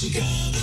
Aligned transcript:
Muzikale, 0.00 0.60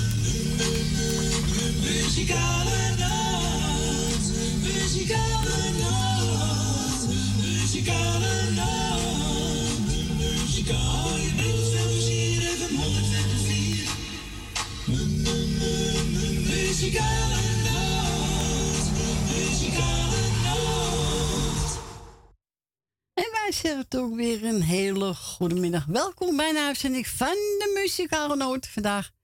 muzikale 1.81 2.95
nacht. 2.97 4.25
Muzikale 4.63 5.57
nacht. 5.79 7.07
Muzikale 7.41 8.51
nacht. 8.55 9.79
Muzikale 10.17 11.21
even 12.47 12.75
104. 12.75 13.89
Muzikale 16.45 17.41
nacht. 17.63 18.91
Muzikale 19.35 20.21
nacht. 20.43 21.79
En 23.13 23.29
wij 23.31 23.51
zeggen 23.51 23.87
toch 23.87 24.15
weer 24.15 24.43
een 24.43 24.61
hele 24.61 25.13
goede 25.13 25.55
middag. 25.55 25.85
Welkom 25.85 26.37
bij 26.37 26.49
een 26.49 26.57
uitzending 26.57 27.07
van 27.07 27.27
de 27.27 27.71
Muzikale 27.81 28.35
Noot. 28.35 28.67
Vandaag 28.67 29.15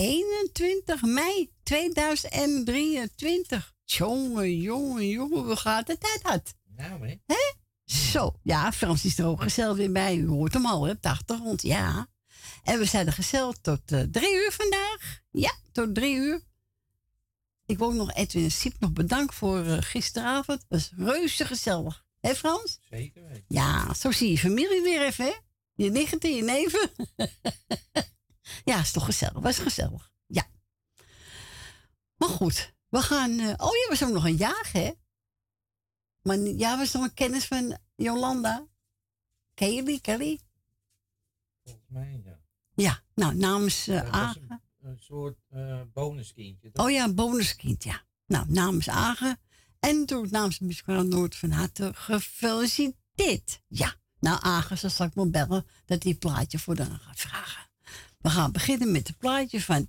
21 0.00 1.02
mei 1.02 1.50
2023. 1.62 3.74
Jongen, 3.84 4.56
jongen, 4.56 5.08
jongen, 5.08 5.46
we 5.46 5.56
gaan 5.56 5.82
de 5.86 5.98
tijd 5.98 6.20
uit. 6.22 6.54
Nou, 6.76 7.06
hè? 7.06 7.14
Hè? 7.26 7.52
Zo, 7.84 8.34
ja, 8.42 8.72
Frans 8.72 9.04
is 9.04 9.18
er 9.18 9.26
ook 9.26 9.42
gezellig 9.42 9.76
weer 9.76 9.92
bij. 9.92 10.16
U 10.16 10.28
hoort 10.28 10.54
hem 10.54 10.66
al, 10.66 10.84
hè, 10.84 10.90
op 10.90 11.02
de 11.02 11.08
achtergrond, 11.08 11.62
ja. 11.62 12.08
En 12.62 12.78
we 12.78 12.84
zijn 12.84 13.06
er 13.06 13.12
gezellig 13.12 13.56
tot 13.60 13.92
eh, 13.92 14.00
drie 14.00 14.34
uur 14.34 14.52
vandaag. 14.52 15.20
Ja, 15.30 15.52
tot 15.72 15.94
drie 15.94 16.14
uur. 16.14 16.40
Ik 17.66 17.78
wil 17.78 17.86
ook 17.86 17.94
nog 17.94 18.14
Edwin 18.14 18.44
en 18.44 18.50
Siep 18.50 18.74
nog 18.78 18.92
bedankt 18.92 19.34
voor 19.34 19.64
eh, 19.64 19.76
gisteravond. 19.80 20.60
Het 20.60 20.68
was 20.68 20.92
reuze 20.96 21.44
gezellig. 21.44 22.04
Hé 22.20 22.34
Frans? 22.34 22.78
Zeker 22.90 23.22
weten. 23.22 23.44
Ja, 23.48 23.94
zo 23.94 24.10
zie 24.10 24.30
je 24.30 24.38
familie 24.38 24.82
weer 24.82 25.02
even, 25.02 25.24
hè? 25.24 25.32
Je 25.74 25.90
nicht 25.90 26.18
en 26.18 26.34
je 26.34 26.42
neven. 26.42 26.90
ja, 28.64 28.80
is 28.80 28.92
toch 28.92 29.04
gezellig. 29.04 29.42
Was 29.42 29.58
gezellig. 29.58 30.12
Ja. 30.26 30.46
Maar 32.16 32.28
goed, 32.28 32.74
we 32.88 33.02
gaan... 33.02 33.38
eh, 33.38 33.46
oh 33.56 33.74
ja, 33.76 33.86
we 33.88 33.94
zijn 33.96 34.08
ook 34.10 34.16
nog 34.16 34.24
een 34.24 34.36
jager, 34.36 34.80
hè? 34.80 34.90
Maar 36.22 36.38
ja, 36.38 36.78
we 36.78 36.86
zijn 36.86 37.02
nog 37.02 37.10
een 37.10 37.14
kennis 37.16 37.46
van 37.46 37.78
Jolanda. 37.96 38.66
Kelly, 39.54 39.98
Kelly. 40.00 40.40
Volgens 41.64 41.86
mij, 41.88 42.20
ja. 42.24 42.38
Ja, 42.74 43.02
nou, 43.14 43.34
namens 43.34 43.86
was 43.86 43.96
Agen. 43.96 44.46
een, 44.48 44.60
een 44.82 44.98
soort 44.98 45.38
eh 45.48 45.80
bonuskindje. 45.92 46.70
Oh 46.72 46.90
ja, 46.90 47.04
een 47.04 47.14
bonuskind, 47.14 47.84
ja. 47.84 48.02
Nou, 48.26 48.46
namens 48.48 48.88
Agen. 48.88 49.38
En 49.80 49.98
natuurlijk 49.98 50.30
namens 50.30 50.58
de 50.58 50.64
Muzikale 50.64 51.02
Noord 51.02 51.36
van 51.36 51.50
harte 51.50 51.90
gefeliciteerd. 51.94 53.62
Ja, 53.68 53.94
nou 54.18 54.38
Agen 54.42 54.78
zal 54.78 54.90
straks 54.90 55.14
wel 55.14 55.30
bellen 55.30 55.66
dat 55.84 56.02
hij 56.02 56.12
een 56.12 56.18
plaatje 56.18 56.58
voor 56.58 56.74
dan 56.74 56.98
gaat 56.98 57.18
vragen. 57.20 57.69
We 58.20 58.30
gaan 58.30 58.52
beginnen 58.52 58.92
met 58.92 59.06
het 59.08 59.18
plaatje 59.18 59.60
van 59.60 59.88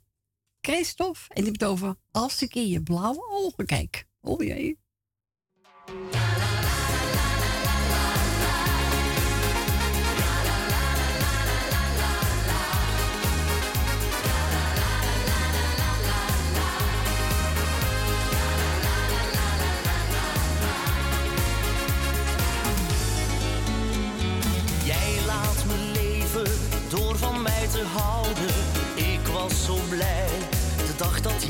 Christophe. 0.61 1.33
En 1.33 1.43
die 1.43 1.51
het 1.51 1.63
over 1.63 1.95
als 2.11 2.41
ik 2.41 2.55
in 2.55 2.67
je 2.67 2.81
blauwe 2.81 3.27
ogen 3.29 3.65
kijk. 3.65 4.07
Oh 4.21 4.43
jee. 4.43 4.79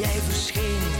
Jij 0.02 0.22
verscheen. 0.22 0.91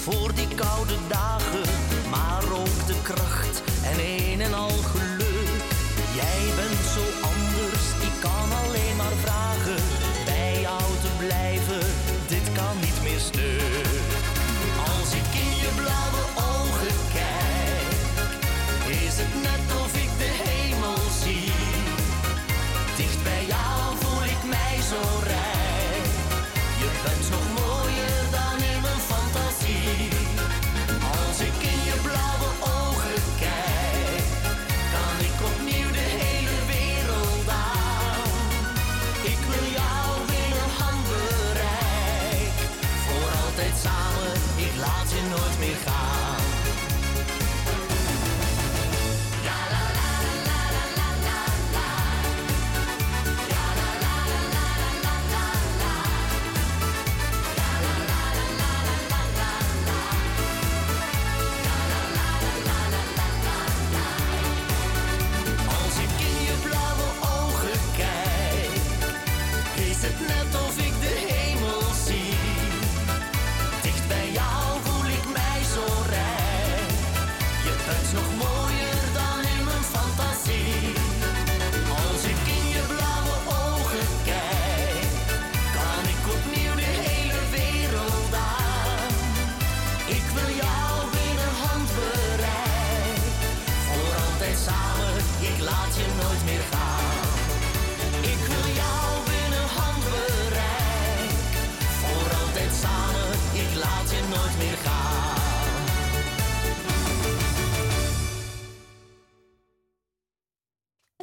Voor 0.00 0.34
die 0.34 0.48
koude 0.54 0.94
dagen, 1.08 1.49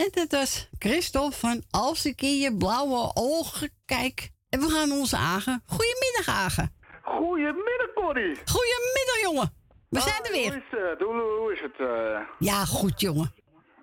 En 0.08 0.28
dat 0.28 0.40
was 0.40 0.70
Christophe 0.80 1.38
van 1.38 1.64
Als 1.72 2.06
ik 2.06 2.22
in 2.22 2.38
je 2.38 2.58
blauwe 2.58 3.12
ogen 3.14 3.70
kijk. 3.86 4.30
En 4.50 4.60
we 4.60 4.70
gaan 4.70 4.92
onze 4.92 5.18
Agen. 5.18 5.64
Goedemiddag, 5.66 6.28
Agen. 6.28 6.74
Goedemiddag, 7.04 7.94
Corrie. 7.94 8.36
Goedemiddag, 8.46 9.20
jongen. 9.22 9.54
We 9.90 10.00
zijn 10.00 10.24
er 10.24 10.32
Hoe 10.32 10.42
weer. 10.42 10.56
is 10.56 10.80
het? 10.90 11.02
Hoe, 11.02 11.22
hoe 11.40 11.54
is 11.54 11.62
het? 11.62 11.80
eh? 11.80 12.20
Ja, 12.40 12.66
goed, 12.66 13.02
jongen. 13.02 13.34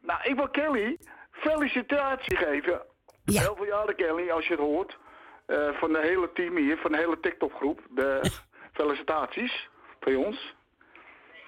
Nou, 0.03 0.21
ik 0.23 0.35
wil 0.35 0.49
Kelly 0.49 0.99
felicitatie 1.31 2.37
geven. 2.37 2.83
Ja. 3.25 3.41
Heel 3.41 3.57
veel 3.57 3.67
jaren, 3.67 3.97
Kelly, 3.97 4.31
als 4.31 4.45
je 4.47 4.51
het 4.53 4.61
hoort. 4.61 4.99
eh, 5.47 5.69
van 5.73 5.93
de 5.93 6.01
hele 6.03 6.31
team 6.35 6.57
hier, 6.57 6.77
van 6.79 6.93
de 6.93 6.99
hele 6.99 7.21
TikTok-groep, 7.21 7.81
de 7.91 8.31
felicitaties 8.79 9.69
van 10.01 10.17
ons. 10.17 10.55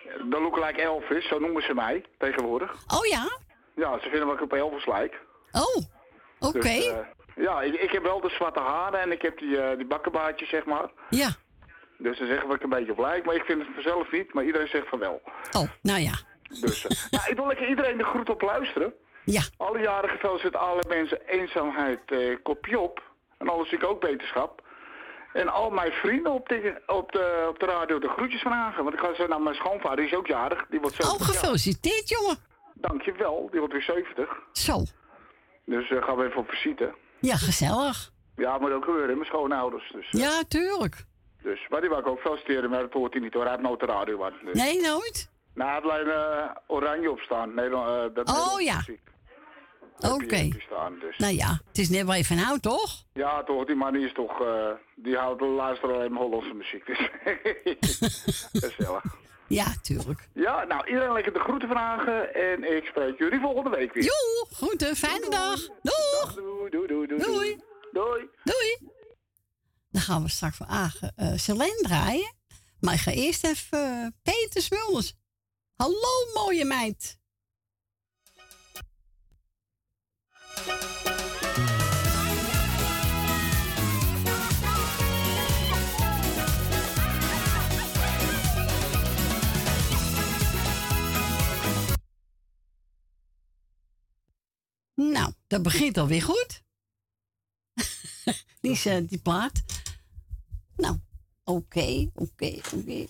De 0.05 0.41
lookalike 0.41 0.81
Elvis, 0.83 1.29
zo 1.29 1.39
noemen 1.39 1.63
ze 1.63 1.75
mij 1.75 2.05
tegenwoordig. 2.19 2.73
Oh 2.87 3.07
ja? 3.07 3.39
Ja, 3.77 3.99
ze 4.03 4.09
vinden 4.09 4.27
ik 4.35 4.43
op 4.43 4.53
Elvis 4.53 4.87
lijk. 4.87 5.21
Oh, 5.53 5.77
oké. 6.39 6.59
Dus, 6.61 6.87
eh, 6.87 6.97
ja, 7.37 7.63
ik, 7.63 7.75
ik 7.75 7.91
heb 7.91 8.03
wel 8.03 8.21
de 8.21 8.31
zwarte 8.31 8.61
haren 8.61 9.01
en 9.01 9.13
ik 9.13 9.23
heb 9.23 9.39
die, 9.39 9.61
eh, 9.61 9.77
die 9.77 9.87
bakkenbaardjes, 9.87 10.49
zeg 10.49 10.65
maar. 10.65 10.91
Ja. 11.11 11.29
Dus 11.99 12.17
ze 12.19 12.27
zeggen 12.27 12.47
dat 12.47 12.57
ik 12.57 12.63
een 12.63 12.69
beetje 12.69 12.93
op 12.93 12.99
lijk, 12.99 13.25
maar 13.25 13.35
ik 13.35 13.45
vind 13.45 13.59
het 13.63 13.69
vanzelf 13.75 14.13
niet, 14.13 14.33
maar 14.35 14.45
iedereen 14.45 14.69
zegt 14.69 14.89
van 14.89 14.99
wel. 14.99 15.23
Oh, 15.53 15.69
nou 15.83 16.01
ja. 16.01 16.13
Dus, 16.61 16.83
nou, 17.11 17.31
ik 17.31 17.37
wil 17.37 17.47
lekker 17.47 17.69
iedereen 17.69 17.99
de 17.99 18.05
groet 18.05 18.31
op 18.31 18.43
luisteren. 18.43 18.95
Ja. 19.25 19.43
Alle 19.57 19.79
jaren 19.81 20.11
gefeliciteerd 20.11 20.57
alle 20.57 20.83
mensen 20.89 21.21
eenzaamheid, 21.27 22.01
kopje 22.43 22.79
op. 22.81 23.03
En 23.39 23.49
alles 23.49 23.73
ik 23.73 23.85
ook 23.85 24.01
beterschap. 24.01 24.65
En 25.33 25.49
al 25.49 25.71
mijn 25.71 25.93
vrienden 25.93 26.33
op 26.33 26.49
de, 26.49 26.83
op 26.87 27.13
de, 27.13 27.47
op 27.49 27.59
de 27.59 27.67
radio 27.67 27.99
de 27.99 28.09
groetjes 28.09 28.41
vragen. 28.41 28.83
Want 28.85 28.95
ik 28.95 29.01
ga 29.01 29.15
zo 29.15 29.27
naar 29.27 29.41
mijn 29.41 29.55
schoonvader, 29.55 29.97
die 29.97 30.07
is 30.07 30.15
ook 30.15 30.27
jarig. 30.27 30.67
Die 30.71 30.81
wordt 30.81 31.01
Oh, 31.01 31.07
70 31.09 31.27
jaar. 31.27 31.37
gefeliciteerd, 31.37 32.09
jongen. 32.09 32.37
Dankjewel, 32.81 33.49
die 33.51 33.59
wordt 33.59 33.75
weer 33.75 33.83
70. 33.83 34.29
Zo. 34.53 34.83
Dus 35.65 35.91
eh, 35.91 36.03
gaan 36.05 36.17
we 36.17 36.25
even 36.27 36.37
op 36.41 36.49
visite. 36.51 36.95
Ja, 37.21 37.37
gezellig. 37.37 38.11
Ja, 38.37 38.59
moet 38.59 38.73
ook 38.73 38.85
gebeuren, 38.85 39.15
mijn 39.15 39.27
schoonouders. 39.27 39.93
Dus, 39.93 40.11
eh, 40.11 40.21
Ja, 40.21 40.43
tuurlijk. 40.49 41.05
dus, 41.43 41.67
maar 41.69 41.81
die 41.81 41.89
wou 41.91 42.01
ik 42.03 42.09
ook 42.09 42.21
feliciteren, 42.21 42.71
maar 42.71 42.81
dat 42.81 42.93
hoort 42.93 43.13
hij 43.13 43.23
niet 43.23 43.33
hoor. 43.35 43.43
Hij 43.43 43.51
heeft 43.53 43.63
nooit 43.65 43.81
de 43.81 43.87
radio 43.87 44.25
aan. 44.25 44.33
Dus. 44.45 44.55
Nee, 44.55 44.81
nooit? 44.81 45.31
Nou, 45.55 45.71
hij 45.71 45.81
heeft 45.81 45.91
alleen 45.91 46.11
eh, 46.45 46.51
oranje 46.67 47.11
op 47.11 47.19
staan. 47.21 47.55
Nederland, 47.55 47.89
eh, 48.11 48.15
dat 48.15 48.29
Oh, 48.31 48.61
ja. 48.61 48.81
Oké. 50.13 50.49
Staan, 50.59 50.99
dus. 50.99 51.17
Nou 51.19 51.33
ja, 51.35 51.61
het 51.69 51.79
is 51.79 51.89
net 51.89 52.07
waar 52.07 52.17
je 52.17 52.25
van 52.25 52.37
houdt, 52.37 52.63
toch? 52.63 53.05
Ja, 53.13 53.43
toch, 53.45 53.65
die 53.65 53.75
man 53.77 53.97
is 53.97 54.13
toch, 54.13 54.43
die 54.95 55.17
houdt 55.17 55.41
luisteren 55.41 55.95
alleen 55.95 56.13
maar 56.13 56.23
Hollandse 56.23 56.55
muziek. 56.55 56.87
Dus 56.87 56.99
gezellig. 58.69 59.03
Ja, 59.49 59.75
tuurlijk. 59.83 60.29
Ja, 60.33 60.65
nou, 60.65 60.87
iedereen 60.87 61.13
lekker 61.13 61.33
de 61.33 61.39
groeten 61.39 61.69
vragen 61.69 62.35
en 62.35 62.77
ik 62.77 62.85
spreek 62.85 63.19
jullie 63.19 63.41
volgende 63.41 63.71
week 63.71 63.93
weer. 63.93 64.05
Joe, 64.05 64.47
groeten, 64.51 64.97
fijne 64.97 65.31
dag. 65.31 65.61
Doeg. 65.83 66.35
Doei, 66.35 66.71
doei, 66.71 66.87
doei, 66.87 67.07
doei. 67.07 67.61
Doei. 67.93 68.29
Doei. 68.45 68.79
Dan 69.91 70.03
gaan 70.03 70.23
we 70.23 70.29
straks 70.29 70.57
voor 70.57 70.67
Agen 70.67 71.13
uh, 71.17 71.33
Selene 71.37 71.81
draaien. 71.83 72.35
Maar 72.81 72.95
ik 72.95 73.01
ga 73.01 73.11
eerst 73.11 73.45
even 73.45 73.79
eh, 73.79 74.07
Peter 74.23 74.63
Smulders. 74.63 75.15
Hallo, 75.77 76.33
mooie 76.35 76.65
meid. 76.65 77.19
Nou, 94.97 95.33
dat 95.47 95.63
begint 95.63 95.99
alweer 95.99 96.23
goed. 96.23 96.63
die, 98.61 98.71
is, 98.71 98.87
eh, 98.87 99.09
die 99.09 99.19
plaat. 99.19 99.63
Nou, 100.77 100.99
oké, 101.45 102.11
oké, 102.15 102.61
oké. 102.75 103.07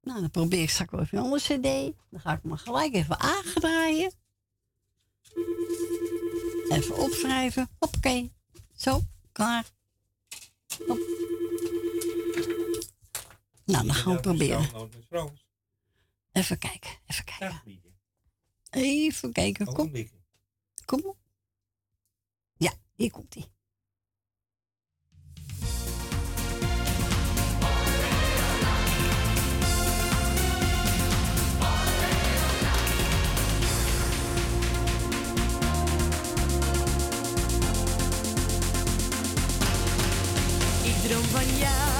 Nou, 0.00 0.20
dan 0.20 0.30
probeer 0.30 0.62
ik 0.62 0.70
straks 0.70 0.90
wel 0.90 1.00
even 1.00 1.18
een 1.18 1.24
andere 1.24 1.42
cd. 1.42 1.96
Dan 2.10 2.20
ga 2.20 2.32
ik 2.32 2.42
maar 2.42 2.58
gelijk 2.58 2.94
even 2.94 3.18
aangedraaien. 3.18 4.12
Even 6.68 6.98
opschrijven. 6.98 7.68
Oké. 7.78 8.28
Zo, 8.76 9.00
klaar. 9.32 9.66
Hop. 10.86 10.98
Nou, 13.64 13.86
dan 13.86 13.94
gaan 13.94 14.14
we 14.14 14.20
proberen. 14.20 14.90
Even 16.32 16.58
kijken, 16.58 16.90
even 17.06 17.24
kijken. 17.24 17.82
Even 18.70 19.32
kijken, 19.32 19.66
kom. 19.66 19.92
Kom. 20.88 21.14
Ja, 22.56 22.72
hier 22.94 23.10
komt 23.10 23.34
hij. 23.34 23.46
Ik 40.84 41.08
droom 41.08 41.22
van 41.22 41.56
jou 41.56 41.97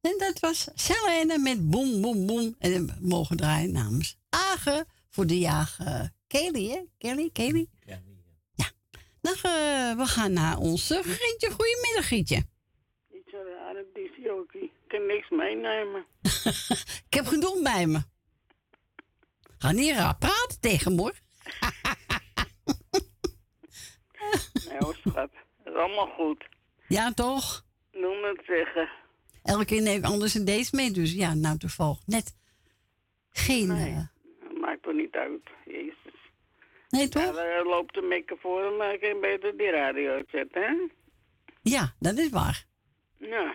En 0.00 0.14
dat 0.18 0.38
was 0.38 0.68
Selene 0.74 1.38
met 1.38 1.70
Boom 1.70 2.00
Boom 2.00 2.26
Boom. 2.26 2.54
En 2.58 2.86
we 2.86 2.94
mogen 3.00 3.36
draaien 3.36 3.72
namens 3.72 4.18
Agen 4.28 4.86
voor 5.08 5.26
de 5.26 5.38
jager 5.38 6.10
Kelly, 6.26 6.68
hè? 6.68 6.80
Kelly, 6.98 7.30
Kelly. 7.32 7.68
Dan, 9.20 9.32
eh, 9.32 9.96
we 9.96 10.06
gaan 10.06 10.32
naar 10.32 10.58
onze 10.58 11.02
Gietje. 11.04 11.50
Goedemiddag, 11.50 12.08
Gietje. 12.08 12.44
Iets 13.14 13.30
zo 13.30 13.36
raar, 13.36 13.76
is 13.76 14.10
Jokie. 14.16 14.62
Ik 14.62 14.88
kan 14.88 15.06
niks 15.06 15.30
meenemen. 15.30 16.04
Ik 17.08 17.14
heb 17.14 17.26
genoeg 17.26 17.62
bij 17.62 17.86
me. 17.86 18.02
Ga 19.58 19.72
niet 19.72 19.96
raar 19.96 20.16
praten 20.16 20.60
tegen 20.60 20.94
me, 20.94 21.00
hoor. 21.00 21.14
Nee 24.68 24.78
hoor, 24.78 24.94
schat. 24.94 25.30
Dat 25.64 25.74
is 25.74 25.74
allemaal 25.74 26.06
goed. 26.06 26.44
Ja, 26.88 27.12
toch? 27.12 27.64
Noem 27.92 28.22
het 28.22 28.42
zeggen. 28.46 28.88
Elke 29.42 29.64
keer 29.64 29.82
neem 29.82 29.96
ik 29.98 30.04
anders 30.04 30.34
een 30.34 30.44
deze 30.44 30.76
mee. 30.76 30.90
Dus 30.90 31.12
ja, 31.12 31.34
nou 31.34 31.58
toevallig 31.58 31.98
net 32.06 32.36
geen... 33.30 33.66
Nee. 33.68 33.92
eh, 33.92 34.60
maakt 34.60 34.86
er 34.86 34.94
niet 34.94 35.14
uit. 35.14 35.50
Jezus. 35.66 36.14
nee, 36.88 37.08
toch? 37.08 37.34
daar 37.34 37.64
loopt 37.64 37.94
de 37.94 38.02
mekken 38.02 38.38
voor 38.40 38.62
hem, 38.64 38.76
maar 38.76 38.92
ik 38.94 39.00
kan 39.00 39.20
beter 39.20 39.56
die 39.56 39.70
radio 39.70 40.10
uitzetten, 40.10 40.62
hè? 40.62 40.74
Ja, 41.62 41.94
dat 41.98 42.18
is 42.18 42.28
waar. 42.28 42.66
Ja. 43.16 43.54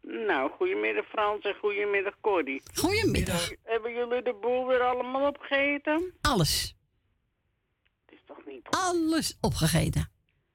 Nou, 0.00 0.50
goedemiddag 0.50 1.06
Frans 1.06 1.44
en 1.44 1.54
goedemiddag 1.54 2.14
Cordy. 2.20 2.60
Goedemiddag. 2.74 3.50
Hebben 3.62 3.92
jullie 3.94 4.22
de 4.22 4.34
boel 4.40 4.66
weer 4.66 4.80
allemaal 4.80 5.28
opgegeten? 5.28 6.14
Alles. 6.20 6.76
Het 8.04 8.14
is 8.14 8.20
toch 8.26 8.46
niet... 8.46 8.66
Alles 8.70 9.38
opgegeten. 9.40 10.10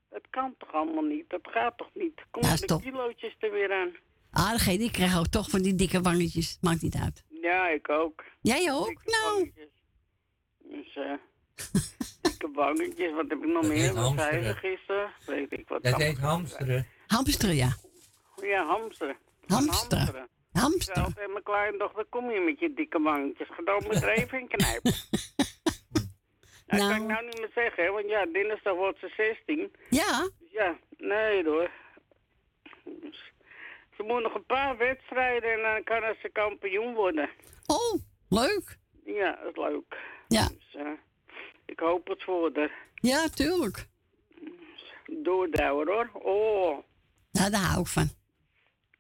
Dat 0.10 0.22
kan 0.30 0.54
toch 0.58 0.74
allemaal 0.74 1.04
niet? 1.04 1.30
Dat 1.30 1.48
gaat 1.52 1.78
toch 1.78 1.90
niet? 1.94 2.22
Kom 2.32 2.44
Ja, 2.44 2.56
de 2.56 2.80
kilootjes 2.82 3.36
er 3.40 3.52
weer 3.52 3.74
aan. 3.74 3.96
Ah, 4.32 4.52
degene 4.52 4.78
die 4.78 4.92
krijgt 4.92 5.18
ook 5.18 5.28
toch 5.28 5.50
van 5.50 5.62
die 5.62 5.76
dikke 5.76 6.02
wangetjes. 6.02 6.58
Maakt 6.62 6.82
niet 6.82 6.96
uit. 6.96 7.24
Ja, 7.42 7.68
ik 7.70 7.90
ook. 7.90 8.24
Jij 8.42 8.72
ook? 8.72 8.88
Dikke 8.88 9.02
Nou, 9.06 9.34
wangetjes. 9.38 9.72
Dus, 10.64 10.96
eh 10.96 11.14
dikke 12.32 12.50
wangetjes. 12.54 13.12
Wat 13.14 13.26
heb 13.30 13.38
ik 13.44 13.46
nog 13.48 13.62
Dat 13.62 13.72
meer? 13.72 13.82
heet 13.82 13.94
Wat 13.94 14.14
zei 14.18 14.42
ze 14.42 14.48
hamsteren. 14.48 14.56
gisteren? 14.56 15.12
Weet 15.26 15.52
ik 15.52 15.68
wat. 15.68 15.84
Dat 15.84 15.96
heet 16.02 16.18
hamsteren. 16.18 16.88
hamster, 17.08 17.54
ja. 17.54 17.76
Ja, 18.42 18.66
hamsteren. 18.66 19.18
Hamsteren. 19.48 20.02
Ik 20.08 20.10
zei 20.16 20.28
Hamster. 20.66 20.94
altijd 20.96 21.16
tegen 21.16 21.32
mijn 21.32 21.44
kleindochter, 21.44 22.06
kom 22.10 22.32
je 22.32 22.40
met 22.40 22.60
je 22.60 22.74
dikke 22.74 23.00
wangetjes. 23.02 23.48
Ga 23.50 23.62
dan 23.64 23.84
met 23.88 24.02
er 24.04 24.10
even 24.10 24.40
in 24.40 24.48
knijpen. 24.48 24.94
Nou, 26.68 26.82
dat 26.82 26.90
kan 26.92 27.02
ik 27.02 27.08
Nou. 27.08 27.14
nou 27.14 27.26
niet 27.26 27.40
meer 27.40 27.52
zeggen, 27.54 27.84
hè, 27.84 27.92
want 27.92 28.06
ja, 28.10 28.26
dinsdag 28.26 28.74
wordt 28.76 29.00
ze 29.00 29.14
16. 29.18 29.72
Ja, 29.90 30.30
Dus 30.40 30.52
ja, 30.52 30.78
nee 30.98 31.44
hoor. 31.46 31.72
Dus, 32.84 33.32
ze 34.00 34.06
moet 34.06 34.22
nog 34.24 34.34
een 34.34 34.46
paar 34.46 34.78
wedstrijden 34.78 35.54
en 35.54 35.62
dan 35.62 35.84
kan 35.84 36.16
ze 36.22 36.30
kampioen 36.32 36.94
worden. 36.94 37.30
oh, 37.66 37.94
leuk. 38.30 38.78
Ja, 39.06 39.40
dat 39.44 39.52
is 39.52 39.56
leuk. 39.64 39.98
Ja, 40.28 40.48
Dus, 40.48 40.76
eh, 40.76 40.92
ik 41.66 41.80
hoop 41.80 42.08
het 42.08 42.24
voor 42.24 42.52
haar. 42.54 42.72
ja, 42.96 43.28
tuurlijk. 43.28 43.88
Doordouwer 45.06 45.88
hoor. 45.92 46.10
Oh, 46.14 46.78
Nou, 47.32 47.52
daar 47.52 47.62
hou 47.62 47.80
ik 47.82 47.88
van. 47.88 48.10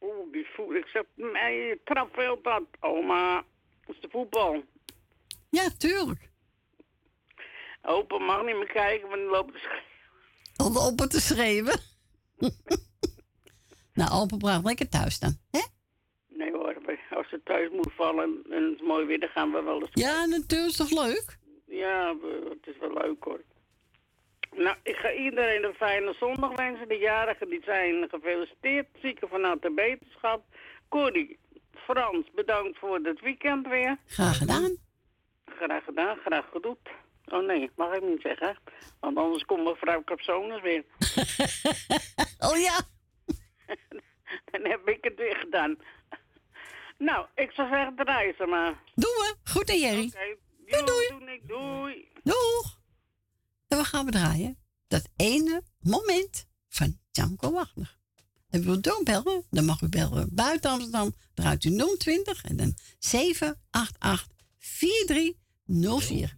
oeh, 0.01 0.31
die 0.31 0.47
voet. 0.55 0.75
Ik 0.75 0.85
zeg, 0.85 1.03
nee, 1.15 1.81
trap 1.83 2.13
veel 2.13 2.41
dat. 2.41 2.63
Oma, 2.79 3.43
dat 3.85 3.95
is 3.95 4.01
de 4.01 4.09
voetbal. 4.11 4.63
Ja, 5.49 5.69
tuurlijk. 5.77 6.29
Opa 7.81 8.17
mag 8.17 8.45
niet 8.45 8.55
meer 8.55 8.71
kijken, 8.71 9.09
want 9.09 9.21
dan 9.21 9.29
loopt 9.31 9.53
de 9.53 9.59
sch- 9.59 9.87
Om 10.65 10.77
op 10.77 10.97
te 10.97 11.21
schreeuwen. 11.21 11.79
nou, 13.99 14.21
opa 14.21 14.37
blijft 14.37 14.63
lekker 14.63 14.89
thuis 14.89 15.19
dan. 15.19 15.33
Hè? 15.51 15.59
Nee 16.27 16.51
hoor, 16.51 16.75
als 17.09 17.29
ze 17.29 17.41
thuis 17.43 17.69
moet 17.71 17.93
vallen 17.95 18.41
en 18.49 18.63
het 18.63 18.73
is 18.75 18.87
mooi 18.87 19.05
weer, 19.05 19.19
dan 19.19 19.29
gaan 19.29 19.51
we 19.51 19.61
wel 19.61 19.81
eens. 19.81 19.89
Ja, 19.93 20.25
natuurlijk 20.25 20.69
is 20.69 20.75
toch 20.75 20.91
leuk? 20.91 21.37
Ja, 21.65 22.15
het 22.49 22.67
is 22.67 22.77
wel 22.79 22.93
leuk 22.93 23.23
hoor. 23.23 23.41
Nou, 24.55 24.75
ik 24.83 24.95
ga 24.95 25.11
iedereen 25.13 25.63
een 25.63 25.73
fijne 25.73 26.13
zondag 26.19 26.55
wensen. 26.55 26.87
De 26.87 26.97
jarigen 26.97 27.49
die 27.49 27.61
zijn 27.63 28.09
gefeliciteerd. 28.09 28.87
Zieken 29.01 29.27
vanuit 29.29 29.61
de 29.61 29.71
beterschap. 29.71 30.43
Corrie, 30.89 31.39
Frans, 31.73 32.31
bedankt 32.35 32.79
voor 32.79 32.99
het 33.03 33.21
weekend 33.21 33.67
weer. 33.67 33.97
Graag 34.05 34.37
gedaan. 34.37 34.77
Graag 35.45 35.83
gedaan, 35.83 36.17
graag 36.17 36.49
gedaan. 36.51 36.75
Oh 37.25 37.45
nee, 37.45 37.69
mag 37.75 37.95
ik 37.95 38.03
niet 38.03 38.21
zeggen. 38.21 38.57
Want 38.99 39.17
anders 39.17 39.45
komt 39.45 39.63
mevrouw 39.63 40.03
Capsones 40.03 40.61
weer. 40.61 40.83
Oh 42.51 42.57
ja. 42.57 42.79
Dan 44.51 44.65
heb 44.65 44.88
ik 44.88 45.03
het 45.03 45.15
weer 45.15 45.35
gedaan. 45.35 45.77
Nou, 46.97 47.25
ik 47.35 47.51
zou 47.51 47.69
zeggen, 47.69 47.95
draai 47.95 48.33
ze 48.38 48.45
maar. 48.45 48.83
Doen 48.95 49.11
we. 49.11 49.35
Goed 49.43 49.69
en 49.69 49.79
Jerry. 49.79 50.05
Oké, 50.05 50.38
Doei, 50.65 50.85
doei. 50.85 51.07
Doei, 51.07 51.41
doei. 51.47 52.07
Doeg. 52.23 52.79
En 53.67 53.77
we 53.77 53.83
gaan 53.83 54.05
we 54.05 54.11
draaien. 54.11 54.57
Dat 54.88 55.09
ene 55.15 55.63
moment 55.79 56.47
van 56.67 56.99
Janko 57.11 57.51
Wagner. 57.51 57.97
En 58.49 58.63
wilt 58.63 58.88
u 58.88 59.03
bellen? 59.03 59.45
Dan 59.49 59.65
mag 59.65 59.81
u 59.81 59.89
bellen 59.89 60.29
buiten 60.31 60.71
Amsterdam. 60.71 61.13
Draait 61.33 61.63
u 61.63 61.95
020 61.97 62.43
en 62.43 62.57
dan 62.57 62.73
788 62.99 64.27
4304. 64.57 66.38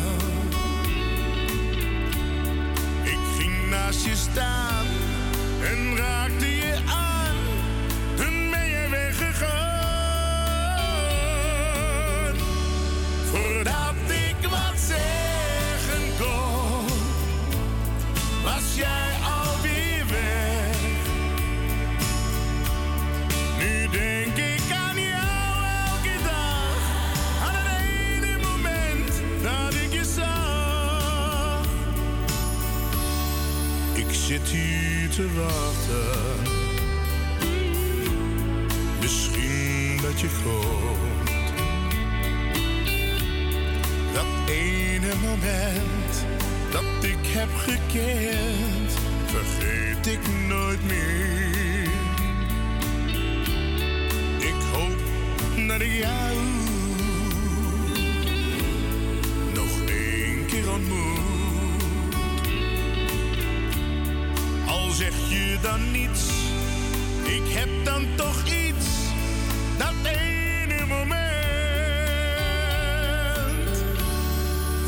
Naast 3.71 4.05
je 4.05 4.15
staan 4.15 4.85
en 5.63 5.97
raakte 5.97 6.55
je 6.55 6.75
aan. 6.85 7.35
Toen 8.15 8.49
ben 8.51 8.67
je 8.69 8.87
weggegaan. 8.89 9.71
Te 35.11 35.27
wachten. 35.33 36.43
Misschien 39.01 39.99
dat 40.01 40.19
je 40.19 40.27
komt. 40.43 41.31
Dat 44.13 44.49
ene 44.49 45.13
moment 45.21 46.25
dat 46.71 47.03
ik 47.03 47.17
heb 47.27 47.49
gekend, 47.55 48.91
vergeet 49.25 50.07
ik 50.07 50.19
nooit 50.47 50.83
meer. 50.87 51.89
Ik 54.37 54.61
hoop 54.73 54.99
dat 55.67 55.81
ik 55.81 55.93
jou 55.93 56.35
nog 59.53 59.89
één 59.89 60.45
keer 60.45 60.71
ontmoet. 60.71 61.30
Dan 65.59 65.91
niets, 65.91 66.29
ik 67.23 67.53
heb 67.53 67.69
dan 67.83 68.05
toch 68.15 68.43
iets. 68.45 68.85
Dat 69.77 69.93
ene 70.03 70.85
moment. 70.85 71.21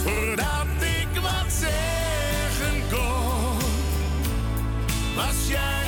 Voordat 0.03 0.67
ik 0.79 1.21
wat 1.21 1.51
zeggen 1.51 2.83
kon, 2.91 3.57
was 5.15 5.47
jij 5.47 5.82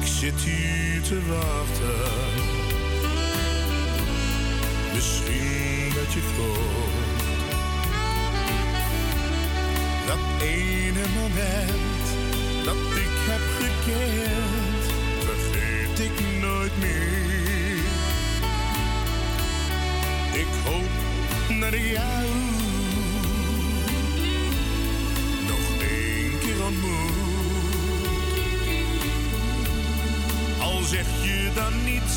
ik 0.00 0.06
zit 0.06 0.40
hier 0.40 1.02
te 1.02 1.18
wachten. 1.28 2.42
Misschien 4.94 5.92
dat 5.94 6.12
je 6.12 6.22
komt. 6.36 7.22
Dat 10.06 10.42
ene 10.42 11.04
moment 11.20 12.04
dat 12.64 12.76
ik 13.04 13.14
heb 13.30 13.44
gekend, 13.58 14.82
vergeet 15.24 15.98
ik 15.98 16.40
nooit 16.40 16.78
meer. 16.78 17.78
Ik 20.32 20.48
hoop 20.64 21.58
naar 21.58 21.78
jou 21.78 22.26
zeg 30.90 31.06
je 31.22 31.50
dan 31.54 31.84
niets? 31.84 32.16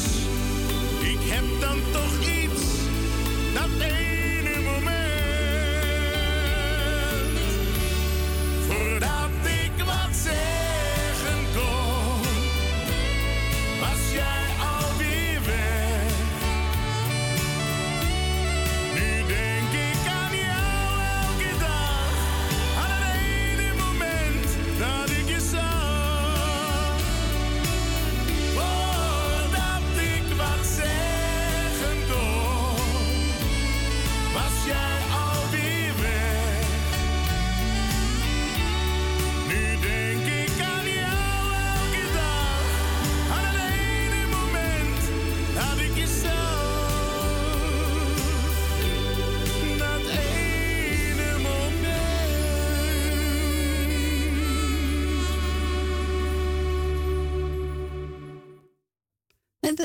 Ik 1.01 1.19
heb 1.31 1.61
dan 1.61 1.77
toch 1.91 2.19
iets. 2.19 2.42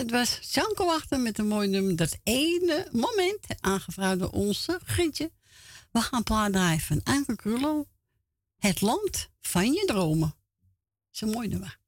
dat 0.08 0.18
was 0.18 0.54
Janko 0.54 0.86
Wachter 0.86 1.20
met 1.20 1.38
een 1.38 1.48
mooi 1.48 1.68
nummer. 1.68 1.96
Dat 1.96 2.18
ene 2.22 2.88
moment, 2.92 3.46
aangevraagd 3.60 4.18
door 4.18 4.30
onze 4.30 4.80
Grietje. 4.84 5.30
We 5.92 6.00
gaan 6.00 6.22
plaat 6.22 6.52
draaien 6.52 6.80
van 6.80 7.00
Anke 7.04 7.84
Het 8.58 8.80
land 8.80 9.28
van 9.40 9.72
je 9.72 9.84
dromen. 9.84 10.34
Dat 10.58 11.12
is 11.12 11.20
een 11.20 11.30
mooi 11.30 11.48
nummer. 11.48 11.78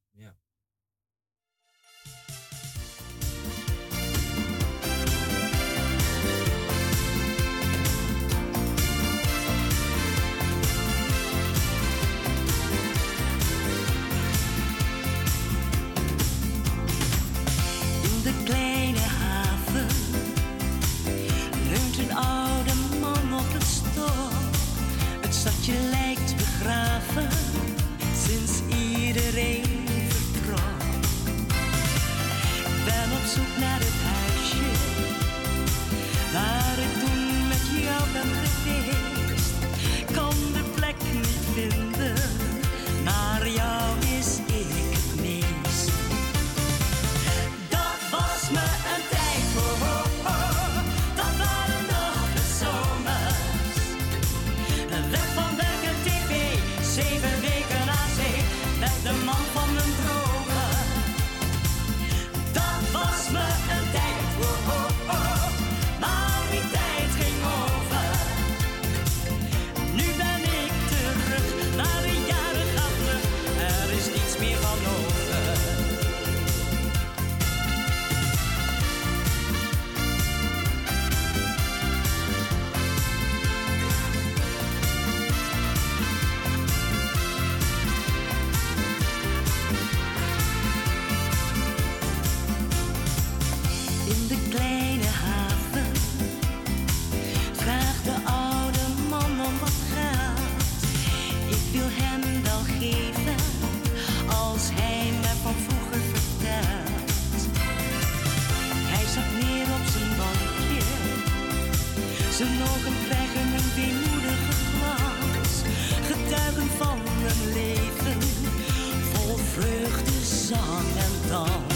song 120.51 120.85
and 120.97 121.29
dawn. 121.29 121.70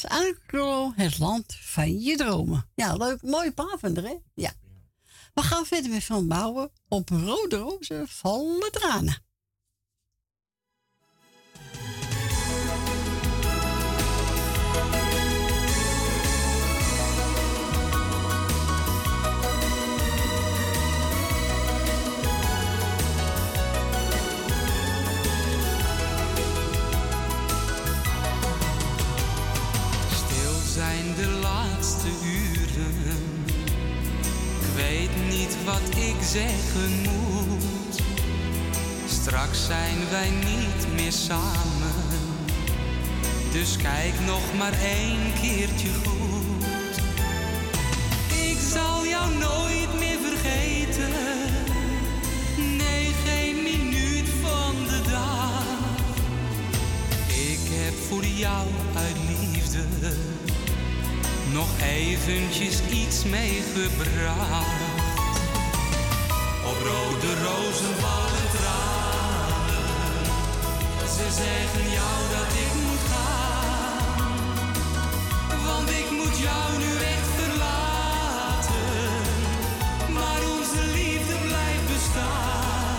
Ankrolo, 0.00 0.92
het 0.96 1.18
land 1.18 1.56
van 1.60 2.00
je 2.00 2.16
dromen. 2.16 2.68
Ja, 2.74 2.94
leuk. 2.94 3.22
Mooie 3.22 3.52
pavender, 3.52 4.04
hè? 4.04 4.14
Ja. 4.34 4.52
We 5.34 5.42
gaan 5.42 5.66
verder 5.66 5.90
met 5.90 6.04
Van 6.04 6.28
Bouwen 6.28 6.70
op 6.88 7.08
rode 7.08 7.56
rozen 7.56 8.08
vallen 8.08 8.72
tranen. 8.72 9.24
Straks 39.42 39.66
zijn 39.66 39.98
wij 40.10 40.30
niet 40.30 40.94
meer 40.94 41.12
samen. 41.12 41.94
Dus 43.52 43.76
kijk 43.76 44.12
nog 44.26 44.54
maar 44.58 44.72
één 44.72 45.32
keertje 45.40 45.88
goed. 46.04 46.96
Ik 48.28 48.58
zal 48.72 49.06
jou 49.06 49.34
nooit 49.34 49.98
meer 49.98 50.18
vergeten. 50.22 51.10
Nee, 52.56 53.12
geen 53.24 53.62
minuut 53.62 54.28
van 54.42 54.74
de 54.88 55.10
dag. 55.10 55.64
Ik 57.26 57.60
heb 57.70 57.94
voor 58.08 58.24
jou 58.24 58.66
uit 58.94 59.16
liefde 59.28 59.84
nog 61.52 61.68
eventjes 61.80 62.80
iets 62.90 63.24
meegebracht. 63.24 64.66
Op 66.64 66.78
rode 66.82 67.42
rozen. 67.44 68.41
Ze 71.22 71.30
zeggen 71.30 71.90
jou 71.90 72.18
dat 72.36 72.50
ik 72.64 72.72
moet 72.84 73.04
gaan. 73.12 74.36
Want 75.66 75.90
ik 75.90 76.10
moet 76.10 76.36
jou 76.38 76.78
nu 76.78 76.90
echt 77.14 77.30
verlaten. 77.40 79.00
Maar 80.16 80.40
onze 80.56 80.82
liefde 80.98 81.36
blijft 81.48 81.86
bestaan. 81.92 82.98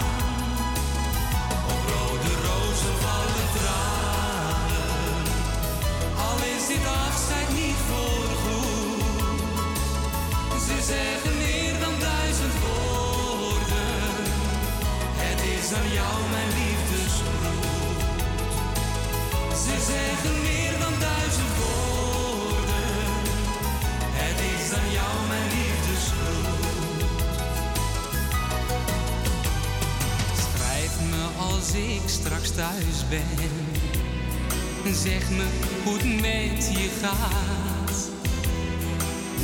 Op 1.74 1.82
rode 1.94 2.34
rozen 2.48 2.96
vallen 3.06 3.48
tranen. 3.58 5.24
Al 6.28 6.38
is 6.56 6.64
dit 6.72 6.86
afscheid 7.06 7.50
niet 7.62 7.80
voorgoed. 7.90 9.42
Ze 10.66 10.76
zeggen 10.94 11.38
meer 11.38 11.76
dan 11.84 11.96
duizend 12.00 12.56
woorden. 12.66 14.02
Het 15.26 15.42
is 15.58 15.74
aan 15.78 15.90
jou 16.00 16.16
mijn 16.32 16.48
liefdesgroet. 16.48 16.73
Zeggen 19.86 20.42
meer 20.42 20.72
dan 20.80 20.94
duizend 21.00 21.54
woorden. 21.60 22.90
Het 24.22 24.40
is 24.54 24.66
aan 24.78 24.92
jou 24.92 25.14
mijn 25.28 25.48
liefdesgroet. 25.56 27.02
Schrijf 30.44 30.94
me 31.10 31.24
als 31.50 31.74
ik 31.74 32.02
straks 32.06 32.52
thuis 32.52 32.98
ben. 33.10 33.42
Zeg 34.94 35.30
me 35.30 35.46
hoe 35.84 35.94
het 35.94 36.22
met 36.22 36.80
je 36.80 36.90
gaat. 37.02 38.10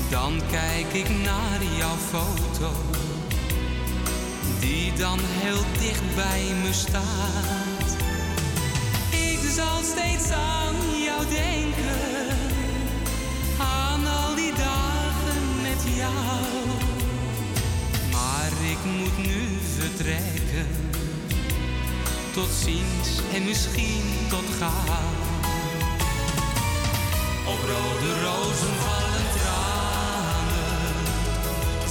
Dan 0.09 0.41
kijk 0.51 0.93
ik 0.93 1.09
naar 1.09 1.63
jouw 1.77 1.95
foto. 1.95 2.71
Die 4.59 4.93
dan 4.93 5.19
heel 5.21 5.63
dicht 5.79 6.15
bij 6.15 6.43
me 6.63 6.73
staat. 6.73 7.58
Steeds 9.89 10.31
aan 10.31 10.75
jou 11.03 11.21
denken. 11.29 12.37
Aan 13.59 14.07
al 14.07 14.35
die 14.35 14.53
dagen 14.53 15.61
met 15.61 15.81
jou. 15.95 16.65
Maar 18.11 18.51
ik 18.73 18.81
moet 18.97 19.17
nu 19.27 19.57
vertrekken. 19.77 20.67
Tot 22.33 22.49
ziens 22.63 23.09
en 23.33 23.43
misschien 23.43 24.03
tot 24.29 24.45
gauw. 24.59 25.09
Op 27.53 27.59
rode 27.71 28.11
rozen 28.23 28.75
vallen 28.85 29.27
tranen. 29.37 30.93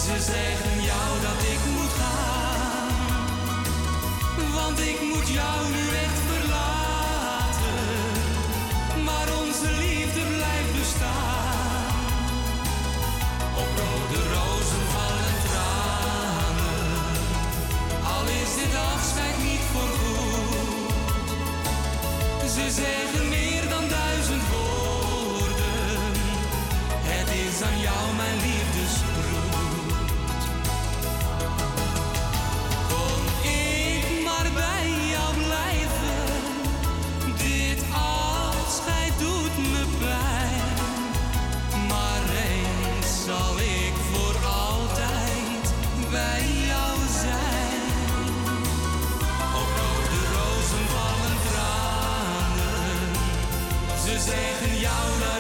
Ze 0.05 0.33
zeggen 0.33 0.83
jou 0.91 1.11
dat 1.27 1.41
ik 1.55 1.61
moet 1.75 1.93
gaan. 2.01 3.27
Want 4.55 4.79
ik 4.81 5.01
moet 5.01 5.29
jou 5.29 5.69
nu 5.71 5.97
echt 6.05 6.28
Op 13.63 13.69
rode 13.77 14.21
rozen 14.35 14.85
vallen 14.95 15.37
tranen. 15.49 16.87
Al 18.15 18.25
is 18.43 18.55
dit 18.61 18.75
afscheid 18.95 19.37
niet 19.43 19.65
voor 19.73 19.91
goed. 20.01 20.93
Ze 22.51 22.71
zeggen 22.71 23.29
meer 23.29 23.69
dan 23.69 23.89
duizend 23.89 24.43
woorden. 24.49 26.13
Het 27.13 27.29
is 27.29 27.63
aan 27.63 27.81
jou 27.81 28.15
mijn 28.17 28.35
liefdesgroet. 28.35 28.58
Zeggen 54.21 54.79
jou 54.81 55.38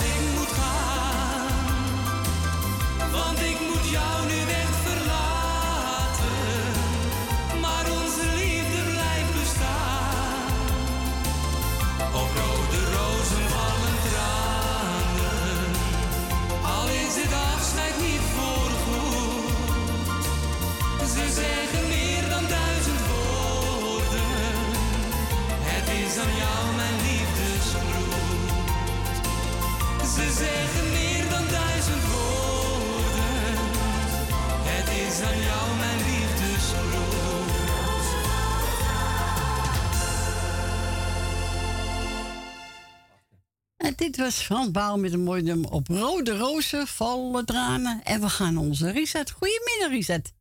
was 44.18 44.42
Frans 44.42 44.70
Bouw 44.70 44.96
met 44.96 45.12
een 45.12 45.22
mooi 45.22 45.42
nummer 45.42 45.70
op 45.70 45.88
rode 45.88 46.36
rozen 46.38 46.86
vallen 46.86 47.46
tranen. 47.46 48.00
En 48.04 48.20
we 48.20 48.28
gaan 48.28 48.56
onze 48.56 48.90
Richard. 48.90 49.30
Goedemiddag, 49.30 49.88
Richard. 49.90 50.32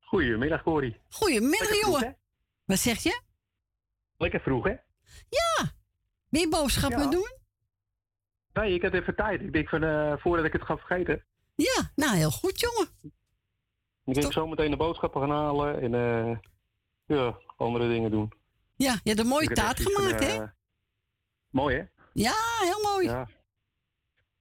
Goedemiddag, 0.00 0.62
Corrie. 0.62 0.96
Goedemiddag, 1.08 1.60
Lekker 1.60 1.78
vroeg, 1.78 2.00
jongen. 2.00 2.16
Wat 2.64 2.78
zeg 2.78 3.02
je? 3.02 3.20
Lekker 4.16 4.40
vroeg, 4.40 4.64
hè? 4.64 4.70
Ja. 5.28 5.72
Je 6.28 6.48
boodschappen 6.48 7.02
Ja. 7.02 7.10
doen? 7.10 7.34
Nee, 8.52 8.74
ik 8.74 8.82
had 8.82 8.92
even 8.92 9.14
tijd. 9.16 9.40
Ik 9.40 9.52
denk 9.52 9.68
van, 9.68 9.82
eh, 9.82 10.12
voordat 10.16 10.46
ik 10.46 10.52
het 10.52 10.62
ga 10.62 10.76
vergeten. 10.76 11.24
Ja, 11.54 11.92
nou 11.94 12.16
heel 12.16 12.30
goed, 12.30 12.60
jongen. 12.60 12.88
Ik 14.04 14.14
denk 14.14 14.32
zo 14.32 14.46
meteen 14.46 14.70
de 14.70 14.76
boodschappen 14.76 15.20
gaan 15.20 15.30
halen 15.30 15.80
en 15.80 15.94
eh, 15.94 16.36
ja, 17.16 17.38
andere 17.56 17.88
dingen 17.88 18.10
doen. 18.10 18.32
Ja, 18.76 18.92
je 19.02 19.08
hebt 19.10 19.18
een 19.20 19.26
mooie 19.26 19.48
taart 19.48 19.82
van, 19.82 19.92
gemaakt, 19.92 20.24
hè? 20.24 20.42
eh, 20.42 20.48
Mooi, 21.50 21.76
hè? 21.76 21.95
Ja, 22.18 22.34
heel 22.60 22.82
mooi. 22.92 23.06
Ja. 23.06 23.28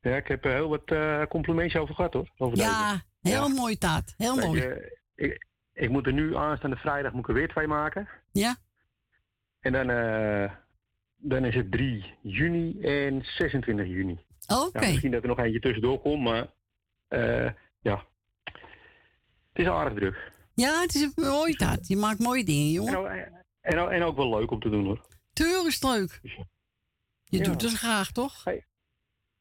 Ja, 0.02 0.16
ik 0.16 0.28
heb 0.28 0.46
er 0.46 0.52
heel 0.52 0.70
wat 0.70 0.84
eh, 0.92 1.24
complimentjes 1.30 1.82
over 1.82 1.96
gehad, 1.96 2.14
hoor. 2.14 2.30
Over 2.38 2.58
Ja, 2.58 2.92
deze. 3.22 3.36
heel 3.36 3.50
mooie 3.50 3.78
taart. 3.78 4.14
Heel 4.18 4.36
mooi. 4.36 4.62
je, 4.62 4.98
ik, 5.16 5.46
ik 5.74 5.90
moet 5.90 6.06
er 6.06 6.14
nu 6.14 6.36
aanstaande 6.36 6.76
vrijdag 6.76 7.12
moet 7.12 7.22
ik 7.22 7.28
er 7.28 7.34
weer 7.34 7.48
twee 7.48 7.68
maken. 7.68 8.08
Ja. 8.32 8.56
En 9.60 9.72
dan, 9.72 9.90
eh, 9.90 10.52
dan 11.16 11.46
is 11.46 11.56
het 11.56 11.72
3 11.72 12.14
juni 12.22 12.82
en 12.82 13.26
26 13.38 13.88
juni. 13.88 14.20
Oké. 14.48 14.80
Ja, 14.80 14.88
misschien 14.90 15.12
dat 15.12 15.22
er 15.22 15.28
nog 15.28 15.40
eentje 15.40 15.60
tussendoor 15.60 16.00
komt, 16.00 16.24
maar 16.24 16.48
eh, 17.08 17.52
ja. 17.82 18.06
Het 19.54 19.64
is 19.64 19.68
aardig 19.68 19.94
druk. 20.00 20.32
Ja, 20.54 20.82
het 20.82 20.96
is 20.96 21.02
een 21.02 21.12
mooie 21.16 21.56
tijd. 21.56 21.88
Je 21.88 21.98
maakt 21.98 22.20
mooie 22.20 22.44
dingen, 22.44 22.72
jongen. 22.72 22.94
En, 22.94 23.00
ook- 23.00 23.08
en, 23.62 23.78
ook- 23.80 23.90
en 23.90 24.04
ook 24.04 24.16
wel 24.16 24.30
leuk 24.40 24.52
om 24.52 24.60
te 24.60 24.70
doen 24.70 24.86
hoor. 24.86 25.06
Tuurlijk 25.34 25.68
is 25.68 25.84
leuk. 25.84 26.22
Je 27.38 27.44
doet 27.44 27.62
het 27.62 27.74
graag, 27.74 28.12
toch? 28.12 28.44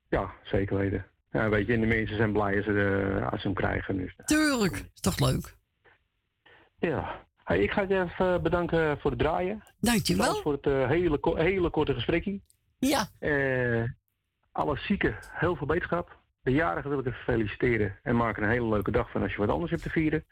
Ja, 0.09 0.33
zeker 0.43 0.77
weten. 0.77 1.07
Ja, 1.31 1.49
weet 1.49 1.67
je, 1.67 1.73
en 1.73 1.81
de 1.81 1.87
mensen 1.87 2.17
zijn 2.17 2.33
blij 2.33 2.57
als 2.57 2.65
ze, 2.65 3.19
eh, 3.21 3.33
als 3.33 3.41
ze 3.41 3.47
hem 3.47 3.57
krijgen. 3.57 3.97
Dus. 3.97 4.15
Tuurlijk. 4.25 4.75
Is 4.95 5.01
toch 5.01 5.19
leuk? 5.19 5.57
Ja. 6.79 7.27
Hey, 7.45 7.63
ik 7.63 7.71
ga 7.71 7.81
je 7.81 8.01
even 8.01 8.43
bedanken 8.43 8.99
voor 9.01 9.11
het 9.11 9.21
draaien. 9.21 9.63
Dankjewel. 9.81 10.25
Bedankt 10.27 10.43
voor 10.43 10.53
het 10.53 10.67
eh, 10.67 10.89
hele, 10.89 11.19
hele 11.43 11.71
korte 11.71 11.95
gesprekje. 11.95 12.41
Ja. 12.79 13.09
Eh, 13.19 13.83
alle 14.53 14.77
zieken, 14.77 15.19
heel 15.31 15.57
veel 15.57 15.67
beterschap. 15.67 16.19
De 16.43 16.51
jarigen 16.51 16.91
wil 16.91 16.99
ik 16.99 17.07
even 17.07 17.19
feliciteren 17.25 17.99
en 18.03 18.17
maken 18.17 18.43
er 18.43 18.49
een 18.49 18.55
hele 18.55 18.69
leuke 18.69 18.91
dag 18.91 19.11
van 19.11 19.23
als 19.23 19.33
je 19.33 19.39
wat 19.39 19.49
anders 19.49 19.71
hebt 19.71 19.83
te 19.83 19.91
vieren. 19.91 20.25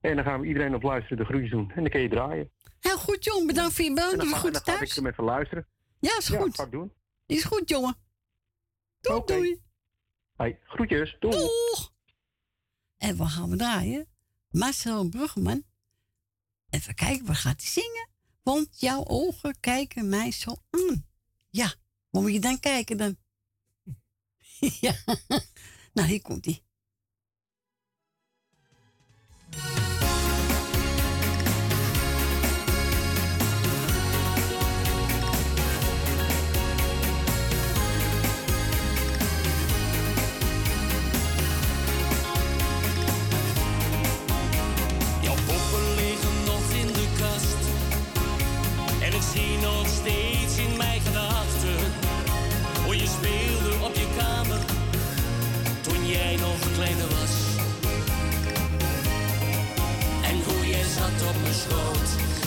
En 0.00 0.16
dan 0.16 0.24
gaan 0.24 0.40
we 0.40 0.46
iedereen 0.46 0.74
op 0.74 0.82
luisteren 0.82 1.18
de 1.18 1.24
groetjes 1.24 1.50
doen. 1.50 1.70
En 1.74 1.80
dan 1.82 1.90
kun 1.90 2.00
je 2.00 2.08
draaien. 2.08 2.50
Heel 2.80 2.98
goed, 2.98 3.24
jongen. 3.24 3.46
Bedankt 3.46 3.74
voor 3.74 3.82
je 3.84 3.88
En 3.88 3.94
bedankt 3.94 4.16
dan, 4.16 4.26
ga, 4.26 4.32
dan 4.32 4.40
goed 4.40 4.56
ga 4.56 4.72
ik 4.72 4.78
thuis. 4.78 4.96
hem 4.96 5.06
even 5.06 5.24
luisteren. 5.24 5.66
Ja, 6.04 6.16
is 6.18 6.28
goed. 6.28 6.70
doen. 6.70 6.92
Is 7.26 7.44
goed, 7.44 7.68
jongen. 7.68 7.96
Doei, 9.00 9.22
doei. 9.24 9.62
Hey, 10.36 10.60
groetjes. 10.64 11.16
Doei. 11.20 11.36
Doeg. 11.36 11.92
En 12.96 13.16
wat 13.16 13.28
gaan 13.28 13.50
we 13.50 13.56
draaien? 13.56 14.08
Marcel 14.50 15.08
Bruggeman. 15.08 15.64
Even 16.70 16.94
kijken, 16.94 17.26
wat 17.26 17.36
gaat 17.36 17.60
hij 17.60 17.70
zingen? 17.70 18.08
Want 18.42 18.80
jouw 18.80 19.04
ogen 19.04 19.60
kijken 19.60 20.08
mij 20.08 20.30
zo 20.30 20.54
aan. 20.70 21.06
Ja, 21.50 21.74
waar 22.10 22.22
moet 22.22 22.32
je 22.32 22.40
dan 22.40 22.60
kijken 22.60 22.96
dan? 22.96 23.16
ja. 24.80 24.94
Nou, 25.92 26.08
hier 26.08 26.22
komt 26.22 26.44
hij. 26.44 26.62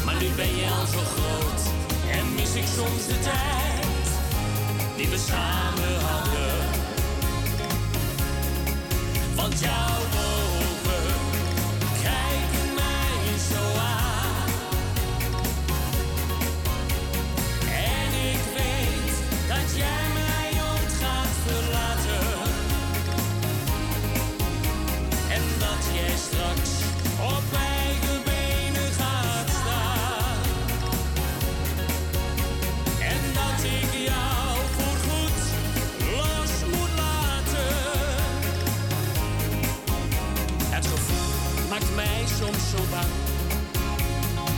Maar 0.06 0.16
nu 0.16 0.30
ben 0.36 0.56
je 0.56 0.70
al 0.80 0.86
zo 0.86 1.00
groot. 1.00 1.62
En 2.12 2.36
mis 2.36 2.56
ik 2.56 2.66
soms 2.76 3.06
de 3.08 3.20
tijd 3.20 4.08
die 4.96 5.08
we 5.08 5.18
samen 5.18 6.00
hadden. 6.02 6.56
Want 9.36 9.60
jouw 9.60 9.98
ogen 9.98 10.47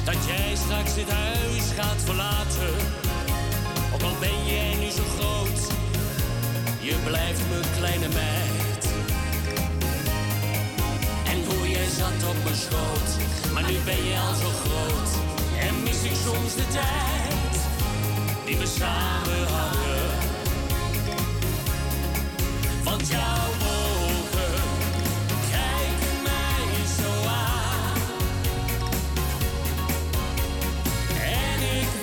dat 0.04 0.26
jij 0.26 0.56
straks 0.56 0.94
dit 0.96 1.10
huis 1.12 1.64
gaat 1.76 2.02
verlaten. 2.06 2.74
Ook 3.94 4.02
al 4.02 4.16
ben 4.20 4.46
jij 4.46 4.76
nu 4.80 4.90
zo 4.90 5.04
groot, 5.18 5.60
je 6.80 6.96
blijft 7.06 7.42
mijn 7.50 7.72
kleine 7.78 8.08
meid. 8.08 8.84
En 11.26 11.46
hoe 11.46 11.70
jij 11.70 11.88
zat 11.98 12.30
op 12.30 12.44
mijn 12.44 12.56
schoot, 12.56 13.10
maar 13.54 13.64
nu 13.64 13.78
ben 13.86 14.04
je 14.06 14.18
al 14.28 14.36
zo 14.36 14.50
groot. 14.64 15.12
En 15.60 15.84
mis 15.84 16.04
ik 16.04 16.16
soms 16.26 16.56
de 16.56 16.68
tijd 16.68 17.56
die 18.46 18.58
we 18.58 18.66
samen 18.66 19.48
hadden. 19.48 20.10
Want 22.84 23.08
jouw 23.08 23.79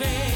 En 0.06 0.35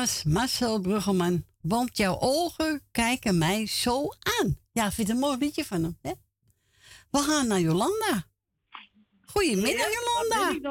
was 0.00 0.24
Marcel 0.24 0.80
Bruggeman. 0.80 1.44
Want 1.62 1.96
jouw 1.96 2.16
ogen 2.20 2.80
kijken 2.92 3.38
mij 3.38 3.66
zo 3.66 4.08
aan. 4.38 4.58
Ja, 4.72 4.90
vind 4.90 5.08
het 5.08 5.16
een 5.16 5.22
mooi 5.22 5.38
liedje 5.38 5.64
van 5.64 5.82
hem. 5.82 5.98
Hè? 6.02 6.12
We 7.10 7.18
gaan 7.18 7.46
naar 7.46 7.60
Jolanda. 7.60 8.24
Goedemiddag, 9.24 9.86
Jolanda. 9.98 10.70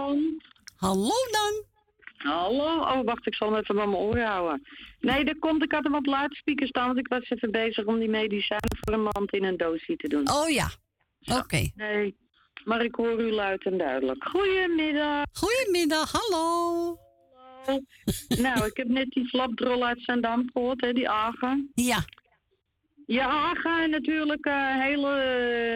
Hallo 0.76 1.16
dan. 1.32 1.64
Hallo. 2.32 2.80
Oh, 2.80 3.04
wacht, 3.04 3.28
ik 3.28 3.36
zal 3.36 3.52
hem 3.52 3.60
even 3.60 3.76
bij 3.76 3.88
mijn 3.88 3.98
oren 3.98 4.26
houden. 4.26 4.68
Nee, 5.00 5.26
dat 5.26 5.40
komt, 5.40 5.64
ik 5.64 5.72
had 5.72 5.84
hem 5.84 5.96
op 5.96 6.06
luidspreker 6.06 6.68
staan, 6.68 6.86
want 6.86 6.98
ik 6.98 7.08
was 7.08 7.30
even 7.30 7.52
bezig 7.52 7.86
om 7.86 8.00
die 8.00 8.10
medicijnen 8.10 8.78
voor 8.80 8.94
een 8.94 9.10
mand 9.14 9.34
in 9.34 9.44
een 9.44 9.58
doosje 9.58 9.96
te 9.96 10.08
doen. 10.08 10.32
Oh 10.32 10.50
ja. 10.50 10.70
Oké. 11.38 11.70
Nee, 11.76 12.16
maar 12.64 12.84
ik 12.84 12.96
hoor 12.96 13.22
u 13.22 13.32
luid 13.32 13.66
en 13.66 13.78
duidelijk. 13.78 14.24
Goedemiddag. 14.24 15.24
Goedemiddag, 15.32 16.12
hallo. 16.12 17.09
nou, 18.46 18.66
ik 18.66 18.78
heb 18.78 18.88
net 18.88 19.10
die 19.10 19.28
flapdrol 19.28 19.86
uit 19.86 20.02
Zandam 20.02 20.50
gehoord, 20.54 20.82
hè, 20.82 20.94
die 20.94 21.10
Agen. 21.10 21.72
Ja. 21.74 22.06
Ja, 23.06 23.28
Agen 23.28 23.84
en 23.84 23.90
natuurlijk 23.90 24.46
eh, 24.46 24.82
hele, 24.82 25.12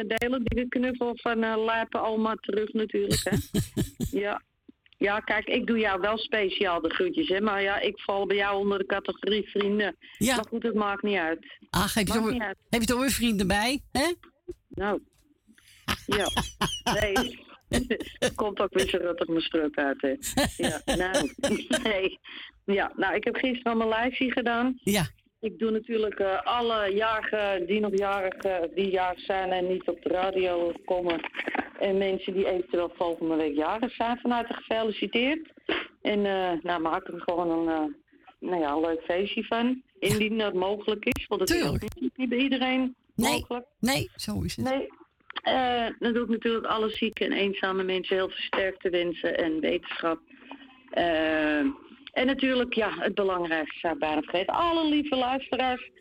de 0.07 0.15
hele 0.15 0.39
dikke 0.43 0.67
knuffel 0.69 1.11
van 1.15 1.43
eh 1.43 1.63
Lijpen 1.65 2.01
Alma 2.01 2.35
terug 2.35 2.73
natuurlijk, 2.73 3.21
hè. 3.23 3.37
ja. 4.25 4.41
Ja, 4.97 5.19
kijk, 5.19 5.47
ik 5.47 5.67
doe 5.67 5.79
jou 5.79 5.99
wel 6.01 6.17
speciaal 6.17 6.81
de 6.81 6.89
groetjes, 6.89 7.27
hè. 7.27 7.41
Maar 7.41 7.61
ja, 7.61 7.79
ik 7.79 7.99
val 7.99 8.25
bij 8.27 8.37
jou 8.37 8.57
onder 8.57 8.77
de 8.77 8.85
categorie 8.85 9.49
vrienden. 9.49 9.95
Ja. 10.17 10.35
Maar 10.35 10.45
goed, 10.49 10.63
het 10.63 10.73
maakt 10.73 11.03
niet 11.03 11.17
uit. 11.17 11.45
Ach, 11.69 11.93
heb 11.93 12.07
je, 12.07 12.13
toch, 12.13 12.37
heb 12.69 12.81
je 12.81 12.85
toch 12.85 12.99
weer 12.99 13.11
vrienden 13.11 13.47
bij, 13.47 13.81
hè? 13.91 14.13
Nou, 14.67 15.01
ja. 16.05 16.27
Nee. 16.99 17.41
Komt 18.35 18.59
ook 18.59 18.73
weer 18.73 18.87
zo 18.87 19.13
mijn 19.27 19.77
uit, 19.77 20.01
hè. 20.01 20.15
Ja, 20.57 20.81
nou, 20.85 21.29
nee. 21.83 22.19
Ja, 22.65 22.91
nou, 22.95 23.15
ik 23.15 23.23
heb 23.23 23.35
gisteren 23.35 23.71
al 23.71 23.77
mijn 23.77 23.89
lijstje 23.89 24.31
gedaan. 24.31 24.79
Ja. 24.83 25.07
Ik 25.39 25.59
doe 25.59 25.71
natuurlijk 25.71 26.19
eh, 26.19 26.41
alle 26.43 26.93
jarigen 26.93 27.65
die 27.65 27.79
nog 27.79 27.97
jarig, 27.97 28.33
eh, 28.33 28.57
die 28.75 28.89
jarig 28.89 29.19
zijn 29.19 29.51
en 29.51 29.67
niet 29.67 29.87
op 29.87 30.01
de 30.01 30.09
radio 30.09 30.71
komen. 30.85 31.19
En 31.79 31.97
mensen 31.97 32.33
die 32.33 32.47
eventueel 32.47 32.91
volgende 32.95 33.35
week 33.35 33.55
jarig 33.55 33.93
zijn, 33.93 34.17
van 34.17 34.31
harte 34.31 34.53
gefeliciteerd. 34.53 35.53
En 36.01 36.25
eh 36.25 36.51
nou, 36.61 36.81
maak 36.81 37.07
er 37.07 37.21
gewoon 37.21 37.67
een, 37.67 37.95
nou 38.39 38.61
ja, 38.61 38.79
leuk 38.79 39.01
feestje 39.01 39.43
van. 39.43 39.81
Indien 39.99 40.37
dat 40.37 40.53
mogelijk 40.53 41.05
is, 41.05 41.27
want 41.27 41.41
het 41.41 41.49
is 41.49 41.71
niet, 41.99 42.17
niet 42.17 42.29
bij 42.29 42.37
iedereen 42.37 42.95
mogelijk. 43.15 43.65
Nee, 43.79 44.09
zo 44.15 44.41
is 44.41 44.55
het. 44.55 44.65
Nee. 44.65 44.89
Eh, 45.43 45.87
dan 45.99 46.13
doe 46.13 46.23
ik 46.23 46.29
natuurlijk 46.29 46.65
alle 46.65 46.89
zieke 46.89 47.25
en 47.25 47.31
eenzame 47.31 47.83
mensen 47.83 48.15
heel 48.15 48.29
veel 48.29 48.41
sterkte 48.45 48.89
wensen 48.89 49.37
en 49.37 49.59
wetenschap. 49.59 50.19
Eh, 50.89 51.59
en 52.11 52.25
natuurlijk, 52.25 52.73
ja, 52.73 52.95
het 52.99 53.15
belangrijkste 53.15 53.79
zou 53.79 53.93
ik 53.93 53.99
bijna 53.99 54.21
vergeten. 54.21 54.53
Alle 54.53 54.89
lieve 54.89 55.15
luisteraars. 55.15 55.91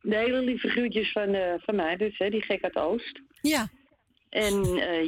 De 0.00 0.16
hele 0.16 0.40
lieve 0.40 0.68
groetjes 0.68 1.12
van, 1.12 1.34
eh, 1.34 1.54
van 1.56 1.76
mij, 1.76 1.96
dus 1.96 2.18
hè, 2.18 2.30
die 2.30 2.42
gek 2.42 2.62
uit 2.62 2.76
Oost. 2.76 3.20
Ja. 3.40 3.68
En 4.28 4.62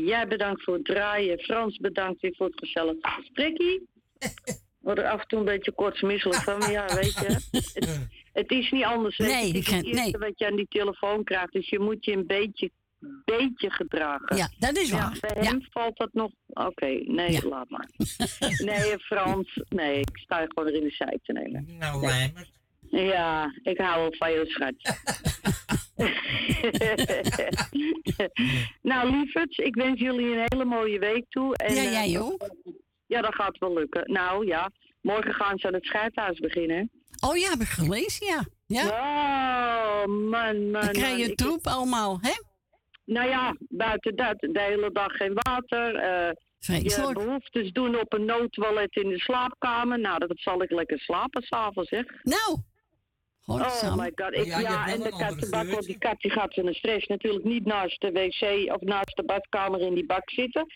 jij 0.04 0.26
bedankt 0.28 0.62
voor 0.62 0.74
het 0.74 0.84
draaien. 0.84 1.38
Frans 1.38 1.76
bedankt 1.76 2.20
weer 2.20 2.34
voor 2.36 2.46
het 2.46 2.58
gezellige 2.58 2.98
gesprekje. 3.02 3.82
Word 4.80 4.98
er 4.98 5.08
af 5.08 5.20
en 5.20 5.26
toe 5.26 5.38
een 5.38 5.44
beetje 5.44 5.72
kortsmisselijk 5.72 6.42
van, 6.42 6.58
maar 6.58 6.70
ja, 6.70 6.86
weet 6.94 7.14
je. 7.14 7.26
Het, 7.50 8.08
het 8.32 8.50
is 8.50 8.70
niet 8.70 8.84
anders. 8.84 9.16
hè. 9.16 9.24
Nee, 9.24 9.46
het 9.46 9.56
is 9.56 9.70
het 9.70 9.84
eerste 9.84 10.18
wat 10.18 10.38
je 10.38 10.46
aan 10.46 10.56
die 10.56 10.68
telefoon 10.68 11.24
krijgt. 11.24 11.52
Dus 11.52 11.68
je 11.68 11.78
moet 11.78 12.04
je 12.04 12.12
een 12.12 12.26
beetje, 12.26 12.70
beetje 13.24 13.70
gedragen. 13.70 14.36
Ja, 14.36 14.48
dat 14.58 14.76
is 14.76 14.90
waar. 14.90 15.18
bij 15.20 15.44
hem 15.44 15.66
valt 15.70 15.96
dat 15.96 16.08
nog... 16.12 16.30
Oké, 16.46 16.86
nee, 17.04 17.48
laat 17.48 17.68
maar. 17.70 17.88
nee, 18.70 18.98
Frans, 18.98 19.60
nee, 19.68 20.00
ik 20.00 20.16
sta 20.18 20.40
je 20.40 20.46
gewoon 20.54 20.68
er 20.68 20.74
in 20.74 20.82
de 20.88 20.94
zijk 20.94 21.18
te 21.22 21.32
nemen. 21.32 21.66
Nou, 21.78 22.00
Nee. 22.00 22.10
Lijmert. 22.10 22.50
Ja, 22.90 23.52
ik 23.62 23.78
hou 23.78 24.00
wel 24.00 24.14
van 24.18 24.30
je 24.32 24.46
schat. 24.46 24.74
nou, 28.82 29.10
lieverds, 29.10 29.56
ik 29.58 29.74
wens 29.74 30.00
jullie 30.00 30.32
een 30.36 30.44
hele 30.46 30.64
mooie 30.64 30.98
week 30.98 31.24
toe. 31.28 31.56
En, 31.56 31.74
Ja, 31.74 31.82
eh, 31.82 31.92
jij 31.92 32.20
ook. 32.20 32.50
Ja, 33.06 33.20
dat 33.20 33.34
gaat 33.34 33.58
wel 33.58 33.72
lukken. 33.74 34.12
Nou 34.12 34.46
ja, 34.46 34.70
morgen 35.00 35.34
gaan 35.34 35.58
ze 35.58 35.66
aan 35.66 35.74
het 35.74 35.84
scheidhuis 35.84 36.38
beginnen. 36.38 36.90
Oh 37.20 37.36
ja, 37.36 37.50
heb 37.50 37.60
ik 37.60 37.66
gelezen, 37.68 38.26
ja. 38.26 38.44
Ja. 38.66 38.86
Oh, 38.86 40.06
man, 40.06 40.70
man. 40.70 40.82
Dan 40.82 40.92
krijg 40.92 41.08
man. 41.08 41.18
je 41.18 41.30
Ik- 41.30 41.36
troep 41.36 41.66
allemaal, 41.66 42.18
hè? 42.20 42.32
Nou 43.06 43.28
ja, 43.28 43.56
buiten 43.68 44.16
dat, 44.16 44.36
de 44.40 44.60
hele 44.60 44.92
dag 44.92 45.12
geen 45.12 45.34
water. 45.34 45.94
eh 45.94 46.30
je 46.58 47.10
behoeftes 47.12 47.72
doen 47.72 48.00
op 48.00 48.12
een 48.12 48.24
noodtoilet 48.24 48.96
in 48.96 49.08
de 49.08 49.18
slaapkamer. 49.18 49.98
Nou, 49.98 50.18
dat 50.18 50.32
zal 50.34 50.62
ik 50.62 50.70
lekker 50.70 50.98
slapen 50.98 51.42
s'avonds, 51.42 51.88
zeg. 51.88 52.04
Nou. 52.22 52.58
Oh 53.44 53.96
my 53.96 54.12
god. 54.14 54.34
Ik, 54.34 54.44
Ja, 54.44 54.88
en 54.88 55.00
de 55.02 55.08
kattenbak, 55.18 55.66
want 55.70 55.84
die 55.86 55.98
kat 55.98 56.20
die 56.20 56.30
gaat 56.30 56.54
van 56.54 56.64
de 56.64 56.74
stress 56.74 57.06
natuurlijk 57.06 57.44
niet 57.44 57.64
naast 57.64 58.00
de 58.00 58.10
wc 58.12 58.72
of 58.74 58.80
naast 58.80 59.16
de 59.16 59.22
badkamer 59.24 59.80
in 59.80 59.94
die 59.94 60.06
bak 60.06 60.30
zitten. 60.30 60.66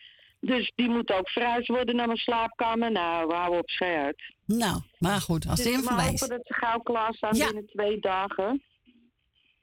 Dus 0.40 0.72
die 0.74 0.88
moet 0.88 1.12
ook 1.12 1.28
verhuisd 1.28 1.68
worden 1.68 1.96
naar 1.96 2.06
mijn 2.06 2.18
slaapkamer. 2.18 2.90
Nou, 2.92 3.26
we 3.26 3.34
houden 3.34 3.58
op 3.58 3.70
schei 3.70 3.96
uit. 3.96 4.22
Nou, 4.46 4.80
maar 4.98 5.20
goed, 5.20 5.46
als 5.48 5.62
Dus 5.62 5.76
we 5.76 5.82
voorbij 5.82 5.96
hopen 5.96 6.12
is. 6.12 6.20
dat 6.28 6.40
ze 6.46 6.54
gauw 6.54 6.78
klaar 6.78 7.14
staan 7.14 7.36
Ja. 7.36 7.44
binnen 7.46 7.66
twee 7.66 7.98
dagen. 8.00 8.62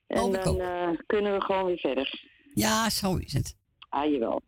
En 0.07 0.19
Hoop 0.19 0.35
ik 0.35 0.43
dan 0.43 0.59
eh, 0.61 0.89
kunnen 1.05 1.33
we 1.33 1.41
gewoon 1.41 1.65
weer 1.65 1.77
verder. 1.79 2.23
Ja, 2.57 2.89
zo 2.89 3.15
is 3.15 3.33
het. 3.33 3.55
Ah, 3.89 4.11
jawel. 4.11 4.41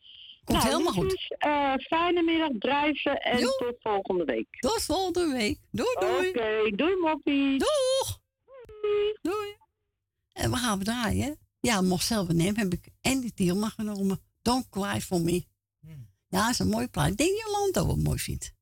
Komt 0.43 0.57
nou, 0.57 0.69
helemaal 0.71 0.93
goed. 0.93 1.03
liefjes, 1.11 1.27
eh, 1.37 1.73
fijne 1.77 2.21
middag, 2.21 2.49
drijven 2.59 3.21
en 3.21 3.39
tot 3.39 3.75
volgende 3.79 4.23
week. 4.23 4.47
Tot 4.59 4.81
volgende 4.83 5.33
week. 5.33 5.59
Doei, 5.71 5.95
doei. 5.99 6.29
Oké, 6.29 6.75
doei 6.75 6.95
moppie. 6.95 7.57
Doeg. 7.57 8.19
Doei. 9.21 9.55
En 10.33 10.51
we 10.51 10.57
gaan 10.57 10.79
draaien. 10.83 11.25
hè? 11.25 11.33
Ja, 11.59 11.81
mocht 11.81 12.05
zelf 12.05 12.27
nemen, 12.27 12.59
heb 12.59 12.73
ik 12.73 12.89
en 13.01 13.19
die 13.19 13.33
Tielma 13.33 13.69
genomen. 13.69 14.19
Don't 14.41 14.69
cry 14.69 15.01
for 15.01 15.21
me. 15.21 15.43
Ja, 16.27 16.41
dat 16.41 16.49
is 16.49 16.59
een 16.59 16.67
mooi 16.69 16.87
plaat. 16.87 17.09
Ik 17.09 17.17
denk 17.17 17.29
dat 17.29 17.39
Jolanda 17.47 17.79
ook 17.81 17.87
wel 17.87 17.95
mooi 17.95 18.19
vindt. 18.19 18.53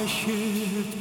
My 0.00 0.06
ship 0.06 0.99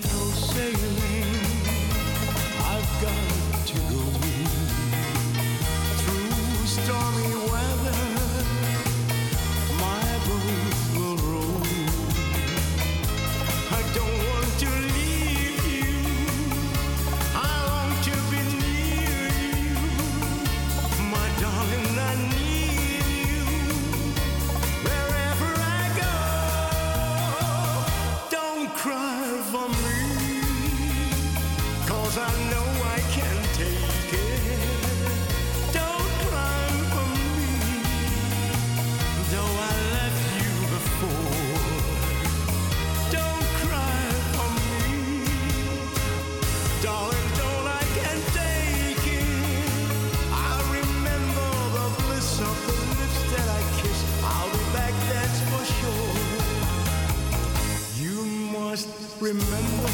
remember 59.21 59.89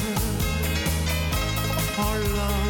our 1.97 2.19
love 2.19 2.64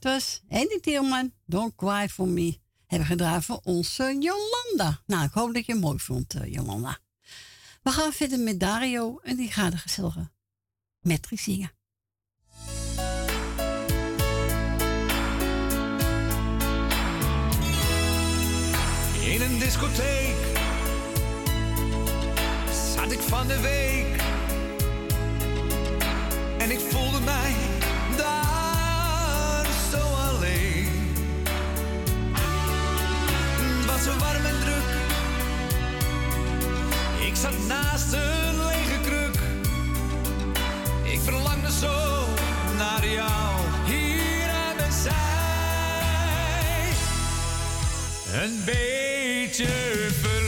dat 0.00 0.12
was 0.12 0.42
Andy 0.48 0.80
Tilman, 0.80 1.32
Don't 1.46 1.74
Cry 1.76 2.08
For 2.08 2.28
Me. 2.28 2.58
Hebben 2.86 3.08
gedraaid 3.08 3.44
voor 3.44 3.60
onze 3.62 4.16
Jolanda. 4.18 5.02
Nou, 5.06 5.24
ik 5.24 5.32
hoop 5.32 5.54
dat 5.54 5.66
je 5.66 5.74
mooi 5.74 5.98
vond, 5.98 6.34
eh, 6.34 6.52
Jolanda. 6.52 6.98
We 7.82 7.90
gaan 7.90 8.12
verder 8.12 8.38
met 8.38 8.60
Dario 8.60 9.18
en 9.22 9.36
die 9.36 9.52
gaat 9.52 9.72
de 9.72 9.78
gezellige 9.78 10.30
metrie 11.00 11.38
zingen. 11.38 11.72
In 19.24 19.40
een 19.40 19.58
discotheek 19.58 20.36
zat 22.94 23.12
ik 23.12 23.20
van 23.20 23.46
de 23.46 23.60
week 23.60 24.22
en 26.58 26.70
ik 26.70 26.80
voelde 26.80 27.20
mij 27.20 27.81
warm 34.10 34.44
en 34.44 34.58
druk. 34.60 34.82
Ik 37.26 37.36
zat 37.36 37.66
naast 37.68 38.12
een 38.12 38.66
lege 38.66 39.00
kruk. 39.02 39.40
Ik 41.02 41.20
verlangde 41.20 41.72
zo 41.72 42.26
naar 42.78 43.06
jou, 43.06 43.60
hier 43.84 44.50
aan 44.50 44.76
de 44.76 44.88
zij. 45.02 45.22
Een 48.42 48.62
beetje 48.64 49.66
ver. 50.20 50.41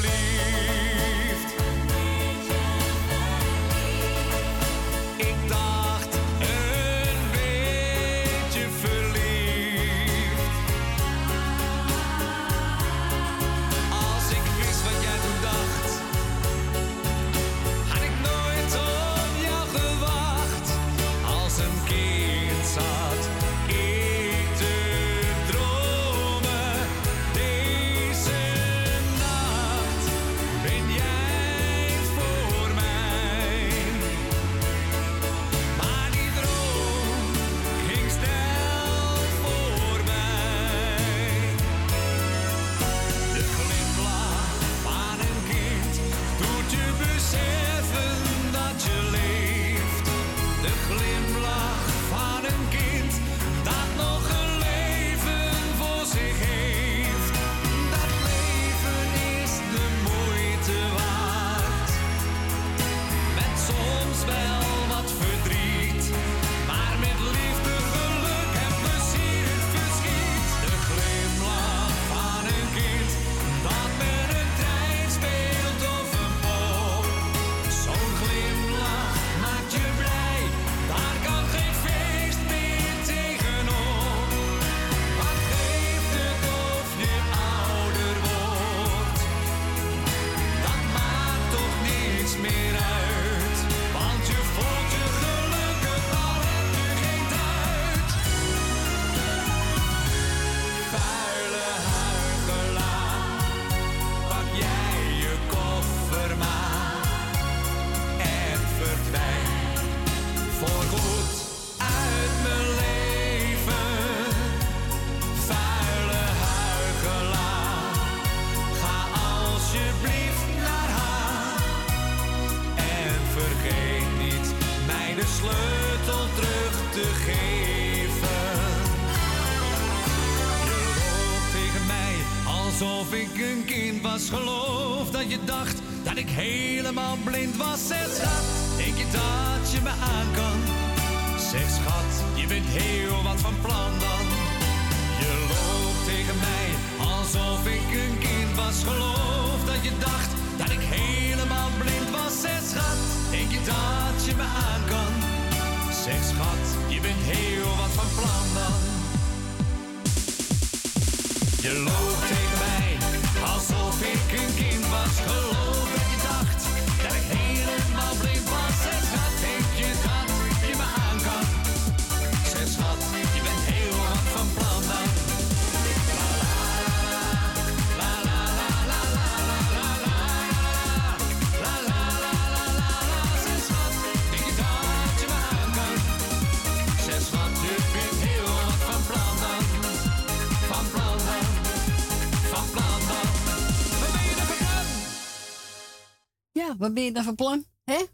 Wat 196.85 196.95
ben 196.95 197.05
je 197.05 197.12
dan 197.12 197.24
van 197.24 197.35
plan? 197.35 197.66
Hè? 197.85 198.05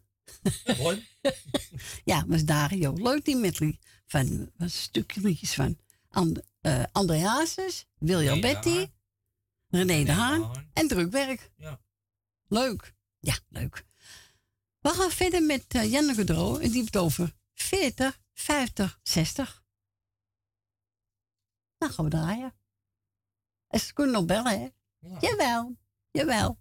ja, 0.65 0.99
ja, 2.05 2.25
was 2.27 2.45
Dario. 2.45 2.93
Leuk 2.93 3.25
die 3.25 3.37
medley. 3.37 3.79
Van, 4.07 4.51
was 4.57 4.73
een 4.73 4.81
stukje 4.81 5.21
liedjes 5.21 5.55
van 5.55 5.79
And, 6.09 6.41
eh, 6.61 6.79
uh, 6.79 6.85
André 6.93 7.19
Hazes, 7.19 7.87
William 7.99 8.41
Betty, 8.41 8.69
René, 8.69 9.93
René 9.93 10.05
de 10.05 10.13
Haan, 10.13 10.71
en 10.73 10.89
Drukwerk. 10.89 11.51
Ja. 11.57 11.81
Leuk. 12.47 12.95
Ja, 13.19 13.39
leuk. 13.49 13.85
We 14.81 14.89
gaan 14.89 15.11
verder 15.11 15.43
met 15.43 15.75
uh, 15.75 15.91
Janneke 15.91 16.25
Dro 16.25 16.57
en 16.57 16.71
die 16.71 16.81
heeft 16.81 16.97
over 16.97 17.37
40, 17.55 18.21
50, 18.33 18.99
60. 19.03 19.65
Nou, 21.79 21.93
gaan 21.93 22.05
we 22.05 22.11
draaien. 22.11 22.55
En 23.69 23.81
ze 23.81 23.93
kunnen 23.93 24.15
nog 24.15 24.25
bellen, 24.25 24.61
hè? 24.61 24.69
Jawel, 25.21 25.77
jawel. 26.11 26.59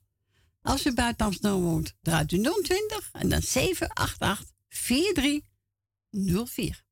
Als 0.62 0.86
u 0.86 0.94
buiten 0.94 1.26
Amsterdam 1.26 1.62
woont, 1.62 1.96
draait 2.02 2.32
u 2.32 2.38
020 2.38 3.10
en 3.12 3.30
dan 3.30 3.42
788 3.42 4.46
4304. 4.70 6.88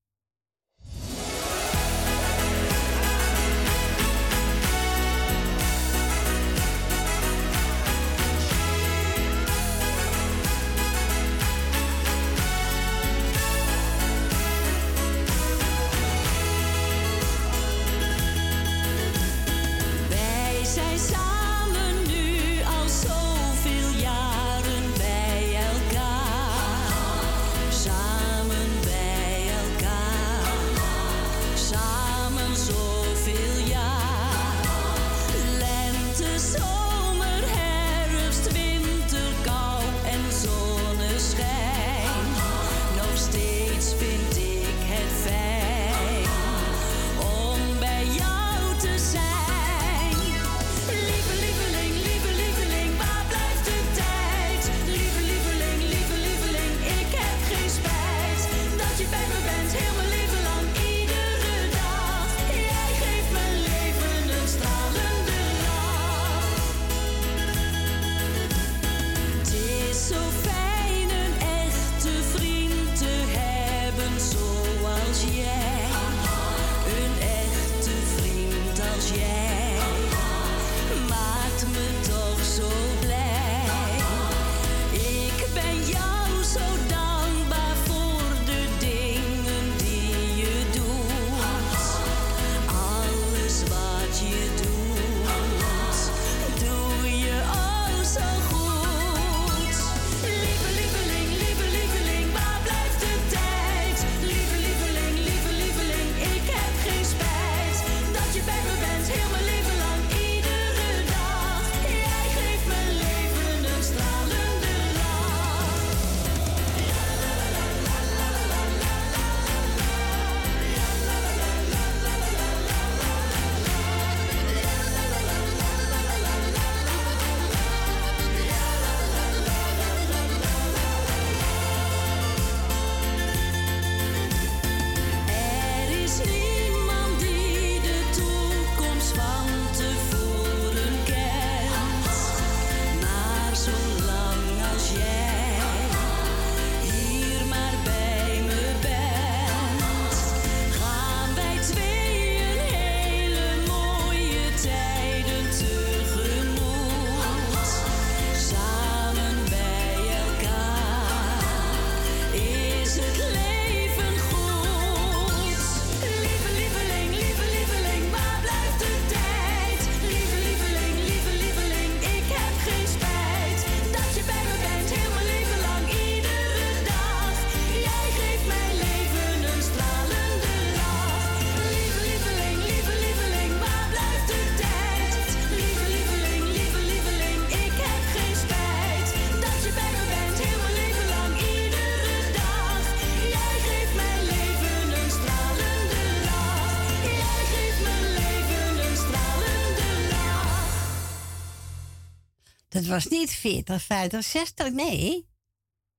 Dat 202.78 202.86
was 202.86 203.08
niet 203.08 203.32
40, 203.32 203.82
50, 203.82 204.24
60, 204.24 204.72
nee. 204.72 205.28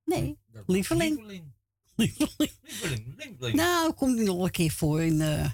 Nee, 0.05 0.39
lieveling. 0.67 1.45
Lieveling, 1.97 2.57
lieveling. 3.17 3.55
Nou, 3.55 3.93
komt 3.93 4.17
die 4.17 4.27
nog 4.27 4.45
een 4.45 4.51
keer 4.51 4.71
voor 4.71 5.03
in 5.03 5.19
de 5.19 5.51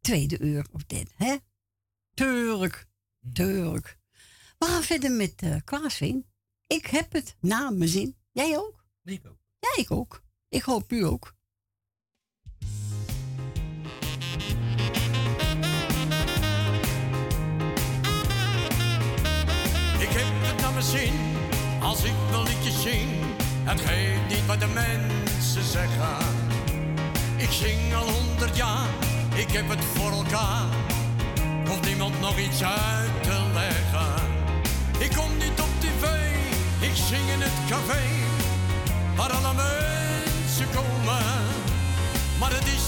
tweede 0.00 0.38
uur 0.38 0.66
of 0.72 0.84
dit, 0.84 1.12
hè? 1.16 1.36
Tuurlijk, 2.14 2.88
tuurlijk. 3.32 3.98
We 4.58 4.66
gaan 4.66 4.82
verder 4.82 5.10
met 5.10 5.42
eh 5.42 5.56
Klaasveen. 5.64 6.26
Ik 6.66 6.86
heb 6.86 7.12
het 7.12 7.36
na 7.40 7.70
mijn 7.70 7.90
zin. 7.90 8.16
Jij 8.32 8.58
ook? 8.58 8.84
Ik 9.04 9.26
ook. 9.26 9.38
Ja, 9.58 9.82
ik 9.82 9.90
ook. 9.90 10.22
Ik 10.48 10.62
hoop 10.62 10.92
u 10.92 11.04
ook. 11.04 11.34
Zin 20.82 21.12
als 21.80 22.04
ik 22.04 22.12
wil 22.30 22.42
liedjes 22.42 22.82
zing. 22.82 23.08
Het 23.64 23.80
geeft 23.80 24.28
niet 24.28 24.46
wat 24.46 24.60
de 24.60 24.66
mensen 24.66 25.64
zeggen. 25.64 26.16
Ik 27.36 27.50
zing 27.50 27.94
al 27.94 28.08
honderd 28.08 28.56
jaar, 28.56 28.88
ik 29.34 29.50
heb 29.50 29.68
het 29.68 29.84
voor 29.94 30.10
elkaar. 30.10 30.66
Hoeft 31.66 31.86
niemand 31.86 32.20
nog 32.20 32.38
iets 32.38 32.62
uit 32.62 33.22
te 33.22 33.38
leggen. 33.54 34.22
Ik 34.98 35.10
kom 35.16 35.36
niet 35.36 35.60
op 35.60 35.72
tv, 35.78 36.04
ik 36.80 36.96
zing 37.08 37.26
in 37.34 37.40
het 37.40 37.58
café. 37.68 38.02
Waar 39.16 39.32
alle 39.32 39.54
mensen 39.54 40.66
komen. 40.74 41.24
Maar 42.38 42.52
het 42.52 42.66
is 42.66 42.79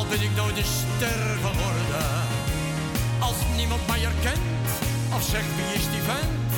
Al 0.00 0.06
ben 0.06 0.22
ik 0.22 0.34
nooit 0.36 0.56
een 0.56 0.72
ster 0.80 1.22
geworden. 1.44 2.10
Als 3.18 3.36
niemand 3.56 3.86
mij 3.86 4.00
herkent 4.00 4.68
of 5.14 5.22
zegt 5.22 5.50
wie 5.56 5.74
is 5.78 5.86
die 5.94 6.04
vent, 6.10 6.52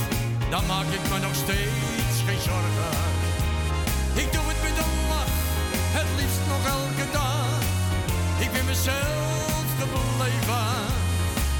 dan 0.51 0.66
maak 0.66 0.88
ik 0.99 1.05
me 1.11 1.18
nog 1.18 1.34
steeds 1.45 2.16
geen 2.26 2.43
zorgen. 2.51 2.95
Ik 4.22 4.28
doe 4.34 4.45
het 4.51 4.61
met 4.66 4.76
een 4.84 4.95
lach, 5.12 5.34
het 5.99 6.11
liefst 6.18 6.45
nog 6.53 6.62
elke 6.78 7.07
dag. 7.18 7.49
Ik 8.45 8.53
ben 8.53 8.64
mezelf 8.64 9.66
gebleven. 9.80 10.70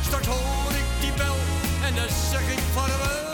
Straks 0.07 0.26
hoor 0.26 0.72
ik 0.83 0.89
die 1.01 1.14
bel 1.20 1.39
en 1.87 1.95
dan 1.95 2.11
zeg 2.30 2.45
ik 2.57 2.62
vaarwel. 2.74 3.33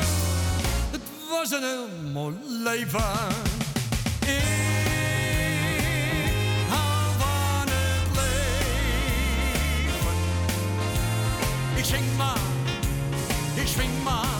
Het 0.94 1.04
was 1.30 1.50
een 1.50 1.66
heel 1.72 1.88
mooi 2.12 2.34
leven. 2.64 3.56
Zing 11.88 12.16
maar, 12.16 12.38
ik 13.54 13.66
swing 13.66 14.02
maar, 14.04 14.36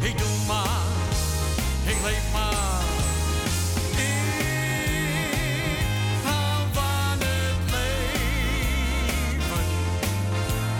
ik 0.00 0.18
doe 0.18 0.36
maar, 0.46 0.86
ik 1.84 1.96
leef 2.04 2.32
maar. 2.32 2.82
Ik 3.96 4.12
hou 6.24 6.66
van 6.72 7.18
het 7.26 7.70
leven. 7.76 9.64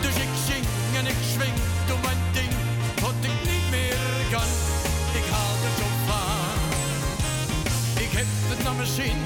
Dus 0.00 0.16
ik 0.26 0.32
zing 0.46 0.64
en 0.98 1.06
ik 1.06 1.20
swing, 1.34 1.56
doe 1.86 1.98
mijn 2.02 2.22
ding, 2.32 2.52
tot 2.94 3.14
ik 3.20 3.38
niet 3.50 3.66
meer 3.70 3.98
kan. 4.30 4.50
Ik 5.18 5.26
hou 5.34 5.52
er 5.66 5.74
zo 5.80 5.88
van. 6.08 6.58
Ik 8.04 8.10
heb 8.18 8.26
het 8.50 8.62
naar 8.64 8.74
mijn 8.74 8.88
zin, 8.88 9.18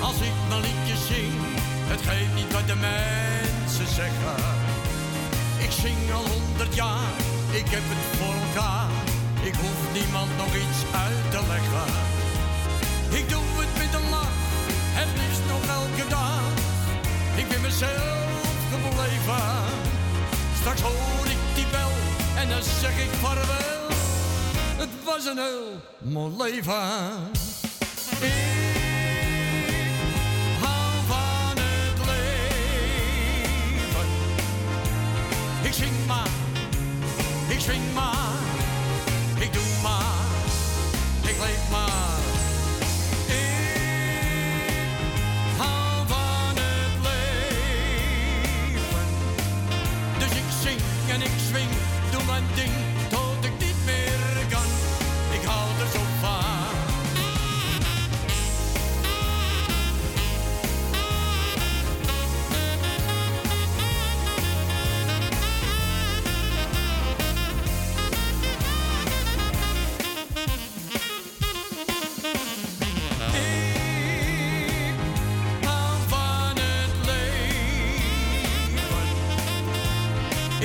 als 0.00 0.16
ik 0.28 0.34
mijn 0.48 0.60
liedje 0.60 0.96
zing. 1.08 1.32
Het 1.90 2.00
geeft 2.00 2.34
niet 2.34 2.52
wat 2.52 2.66
de 2.66 2.76
mensen 2.76 3.94
zeggen. 3.94 4.67
Zing 5.88 6.12
al 6.12 6.26
honderd 6.26 6.74
jaar, 6.74 7.12
ik 7.50 7.68
heb 7.74 7.84
het 7.92 8.04
voor 8.18 8.36
elkaar. 8.46 8.90
Ik 9.42 9.54
hoef 9.62 9.80
niemand 9.98 10.30
nog 10.36 10.52
iets 10.64 10.80
uit 11.06 11.24
te 11.30 11.40
leggen. 11.52 11.92
Ik 13.20 13.28
doe 13.28 13.46
het 13.62 13.72
met 13.82 13.92
een 13.98 14.08
lach, 14.10 14.38
het 15.00 15.10
liefst 15.20 15.44
nog 15.52 15.62
elke 15.78 16.06
dag. 16.08 16.42
Ik 17.40 17.48
ben 17.48 17.60
mezelf 17.60 18.28
gebleven. 18.72 19.48
Straks 20.60 20.80
hoor 20.80 21.26
ik 21.34 21.42
die 21.54 21.68
bel 21.76 21.94
en 22.40 22.48
dan 22.48 22.62
zeg 22.82 22.94
ik 23.06 23.12
vaarwel. 23.22 23.84
Het 24.82 24.92
was 25.04 25.24
een 25.26 25.40
heel 25.48 25.70
mooi 25.98 26.32
leven. 26.42 27.28
Ik 35.78 35.84
zing 35.84 36.06
maar, 36.06 36.28
ik 37.48 37.60
swing 37.60 37.94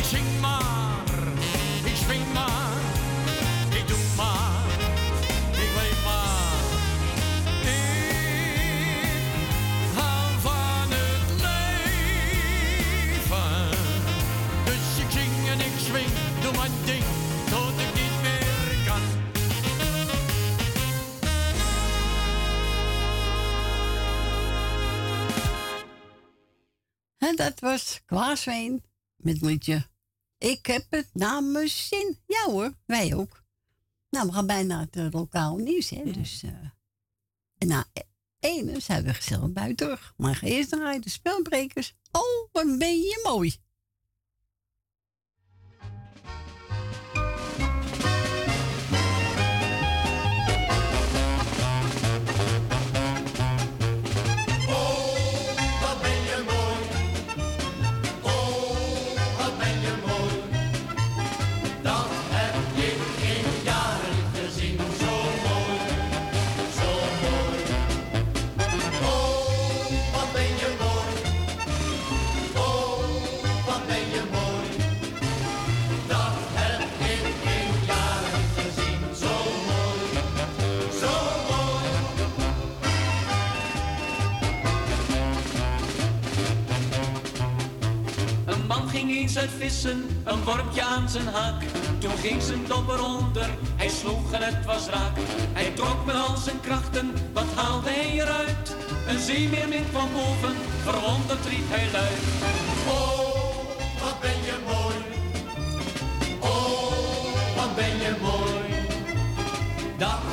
Ik 0.04 0.10
zing 0.10 0.40
maar, 0.42 1.04
ik 1.86 1.96
swing 1.96 2.34
maar, 2.34 2.78
ik 3.70 3.88
doe 3.88 3.98
maar, 4.18 4.66
ik 5.52 5.70
leef 5.76 6.04
maar. 6.04 6.64
Ik 7.62 7.70
hou 9.96 10.40
van 10.40 10.92
het 10.92 11.30
leven. 11.46 12.10
Dus 14.66 14.98
ik 15.04 15.12
zing 15.12 15.48
en 15.50 15.60
ik 15.60 15.78
swing, 15.78 16.12
doe 16.42 16.52
mijn 16.52 16.72
ding, 16.86 17.04
tot 17.50 17.80
ik 17.80 17.94
niet 17.94 18.22
meer 18.22 18.86
kan. 18.86 19.02
En 27.18 27.36
dat 27.36 27.60
was 27.60 28.02
Klaasveen 28.06 28.84
met 29.16 29.34
het 29.34 29.44
liedje. 29.44 29.92
Ik 30.44 30.66
heb 30.66 30.86
het 30.90 31.10
naar 31.14 31.44
mijn 31.44 31.70
zin. 31.70 32.18
Ja 32.28 32.44
hoor, 32.46 32.74
wij 32.86 33.16
ook. 33.16 33.44
Nou, 34.10 34.28
we 34.28 34.34
gaan 34.34 34.48
bijna 34.48 34.80
het 34.80 34.96
eh, 34.96 35.08
lokaal 35.12 35.58
nieuws, 35.58 35.90
hè. 35.90 36.12
Dus, 36.12 36.44
eh, 36.44 36.50
en 37.58 37.68
na 37.68 37.86
ene 38.40 38.80
zijn 38.80 39.04
we 39.04 39.14
gezellig 39.14 39.52
buiten 39.52 39.76
terug. 39.76 40.14
Maar 40.18 40.40
eerst 40.42 40.70
draaien 40.70 41.02
de 41.02 41.10
spelbrekers. 41.10 41.96
Oh, 42.12 42.52
wat 42.52 42.78
ben 42.78 42.98
je 42.98 43.22
mooi. 43.24 43.56
Eens 89.24 89.38
uit 89.38 89.50
vissen, 89.58 90.04
een 90.24 90.44
wormpje 90.44 90.84
aan 90.84 91.10
zijn 91.10 91.28
haak. 91.28 91.64
Toen 91.98 92.18
ging 92.18 92.42
zijn 92.42 92.66
dobber 92.68 93.04
onder, 93.04 93.50
hij 93.76 93.90
sloeg 93.90 94.32
en 94.32 94.42
het 94.42 94.66
was 94.66 94.88
raak. 94.88 95.18
Hij 95.54 95.72
trok 95.72 96.06
met 96.06 96.16
al 96.16 96.38
zijn 96.38 96.60
krachten, 96.62 97.14
wat 97.34 97.54
haalde 97.56 97.90
hij 97.90 98.12
eruit? 98.12 98.76
Een 99.08 99.20
zeemeermin 99.20 99.86
van 99.92 100.08
boven, 100.14 100.56
verwonderd 100.84 101.46
riep 101.46 101.70
hij 101.70 101.88
luid. 101.92 102.24
Oh, 102.88 103.56
wat 104.04 104.20
ben 104.22 104.40
je 104.50 104.58
mooi. 104.66 104.98
Oh, 106.40 107.56
wat 107.56 107.76
ben 107.76 107.98
je 108.04 108.14
mooi. 108.22 108.62
Dat 109.98 110.33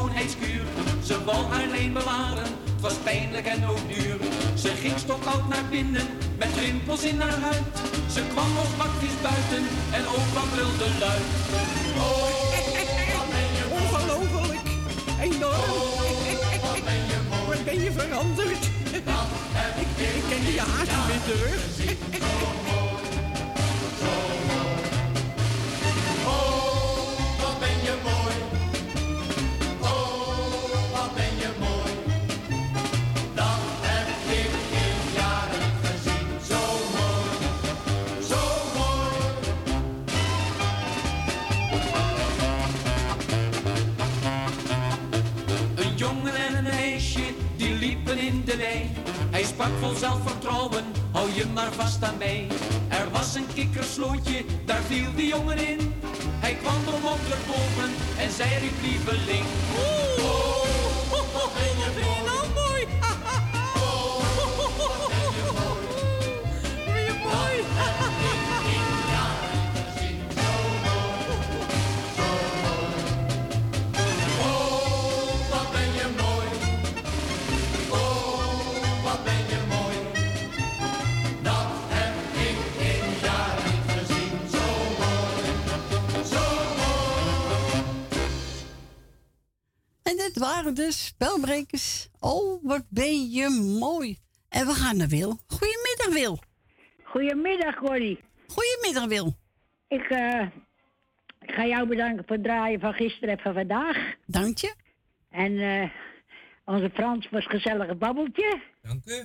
schoonheidskuur. 0.00 0.64
Ze 1.04 1.24
wou 1.24 1.44
haar 1.52 1.66
leen 1.66 1.92
bewaren, 1.92 2.42
het 2.42 2.80
was 2.80 2.94
pijnlijk 2.94 3.46
en 3.46 3.66
ook 3.66 3.88
duur. 3.88 4.16
Ze 4.54 4.68
ging 4.68 4.98
stokoud 4.98 5.48
naar 5.48 5.64
binnen, 5.70 6.06
met 6.38 6.48
rimpels 6.58 7.02
in 7.02 7.20
haar 7.20 7.38
huid. 7.40 7.66
Ze 8.12 8.22
kwam 8.32 8.52
nog 8.52 8.76
bakjes 8.76 9.16
buiten 9.22 9.64
en 9.96 10.04
opa 10.16 10.42
brulde 10.52 10.88
luid. 10.98 11.28
Ongelooflijk. 13.78 14.66
Enorm. 15.20 15.88
Wat 17.48 17.64
ben 17.64 17.80
je 17.80 17.92
veranderd? 17.92 18.64
Ik, 18.92 19.04
ik 20.16 20.24
ken 20.28 20.52
je 20.52 20.60
haast 20.60 20.90
niet 20.96 21.06
meer 21.08 21.22
terug. 21.28 21.60
Oh, 24.02 24.59
de. 48.56 48.90
Hij 49.30 49.44
sprak 49.44 49.70
vol 49.80 49.94
zelfvertrouwen, 49.94 50.84
hou 51.12 51.28
je 51.34 51.46
maar 51.54 51.72
vast 51.72 52.04
aan 52.04 52.18
mij. 52.18 52.46
Er 52.88 53.10
was 53.10 53.34
een 53.34 53.46
kikkerslootje, 53.54 54.44
daar 54.64 54.82
viel 54.82 55.14
die 55.14 55.26
jongen 55.26 55.58
in. 55.68 55.94
Hij 56.38 56.54
kwam 56.54 56.94
er 56.94 57.00
boven 57.46 57.90
en 58.18 58.30
zei 58.30 58.50
riep 58.58 58.82
lieveling. 58.82 59.44
Oh, 59.76 60.60
waren 90.40 90.74
de 90.74 90.92
spelbrekers. 90.92 92.08
Oh, 92.20 92.64
wat 92.64 92.84
ben 92.88 93.30
je 93.30 93.76
mooi. 93.80 94.18
En 94.48 94.66
we 94.66 94.72
gaan 94.72 94.96
naar 94.96 95.08
Wil. 95.08 95.38
Goedemiddag, 95.46 96.08
Wil. 96.12 96.38
Goedemiddag, 97.02 97.74
Corrie. 97.74 98.18
Goedemiddag, 98.46 99.06
Wil. 99.08 99.36
Ik, 99.88 100.02
eh, 100.02 100.46
ik 101.40 101.50
ga 101.50 101.66
jou 101.66 101.88
bedanken 101.88 102.24
voor 102.26 102.36
het 102.36 102.44
draaien 102.44 102.80
van 102.80 102.92
gisteren 102.92 103.36
en 103.36 103.42
van 103.42 103.54
vandaag. 103.54 104.14
Dank 104.26 104.58
je. 104.58 104.74
En 105.30 105.58
eh, 105.58 105.90
onze 106.64 106.90
Frans 106.90 107.28
was 107.30 107.44
een 107.44 107.50
gezellig 107.50 107.98
babbeltje. 107.98 108.60
Dank 108.82 109.06
u. 109.06 109.24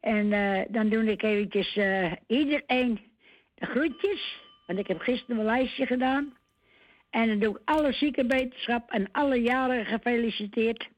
En 0.00 0.32
eh, 0.32 0.64
dan 0.68 0.88
doe 0.88 1.04
ik 1.04 1.22
eventjes 1.22 1.76
eh, 1.76 2.12
iedereen 2.26 3.00
de 3.54 3.66
groetjes. 3.66 4.44
Want 4.66 4.78
ik 4.78 4.86
heb 4.86 5.00
gisteren 5.00 5.38
een 5.38 5.44
lijstje 5.44 5.86
gedaan. 5.86 6.35
En 7.16 7.28
dan 7.28 7.38
doe 7.38 7.54
ik 7.54 7.60
alle 7.64 7.92
ziekenwetenschap 7.92 8.90
en 8.90 9.08
alle 9.12 9.40
jaren 9.40 9.86
gefeliciteerd. 9.86 10.88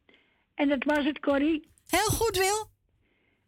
En 0.54 0.68
dat 0.68 0.84
was 0.84 1.04
het, 1.04 1.18
Corrie. 1.18 1.68
Heel 1.86 2.10
goed, 2.10 2.36
Wil. 2.36 2.70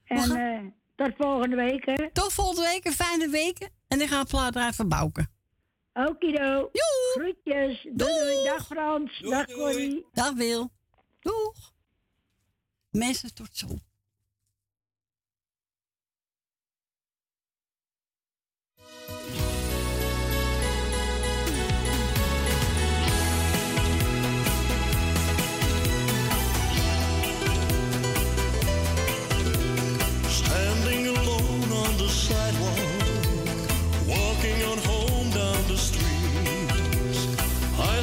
En 0.04 0.30
eh, 0.30 0.60
tot 0.96 1.12
volgende 1.16 1.56
week, 1.56 1.86
hè. 1.86 2.10
Tot 2.12 2.32
volgende 2.32 2.68
week, 2.68 2.84
een 2.84 2.92
fijne 2.92 3.28
weken. 3.28 3.70
En 3.88 4.00
ik 4.00 4.08
ga 4.08 4.24
plaat 4.24 4.54
eruit 4.54 4.74
verbouken. 4.74 5.30
Okido. 5.92 6.70
Groetjes. 7.12 7.88
Doei, 7.92 8.18
doei. 8.18 8.44
Dag 8.44 8.66
Frans. 8.66 9.18
Dag 9.18 9.46
Corrie. 9.46 10.06
Dag 10.12 10.32
Wil. 10.32 10.70
Doeg. 11.20 11.72
Mensen, 12.90 13.34
tot 13.34 13.48
zo. 13.52 13.66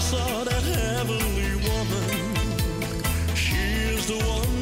Saw 0.09 0.43
that 0.45 0.63
heavenly 0.63 1.55
woman. 1.67 3.35
She 3.35 3.57
is 3.93 4.07
the 4.07 4.17
one 4.23 4.56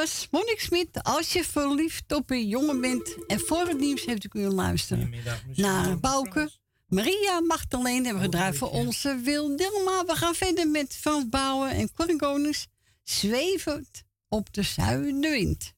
was 0.00 0.28
Monique 0.30 0.60
Smit. 0.60 1.02
Als 1.02 1.32
je 1.32 1.44
verliefd 1.44 2.12
op 2.12 2.30
een 2.30 2.46
jongen 2.46 2.80
bent. 2.80 3.26
En 3.26 3.40
voor 3.40 3.66
het 3.66 3.78
nieuws 3.78 4.04
heeft 4.04 4.24
u 4.24 4.28
kunnen 4.28 4.54
luisteren 4.54 5.14
naar 5.54 5.98
Bouke. 5.98 6.50
Maria 6.86 7.40
Magdalene 7.40 8.04
hebben 8.04 8.14
we 8.14 8.20
gedraaid 8.22 8.56
voor 8.56 8.70
onze 8.70 9.20
Wil 9.24 9.56
Dilma. 9.56 10.04
We 10.04 10.14
gaan 10.14 10.34
verder 10.34 10.68
met 10.68 10.96
Frans 10.96 11.28
Bouwen 11.28 11.70
en 11.70 11.92
Corrie 11.92 12.56
Zwevend 13.02 14.02
op 14.28 14.52
de 14.52 14.62
zuidenwind. 14.62 15.72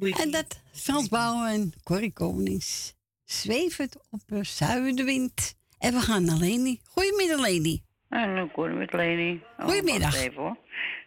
En 0.00 0.30
dat 0.30 0.62
Frans 0.72 1.08
Bouwen 1.08 1.48
en 1.48 1.72
Corrie 1.82 2.12
Konings 2.12 2.94
zwevend 3.24 3.96
op 4.10 4.20
de 4.26 4.44
zuidenwind. 4.44 5.54
En 5.78 5.92
we 5.92 6.00
gaan 6.00 6.24
naar 6.24 6.36
Leni. 6.36 6.80
Goedemiddag, 6.84 7.40
Leni. 7.40 7.82
Cor 8.52 8.70
met 8.70 8.92
Leni. 8.92 9.42
Oh, 9.58 9.64
Goedemiddag. 9.64 10.16
Even 10.16 10.42
hoor. 10.42 10.56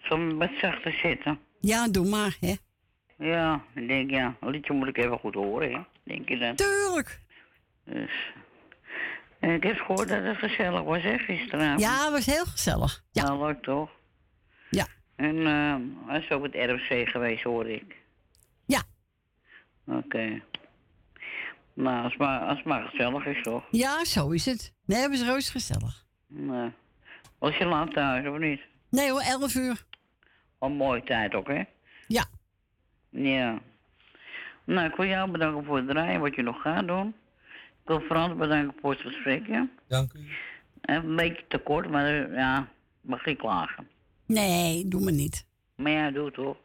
Zal 0.03 0.17
me 0.17 0.35
wat 0.35 0.49
zachter 0.61 0.91
zitten? 0.91 1.39
Ja, 1.59 1.87
doe 1.87 2.09
maar, 2.09 2.37
hè. 2.39 2.55
Ja, 3.17 3.63
ik 3.75 3.87
denk 3.87 4.09
ja. 4.09 4.35
Een 4.39 4.49
liedje 4.49 4.73
moet 4.73 4.87
ik 4.87 4.97
even 4.97 5.19
goed 5.19 5.33
horen, 5.33 5.71
hè. 5.73 5.79
Denk 6.03 6.29
je 6.29 6.37
dat? 6.37 6.57
Tuurlijk. 6.57 7.21
Dus. 7.85 8.33
En 9.39 9.49
ik 9.49 9.63
heb 9.63 9.77
gehoord 9.77 10.07
dat 10.09 10.23
het 10.23 10.37
gezellig 10.37 10.83
was, 10.83 11.03
hè, 11.03 11.17
gisteravond. 11.17 11.81
Ja, 11.81 12.03
het 12.03 12.11
was 12.11 12.25
heel 12.25 12.45
gezellig. 12.45 13.03
Ja. 13.11 13.23
Nou, 13.23 13.45
leuk 13.45 13.63
toch? 13.63 13.89
Ja. 14.69 14.87
En 15.15 15.37
eh 15.47 15.75
hij 16.07 16.19
is 16.19 16.31
ook 16.31 16.43
het 16.43 16.55
RFC 16.55 17.09
geweest, 17.09 17.43
hoor 17.43 17.69
ik. 17.69 17.95
Oké. 19.89 20.41
Nou, 21.73 22.03
als 22.03 22.11
het 22.11 22.21
maar, 22.21 22.39
als 22.39 22.57
het 22.57 22.65
maar 22.65 22.87
gezellig 22.87 23.25
is, 23.25 23.43
toch? 23.43 23.63
Ja, 23.71 24.05
zo 24.05 24.29
is 24.29 24.45
het. 24.45 24.73
Nee, 24.85 24.99
het 25.01 25.09
was 25.09 25.27
roos 25.27 25.49
gezellig. 25.49 26.05
Nee. 26.27 26.71
Was 27.37 27.57
je 27.57 27.65
laat 27.65 27.93
thuis, 27.93 28.27
of 28.27 28.37
niet? 28.37 28.61
Nee 28.89 29.11
hoor, 29.11 29.21
11 29.21 29.55
uur. 29.55 29.85
Een 30.59 30.71
mooie 30.71 31.03
tijd 31.03 31.33
ook, 31.33 31.47
hè? 31.47 31.63
Ja. 32.07 32.25
Ja. 33.09 33.59
Nou, 34.63 34.89
ik 34.89 34.95
wil 34.95 35.05
jou 35.05 35.31
bedanken 35.31 35.65
voor 35.65 35.77
het 35.77 35.87
draaien, 35.87 36.19
wat 36.19 36.35
je 36.35 36.41
nog 36.41 36.61
gaat 36.61 36.87
doen. 36.87 37.07
Ik 37.81 37.85
wil 37.85 37.99
Frans 37.99 38.37
bedanken 38.37 38.73
voor 38.81 38.91
het 38.91 39.01
gesprek, 39.01 39.47
ja. 39.47 39.67
Dank 39.87 40.13
u. 40.13 40.19
Even 40.81 41.09
een 41.09 41.15
beetje 41.15 41.45
te 41.47 41.57
kort, 41.57 41.89
maar 41.89 42.05
eh, 42.05 42.35
ja, 42.35 42.67
mag 43.01 43.25
ik 43.25 43.37
klagen. 43.37 43.87
Nee, 44.25 44.87
doe 44.87 45.01
me 45.01 45.11
niet. 45.11 45.45
Maar 45.75 45.91
ja, 45.91 46.11
doe 46.11 46.25
het 46.25 46.33
toch. 46.33 46.57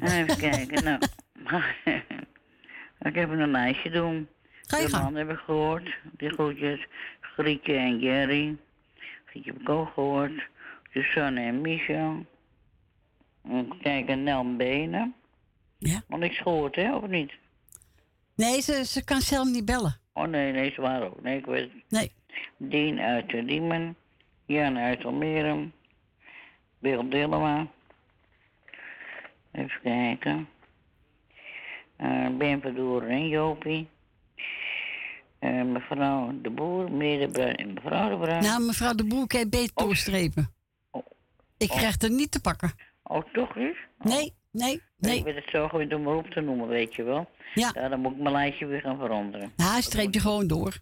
Even 0.00 0.36
kijken, 0.36 0.84
nou. 0.84 0.98
ik 3.08 3.14
heb 3.14 3.30
een 3.30 3.50
lijstje 3.50 3.90
doen. 3.90 4.28
Ga 4.62 4.78
je 4.78 4.86
De 4.86 4.98
man 4.98 5.14
heb 5.14 5.30
ik 5.30 5.38
gehoord. 5.38 5.96
Die 6.16 6.30
groetjes. 6.30 6.86
Grietje 7.20 7.74
en 7.76 7.98
Jerry. 7.98 8.56
Grietje 9.24 9.52
heb 9.52 9.60
ik 9.60 9.68
ook 9.68 9.92
gehoord. 9.92 10.48
Susanne 10.92 11.40
en 11.40 11.60
Michel. 11.60 12.26
Even 13.48 13.78
kijken, 13.82 14.22
Nel 14.22 14.56
Benen. 14.56 15.14
Ja. 15.78 16.02
Want 16.08 16.22
niks 16.22 16.38
gehoord, 16.38 16.74
hè, 16.74 16.96
of 16.96 17.06
niet? 17.06 17.32
Nee, 18.34 18.60
ze, 18.60 18.84
ze 18.84 19.04
kan 19.04 19.20
zelf 19.20 19.48
niet 19.48 19.64
bellen. 19.64 19.96
Oh 20.12 20.24
nee, 20.24 20.52
nee, 20.52 20.72
ze 20.72 20.80
waren 20.80 21.06
ook. 21.06 21.22
Nee, 21.22 21.38
ik 21.38 21.46
weet 21.46 21.72
het. 21.72 21.82
Nee. 21.88 22.12
Dien 22.56 23.00
uit 23.00 23.30
de 23.30 23.44
Diemen. 23.44 23.96
Jan 24.46 24.78
uit 24.78 25.04
Almere. 25.04 25.70
Bill 26.78 27.08
Dillema. 27.08 27.66
Even 29.52 29.80
kijken. 29.82 30.48
Eh, 31.96 32.26
ben 32.38 32.60
Verdoeren 32.60 33.08
en 33.08 33.28
Jopie. 33.28 33.88
Eh, 35.38 35.62
mevrouw 35.62 36.32
de 36.42 36.50
Boer, 36.50 36.90
meneer 36.92 37.18
de 37.26 37.28
Bruin 37.32 37.54
en 37.56 37.72
mevrouw 37.74 38.08
de 38.08 38.16
Bruin. 38.16 38.42
Nou, 38.42 38.62
mevrouw 38.66 38.94
de 38.94 39.06
Broek 39.06 39.32
heeft 39.32 39.50
beter 39.50 39.72
doorstrepen. 39.74 40.52
Ik 41.56 41.70
Oh. 41.70 41.76
krijg 41.76 42.02
er 42.02 42.10
niet 42.10 42.30
te 42.30 42.40
pakken. 42.40 42.72
Oh, 43.02 43.22
toch 43.32 43.54
niet? 43.56 43.76
Nee, 43.98 44.32
nee, 44.50 44.80
nee. 44.98 45.18
Ik 45.18 45.24
weet 45.24 45.34
het 45.34 45.48
zo 45.52 45.68
gewoon 45.68 45.92
om 45.92 46.06
op 46.06 46.26
te 46.30 46.40
noemen, 46.40 46.68
weet 46.68 46.94
je 46.94 47.02
wel. 47.02 47.28
Ja. 47.54 47.72
dan 47.72 48.00
moet 48.00 48.12
ik 48.12 48.18
mijn 48.18 48.34
lijstje 48.34 48.66
weer 48.66 48.80
gaan 48.80 48.98
veranderen. 48.98 49.52
Nou, 49.56 49.80
streep 49.82 50.14
je 50.14 50.20
gewoon 50.20 50.46
door. 50.46 50.78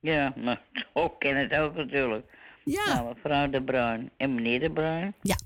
Ja, 0.00 0.32
maar 0.36 0.60
zo 0.94 1.08
ken 1.08 1.36
het 1.36 1.54
ook 1.54 1.74
natuurlijk. 1.74 2.26
Ja. 2.64 2.94
Nou, 2.94 3.14
mevrouw 3.14 3.50
de 3.50 3.62
Bruin 3.62 4.10
en 4.16 4.34
meneer 4.34 4.60
de 4.60 4.70
Bruin. 4.70 5.14
Ja. 5.22 5.36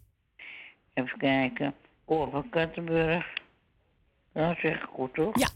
Even 0.94 1.18
kijken. 1.18 1.74
Cor 2.04 2.30
van 2.30 2.48
Kattenburg. 2.48 3.32
Dat 4.32 4.56
zeg 4.58 4.82
ik 4.82 4.88
goed, 4.88 5.14
toch? 5.14 5.38
Ja. 5.38 5.48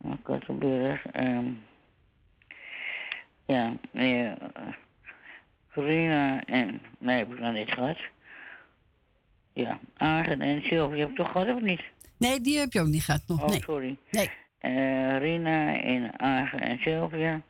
Van 0.00 0.22
Kattenburg. 0.22 1.06
ehm 1.06 1.46
ja, 3.46 3.76
nee, 3.92 4.26
eh, 4.26 4.62
Corina 5.72 6.44
en... 6.44 6.80
Nee, 6.98 7.18
heb 7.18 7.32
ik 7.32 7.38
nog 7.38 7.52
niet 7.52 7.70
gehad. 7.70 7.98
Ja, 9.52 9.78
Agen 9.96 10.40
en 10.40 10.62
Sylvie 10.62 11.00
heb 11.00 11.10
ik 11.10 11.16
toch 11.16 11.30
gehad 11.30 11.48
of 11.48 11.60
niet? 11.60 11.82
Nee, 12.16 12.40
die 12.40 12.58
heb 12.58 12.72
je 12.72 12.80
ook 12.80 12.86
niet 12.86 13.04
gehad 13.04 13.22
nog. 13.26 13.42
Oh, 13.42 13.48
nee. 13.48 13.62
sorry. 13.62 13.96
Nee. 14.10 14.30
Eh, 14.58 15.18
Rina 15.18 15.80
en 15.80 16.20
Agen 16.20 16.60
en 16.60 16.78
Sylvia. 16.78 17.40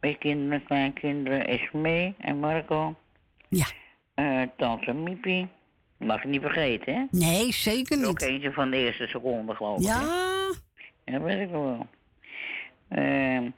Mijn 0.00 0.18
kinderen, 0.18 0.64
kleinkinderen, 0.64 1.46
Esmee 1.46 2.14
en 2.18 2.38
Marco. 2.38 2.94
Ja. 3.48 3.66
Eh, 4.14 4.42
Tante 4.56 4.92
Miepie. 4.92 5.48
Mag 6.04 6.18
ik 6.24 6.30
niet 6.30 6.40
vergeten, 6.40 6.94
hè? 6.94 7.04
Nee, 7.10 7.52
zeker 7.52 7.96
niet. 7.96 8.06
Ook 8.06 8.20
eentje 8.20 8.52
van 8.52 8.70
de 8.70 8.76
eerste 8.76 9.06
seconde, 9.06 9.54
geloof 9.54 9.80
ik. 9.80 9.86
hè? 9.86 9.92
Ja. 9.92 10.52
Ja, 11.04 11.20
weet 11.20 11.40
ik 11.40 11.50
wel. 11.50 11.86
Ehm 12.88 13.50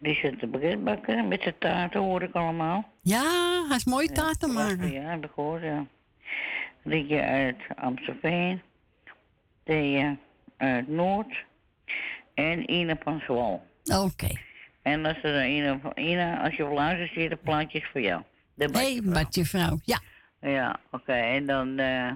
die 0.00 0.14
zit 0.14 0.38
te 0.38 0.46
baguettebakken 0.46 1.28
met 1.28 1.42
zijn 1.42 1.54
taarten, 1.58 2.00
hoor 2.00 2.22
ik 2.22 2.34
allemaal. 2.34 2.90
Ja, 3.00 3.22
hij 3.68 3.76
is 3.76 3.84
mooie 3.84 4.12
taarten 4.12 4.52
maken. 4.52 4.92
Ja, 4.92 5.00
heb 5.02 5.24
ik 5.24 5.30
gehoord, 5.34 5.62
ja. 5.62 5.86
Rietje 6.84 7.20
uit 7.22 7.56
Amstelveen. 7.76 8.62
Thea 9.64 10.16
uit 10.56 10.88
Noord. 10.88 11.44
En 12.34 12.70
Ina 12.72 12.96
van 13.02 13.20
Zwal. 13.24 13.66
Oké. 13.84 14.28
En 14.82 15.04
als 15.06 15.22
er 15.22 15.46
Ina, 15.46 15.78
van- 15.82 15.92
Ina, 16.04 16.42
als 16.44 16.54
je 16.56 16.64
luistert, 16.64 17.12
zit 17.12 17.30
er 17.30 17.36
plaatjes 17.36 17.84
voor 17.92 18.00
jou. 18.00 18.22
De 18.54 18.64
Hé, 18.72 18.92
hey, 18.92 19.00
Badje 19.04 19.44
vrouw. 19.44 19.78
Ja. 19.84 20.00
Ja, 20.40 20.76
oké. 20.90 21.12
En 21.12 21.46
dan, 21.46 21.78
eh 21.78 22.10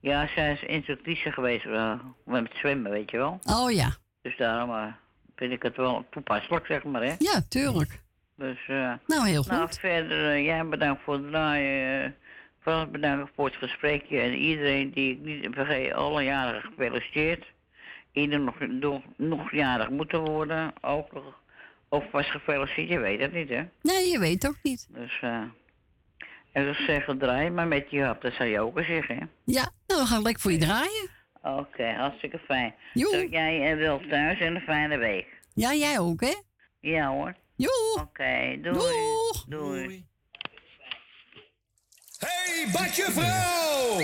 ja, 0.00 0.26
zij 0.26 0.52
is 0.52 0.62
instructrice 0.62 1.32
geweest 1.32 1.64
eh, 1.66 1.94
met 2.24 2.50
zwemmen, 2.54 2.90
weet 2.90 3.10
je 3.10 3.16
wel. 3.16 3.38
Oh 3.44 3.70
ja. 3.72 3.94
Dus 4.22 4.36
daarom 4.36 4.70
eh, 4.70 4.86
vind 5.36 5.52
ik 5.52 5.62
het 5.62 5.76
wel 5.76 6.06
toepasselijk, 6.10 6.66
zeg 6.66 6.84
maar, 6.84 7.02
hè. 7.02 7.14
Ja, 7.18 7.40
tuurlijk. 7.48 8.00
Dus, 8.36 8.66
Nou, 9.06 9.28
heel 9.28 9.44
nou, 9.48 9.60
goed. 9.62 9.78
verder, 9.78 10.30
eh, 10.30 10.44
jij 10.44 10.66
bedankt 10.66 11.02
voor 11.02 11.14
het 11.14 11.28
draaien. 11.28 12.16
bedankt 12.90 13.32
voor 13.34 13.44
het 13.46 13.56
gesprekje. 13.56 14.20
En 14.20 14.34
iedereen 14.34 14.90
die 14.90 15.12
ik 15.12 15.20
niet 15.20 15.48
vergeet, 15.54 15.92
alle 15.92 16.22
jaren 16.22 16.62
gefeliciteerd. 16.62 17.44
Ieder 18.12 18.40
nog, 18.40 18.54
nog, 18.60 19.02
nog 19.16 19.52
jarig 19.52 19.90
moeten 19.90 20.20
worden. 20.24 20.72
Ook 20.80 21.12
nog, 21.12 21.40
of 21.88 22.10
was 22.10 22.30
gefeliciteerd, 22.30 22.88
je 22.88 22.98
weet 22.98 23.20
het 23.20 23.32
niet, 23.32 23.48
hè. 23.48 23.62
Nee, 23.82 24.08
je 24.10 24.18
weet 24.18 24.46
ook 24.46 24.58
niet. 24.62 24.88
Dus, 24.90 25.18
eh 25.20 25.42
en 26.52 26.64
dus 26.64 26.84
zeggen 26.86 27.18
draai 27.18 27.50
maar 27.50 27.68
met 27.68 27.90
je 27.90 28.02
hap, 28.02 28.22
dat 28.22 28.32
zou 28.32 28.48
je 28.48 28.60
ook 28.60 28.78
eens 28.78 28.86
zeggen, 28.86 29.16
hè. 29.16 29.24
Ja, 29.44 29.70
nou, 29.86 30.00
we 30.00 30.06
gaan 30.06 30.22
lekker 30.22 30.42
voor 30.42 30.52
je 30.52 30.58
draaien. 30.58 31.10
Oké, 31.42 31.92
hartstikke 31.92 32.38
fijn. 32.38 32.74
Zeg 32.94 33.30
jij 33.30 33.70
en 33.70 33.78
wel 33.78 34.00
thuis 34.10 34.40
en 34.40 34.54
een 34.54 34.60
fijne 34.60 34.96
week. 34.96 35.26
Ja, 35.54 35.74
jij 35.74 35.98
ook, 35.98 36.20
hè? 36.20 36.34
Ja 36.80 37.08
hoor. 37.08 37.34
Joe. 37.56 38.00
Oké, 38.00 38.58
doei. 38.60 38.74
Doeg. 38.78 39.44
Doei. 39.48 40.06
Hey, 42.18 42.68
Badje 42.72 43.02
Vrouw! 43.10 43.98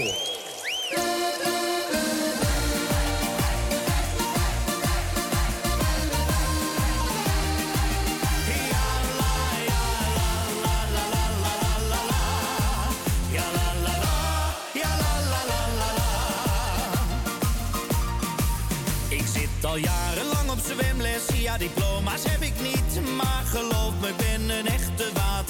Ja 21.49 21.59
diploma's 21.59 22.23
heb 22.29 22.41
ik 22.41 22.55
niet 22.63 23.17
Maar 23.17 23.43
geloof 23.45 23.93
me, 24.01 24.09
ik 24.09 24.17
ben 24.17 24.59
een 24.59 24.67
echte 24.67 25.05
waterraad 25.15 25.48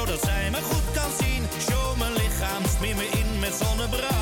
zodat 0.00 0.22
zij 0.22 0.50
me 0.50 0.56
goed 0.62 0.92
kan 0.94 1.10
zien. 1.18 1.42
Show 1.68 1.98
mijn 1.98 2.12
lichaam, 2.12 2.62
smeer 2.76 2.96
me 2.96 3.04
in 3.04 3.38
met 3.38 3.54
zonnebrand. 3.54 4.19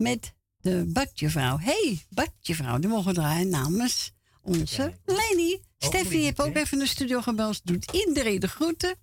Met 0.00 0.32
de 0.60 0.84
Badjevrouw. 0.86 1.58
hey, 1.58 2.02
Badjevrouw, 2.08 2.78
die 2.78 2.90
mogen 2.90 3.14
draaien 3.14 3.48
namens 3.48 4.12
onze 4.42 4.94
Leni. 5.04 5.60
Steffi 5.78 6.22
heeft 6.22 6.40
ook 6.40 6.56
even 6.56 6.72
in 6.72 6.84
de 6.84 6.90
studio 6.90 7.20
gebeld. 7.20 7.60
Doet 7.64 7.92
iedereen 7.92 8.40
de 8.40 8.48
groeten. 8.48 8.94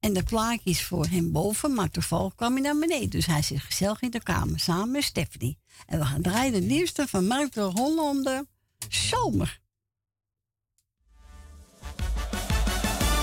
En 0.00 0.12
de 0.12 0.22
plaatje 0.22 0.70
is 0.70 0.84
voor 0.84 1.06
hem 1.06 1.32
boven, 1.32 1.74
maar 1.74 1.90
toevallig 1.90 2.34
kwam 2.34 2.52
hij 2.52 2.62
naar 2.62 2.78
beneden. 2.78 3.10
Dus 3.10 3.26
hij 3.26 3.42
zit 3.42 3.60
gezellig 3.60 4.02
in 4.02 4.10
de 4.10 4.22
kamer 4.22 4.60
samen 4.60 4.90
met 4.90 5.04
Stephanie. 5.04 5.58
En 5.86 5.98
we 5.98 6.04
gaan 6.04 6.22
draaien 6.22 6.52
de 6.52 6.60
nieuwste 6.60 7.06
van 7.08 7.26
Mark 7.26 7.52
de 7.52 7.60
Hollander. 7.60 8.44
Zomer. 8.88 9.60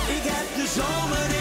Ik 0.07 0.23
heb 0.23 0.55
de 0.55 0.73
zomer 0.75 1.35
in 1.35 1.40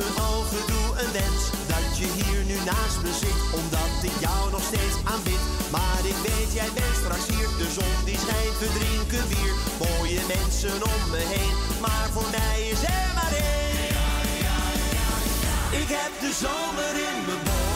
Doe 0.00 0.88
een 1.02 1.12
wens. 1.12 1.42
Dat 1.66 1.98
je 1.98 2.06
hier 2.18 2.44
nu 2.44 2.54
naast 2.54 2.98
me 3.02 3.12
zit, 3.22 3.40
omdat 3.60 3.92
ik 4.02 4.16
jou 4.20 4.50
nog 4.50 4.62
steeds 4.62 4.96
aanbid. 5.12 5.42
Maar 5.70 6.02
ik 6.12 6.18
weet, 6.26 6.52
jij 6.52 6.70
bent 6.74 6.96
straks 7.02 7.26
hier. 7.32 7.48
De 7.62 7.68
zon 7.76 7.94
die 8.04 8.18
schijnt, 8.24 8.58
we 8.62 8.68
drinken 8.78 9.24
bier. 9.28 9.54
Mooie 9.82 10.20
mensen 10.34 10.76
om 10.92 11.02
me 11.10 11.22
heen, 11.34 11.54
maar 11.80 12.08
voor 12.14 12.28
mij 12.30 12.58
is 12.72 12.82
er 12.82 13.08
maar 13.14 13.32
één. 13.32 13.98
Ik 15.82 15.88
heb 15.98 16.12
de 16.20 16.32
zomer 16.42 16.94
in 17.08 17.18
mijn. 17.26 17.69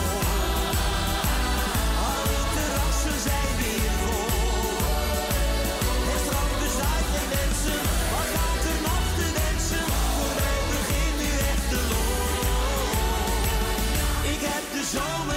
Heb 14.97 15.29
de 15.29 15.34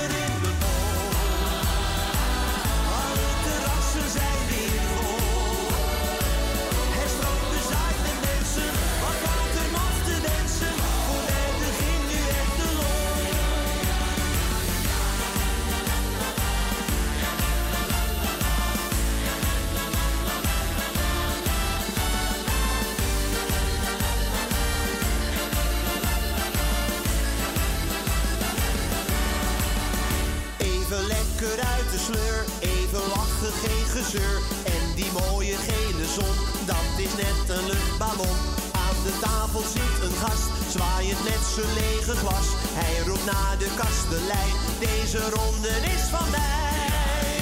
Uit 31.57 31.91
de 31.91 31.99
sleur, 31.99 32.45
even 32.61 33.05
lachen, 33.09 33.53
geen 33.65 33.87
gezeur. 33.97 34.37
En 34.65 34.95
die 34.95 35.11
mooie 35.21 35.57
gele 35.69 36.07
zon, 36.17 36.37
dat 36.67 36.89
is 36.97 37.13
net 37.25 37.57
een 37.57 37.67
luchtballon. 37.67 38.37
Aan 38.85 38.99
de 39.07 39.15
tafel 39.21 39.63
zit 39.75 39.97
een 40.07 40.17
gast, 40.25 40.49
zwaaiend 40.75 41.23
met 41.25 41.43
zijn 41.55 41.73
lege 41.81 42.15
glas. 42.23 42.49
Hij 42.81 42.95
roept 43.07 43.25
naar 43.25 43.57
de 43.59 43.71
kastelein, 43.81 44.57
deze 44.87 45.21
ronde 45.37 45.73
is 45.95 46.05
van 46.15 46.31
mij. 46.31 47.37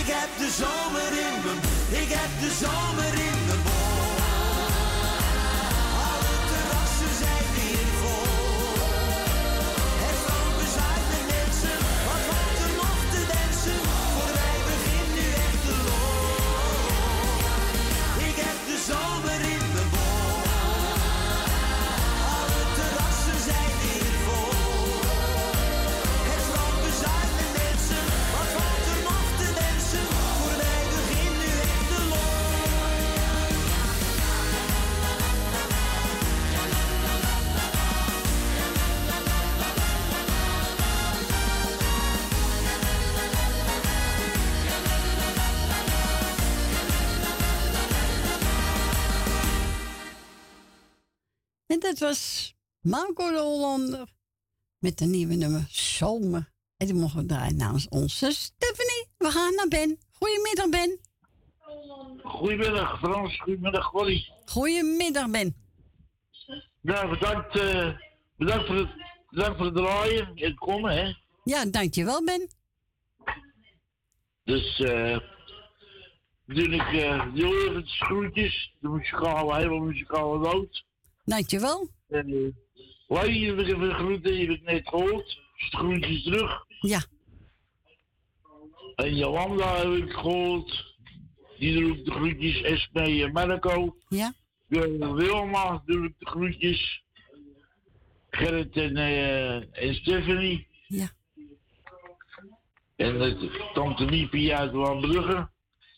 Ik 0.00 0.08
heb 0.16 0.30
de 0.42 0.50
zomer 0.60 1.10
in 1.26 1.36
mijn, 1.44 1.60
ik 2.02 2.10
heb 2.18 2.30
de 2.44 2.50
zomer 2.64 3.12
in 3.12 3.30
mijn 3.30 3.37
En 51.78 51.84
dat 51.84 51.98
was 51.98 52.54
Marco 52.80 53.30
de 53.30 53.38
Hollander 53.40 54.08
met 54.78 54.98
de 54.98 55.04
nieuwe 55.04 55.34
nummer 55.34 55.66
Zomer. 55.70 56.52
En 56.76 56.86
die 56.86 56.94
mogen 56.94 57.20
we 57.20 57.26
draaien 57.26 57.56
namens 57.56 57.88
onze 57.88 58.30
Stephanie. 58.30 59.06
We 59.18 59.30
gaan 59.30 59.54
naar 59.54 59.68
Ben. 59.68 59.98
Goedemiddag, 60.12 60.68
Ben. 60.68 60.98
Goedemiddag 62.22 62.98
Frans, 62.98 63.40
goedemiddag 63.40 63.90
Corrie. 63.90 64.32
Goedemiddag, 64.44 65.30
Ben. 65.30 65.54
Nou, 66.80 67.08
bedankt, 67.08 67.58
eh, 67.58 67.88
bedankt, 68.36 68.66
voor 68.66 68.76
het, 68.76 68.90
bedankt 69.30 69.56
voor 69.56 69.66
het 69.66 69.74
draaien 69.74 70.26
en 70.34 70.44
het 70.44 70.58
komen, 70.58 70.92
hè. 70.92 71.14
Ja, 71.44 71.64
dankjewel, 71.64 72.24
Ben. 72.24 72.48
Dus, 74.44 74.80
eh, 74.80 75.18
doe 76.46 76.68
ik, 76.68 76.92
eh, 76.92 77.34
doe 77.34 77.68
even 77.68 77.82
de 77.82 77.88
groetjes, 77.88 78.74
de 78.80 78.88
muzikale, 78.88 79.54
helemaal 79.54 79.78
muzikale 79.78 80.42
dood. 80.42 80.86
Dankjewel. 81.28 81.88
En, 82.08 82.28
uh, 82.28 82.48
Larry 83.06 83.46
heb 83.46 83.58
ik 83.58 83.66
even 83.66 83.94
groeten, 83.94 84.32
die 84.32 84.46
heb 84.46 84.56
ik 84.56 84.62
net 84.62 84.88
gehoord. 84.88 85.40
Dus 85.56 85.70
de 85.70 85.76
groetjes 85.76 86.22
terug. 86.22 86.64
Ja. 86.80 87.04
En 88.94 89.16
Jolanda 89.16 89.76
heb 89.76 89.92
ik 89.92 90.12
gehoord. 90.12 90.96
Die 91.58 91.86
ik 91.86 92.04
de 92.04 92.10
groetjes. 92.10 92.62
Esme 92.62 93.24
en 93.24 93.32
Marco. 93.32 93.96
Ja. 94.08 94.34
Wilma 94.68 95.82
doe 95.86 96.04
ik 96.04 96.14
de 96.18 96.26
groetjes. 96.26 97.02
Gerrit 98.30 98.76
en, 98.76 98.96
eh, 98.96 99.84
en 99.84 99.94
Stephanie. 99.94 100.66
Ja. 100.86 101.10
En 102.96 103.14
uh, 103.14 103.72
tante 103.72 104.04
Miepie 104.04 104.54
uit 104.54 104.70
Brugge. 104.70 105.48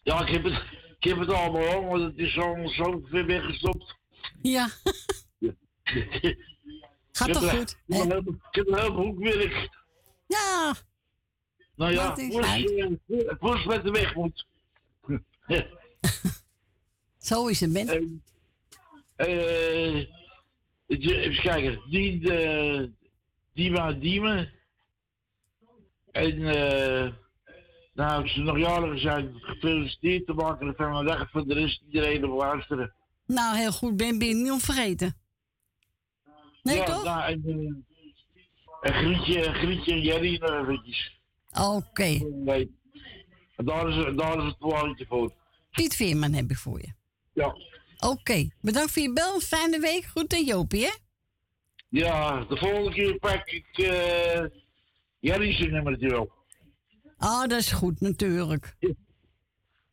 Ja, 0.02 0.20
ik 0.20 0.28
heb 0.28 0.44
het, 0.44 0.62
ik 0.98 1.04
heb 1.04 1.18
het 1.18 1.32
allemaal 1.32 1.68
al, 1.68 1.84
want 1.84 2.02
het 2.02 2.18
is 2.18 2.38
al 2.38 2.68
zo 2.68 3.02
ver 3.04 3.26
weggestopt. 3.26 3.98
Ja. 4.42 4.68
Gaat 7.12 7.28
Ik 7.28 7.34
toch 7.34 7.50
goed? 7.50 7.76
Ik 7.86 7.96
heb 8.50 8.66
een- 8.68 8.78
heel 8.78 8.94
goed 8.94 9.18
werk. 9.18 9.68
Ja. 10.26 10.74
Nou 11.76 11.92
ja, 11.92 12.16
eh, 12.16 12.30
voor 13.38 13.62
met 13.66 13.84
de 13.84 13.90
weg 13.90 14.14
moet. 14.14 14.46
Zo 17.18 17.46
is 17.46 17.60
het, 17.60 17.72
Ben. 17.72 18.22
Eh, 19.16 19.98
je- 20.86 21.16
even 21.20 21.42
kijken. 21.42 21.82
Die, 21.90 22.20
de, 22.20 22.90
Dima 23.54 23.92
Diemen. 23.92 24.52
En 26.12 26.42
eh, 26.46 27.12
nou, 27.94 28.28
ze 28.28 28.40
nog 28.40 28.58
jarig 28.58 29.00
zijn, 29.00 29.34
gefeliciteerd 29.40 30.26
te 30.26 30.32
maken 30.32 30.74
van 30.76 30.96
een 30.96 31.04
dag 31.06 31.30
voor 31.30 31.46
de 31.46 31.54
rest 31.54 31.82
iedereen 31.86 32.24
op 32.24 32.38
luisteren. 32.38 32.94
Nou, 33.34 33.56
heel 33.56 33.72
goed, 33.72 33.96
Ben. 33.96 34.18
Ben 34.18 34.28
je 34.28 34.34
niet 34.34 34.50
onvergeten. 34.50 35.16
Nee, 36.62 36.76
ja, 36.76 36.84
toch? 36.84 37.04
Nou, 37.04 37.32
en, 37.32 37.42
eh, 38.80 38.90
en 38.90 38.94
Grietje, 38.94 39.42
Grietje 39.42 39.92
en 39.92 40.00
Jerry 40.00 40.42
eventjes. 40.42 41.20
Oké. 41.52 42.18
Nee. 42.44 42.78
En 43.56 43.64
daar 43.64 43.88
is, 43.88 44.16
daar 44.16 44.38
is 44.38 44.44
het 44.44 44.58
plaatje 44.58 45.06
voor. 45.08 45.32
Piet 45.70 45.96
Veerman 45.96 46.32
heb 46.32 46.50
ik 46.50 46.56
voor 46.56 46.80
je. 46.80 46.92
Ja. 47.32 47.56
Oké, 47.98 48.48
bedankt 48.60 48.90
voor 48.90 49.02
je 49.02 49.12
bel. 49.12 49.40
Fijne 49.40 49.78
week. 49.80 50.04
Goed 50.04 50.32
en 50.32 50.44
Jopie, 50.44 50.84
hè? 50.84 50.92
Ja, 51.88 52.44
de 52.44 52.56
volgende 52.56 52.90
keer 52.90 53.18
pak 53.18 53.46
ik 53.46 53.78
eh 53.78 54.44
Jerry's 55.18 55.58
nummer 55.58 55.98
wel. 55.98 56.32
Ah, 57.16 57.40
dat 57.48 57.58
is 57.58 57.72
goed, 57.72 58.00
natuurlijk. 58.00 58.76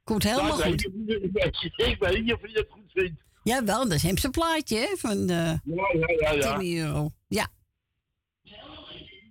Komt 0.04 0.24
helemaal 0.24 0.58
weet 0.58 0.66
goed. 0.66 0.86
Ik, 0.86 1.62
ik, 1.62 1.88
ik 1.88 2.00
weet 2.00 2.24
niet 2.24 2.34
of 2.34 2.42
je 2.42 2.54
dat 2.54 2.68
goed 2.70 2.92
vindt. 2.94 3.26
Jawel, 3.48 3.84
dat 3.84 3.92
is 3.94 4.04
hem 4.04 4.18
zijn 4.18 4.32
plaatje? 4.32 4.96
Van 4.98 5.26
de 5.26 5.34
Ja, 5.34 5.60
ja, 5.64 6.14
ja, 6.20 6.32
ja. 6.32 6.58
10 6.58 6.78
euro. 6.78 7.10
Ja. 7.28 7.48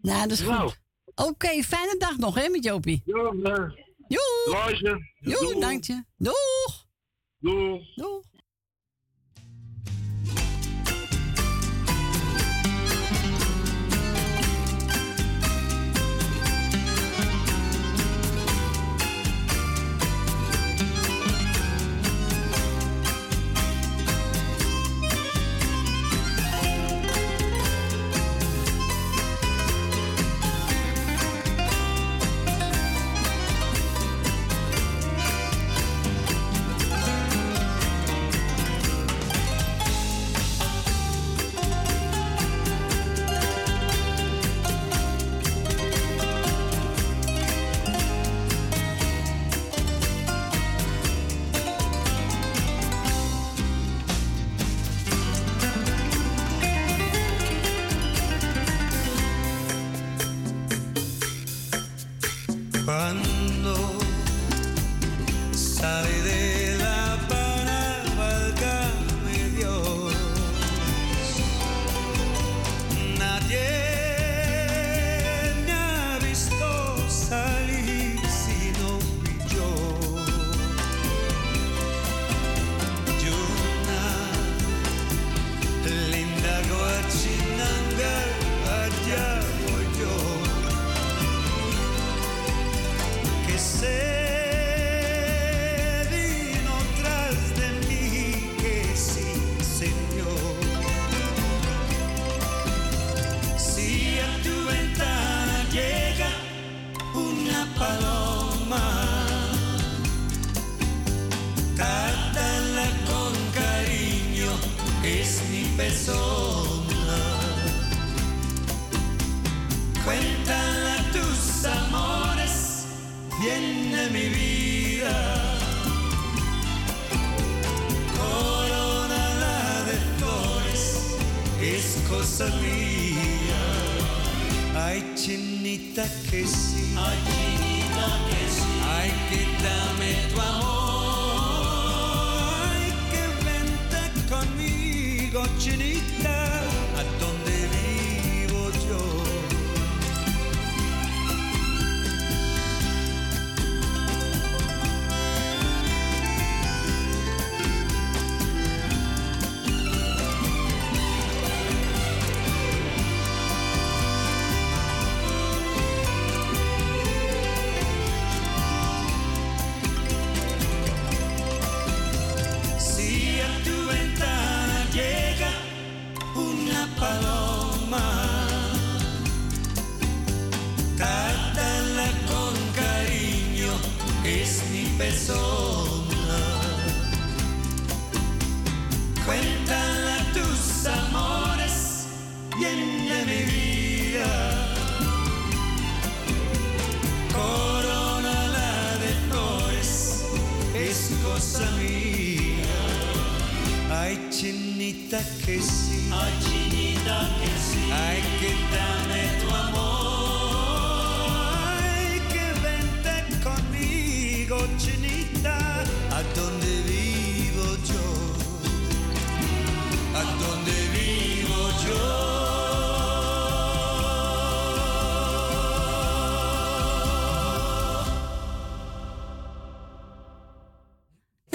Nou, 0.02 0.28
dat 0.28 0.30
is 0.30 0.40
Nou. 0.40 0.60
goed. 0.68 0.80
Oké, 1.14 1.62
fijne 1.62 1.97
dag 1.98 2.16
nog, 2.18 2.34
hè, 2.34 2.48
met 2.48 2.64
Jopie. 2.64 3.02
Ja. 3.05 3.74
Joe. 4.09 5.01
Joe, 5.20 5.60
dank 5.60 5.84
je. 5.84 6.05
Doeg. 6.16 6.86
Doeg. 7.38 7.94
Doeg. 7.94 8.24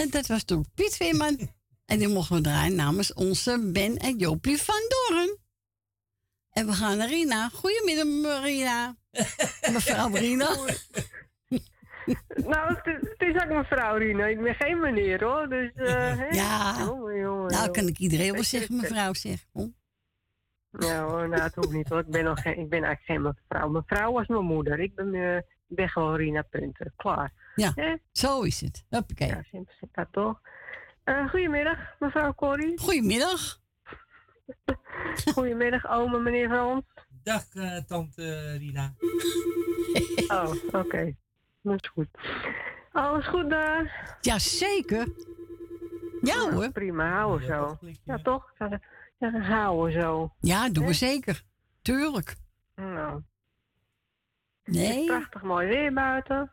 En 0.02 0.10
dat 0.10 0.28
was 0.28 0.44
toen 0.44 0.66
Piet 0.76 0.96
Veerman. 0.96 1.40
En 1.86 2.00
die 2.00 2.08
mochten 2.08 2.36
we 2.36 2.42
draaien 2.42 2.76
namens 2.76 3.14
onze 3.14 3.70
Ben 3.74 3.98
en 3.98 4.18
Jopie 4.18 4.62
van 4.62 4.82
Doren. 4.90 5.38
En 6.52 6.66
we 6.66 6.72
gaan 6.72 6.98
naar 6.98 7.08
Rina. 7.08 7.50
Goedemiddag, 7.50 8.44
Rina. 8.44 8.96
Mevrouw 9.74 10.10
Rina. 10.16 10.56
Nou, 12.46 12.76
het, 12.82 13.16
is 13.18 13.44
ook 13.44 13.50
mevrouw 13.50 13.98
Rina. 13.98 14.26
Ik 14.26 14.42
ben 14.42 14.56
geen 14.56 14.80
meneer 14.80 15.24
hoor. 15.24 15.50
Dus, 15.50 15.72
eh? 15.74 16.32
Ja. 16.32 16.76
Jongen, 16.80 17.20
jongen, 17.20 17.52
Nou, 17.52 17.72
kan 17.72 17.88
ik 17.88 17.98
iedereen 17.98 18.34
wel 18.34 18.44
zeggen, 18.44 18.76
mevrouw 18.76 19.14
zeg. 19.14 19.46
Hoor, 20.72 21.30
nou, 21.30 21.42
het 21.42 21.56
hoeft 21.56 21.72
niet 21.72 21.90
hoor. 21.90 22.00
Ik 22.00 22.08
ben, 22.12 22.24
nog 22.24 22.42
geen, 22.42 22.60
ik 22.60 22.70
ben 22.70 22.84
eigenlijk 22.84 23.06
geen 23.06 23.22
mevrouw. 23.22 23.70
Mevrouw 23.70 24.12
was 24.12 24.28
mijn 24.28 24.46
moeder. 24.46 24.80
Ik 24.80 24.96
ben, 24.96 25.14
eh, 25.14 25.42
ik 25.72 25.78
ben 25.78 25.90
gewoon 25.90 26.16
Rina 26.16 26.42
Punter. 26.42 26.92
Klaar. 26.96 27.34
Ja, 27.56 27.98
zo 28.12 28.42
is 28.42 28.62
het. 28.62 28.86
Hoppakee. 28.90 29.28
Ja, 29.28 29.44
simpel 29.44 29.74
zit 29.80 29.90
dat 29.92 30.08
toch. 30.12 30.42
Eh, 31.04 31.30
goedemiddag, 31.30 31.78
mevrouw 32.00 32.34
Corrie. 32.34 32.80
Goedemiddag. 32.80 33.60
Goedemiddag, 35.34 35.88
oma, 35.90 36.18
meneer 36.18 36.50
Frans. 36.50 36.84
Dag, 37.24 37.44
eh, 37.54 37.78
tante 37.78 38.58
Rina. 38.58 38.94
Oh, 40.28 40.54
oké. 40.72 41.16
Dat 41.62 41.84
is 41.84 41.90
goed. 41.90 42.08
Alles 42.92 43.28
goed 43.28 43.50
daar? 43.50 44.16
Jazeker. 44.22 45.08
Ja 46.22 46.52
hoor. 46.52 46.72
Prima, 46.72 47.12
houden 47.12 47.48
zo. 47.48 47.78
Ja, 48.04 48.18
toch? 48.18 48.54
Zeggen, 49.20 49.42
houden 49.42 50.02
zo. 50.02 50.34
Ja, 50.40 50.70
doen 50.70 50.86
we 50.86 50.94
zeker. 50.94 51.44
Tuurlijk. 51.82 52.36
Nou. 52.76 53.22
Het 54.72 54.80
Nee. 54.80 55.00
is 55.00 55.06
prachtig 55.06 55.42
mooi 55.42 55.68
weer 55.68 55.94
buiten. 55.94 56.52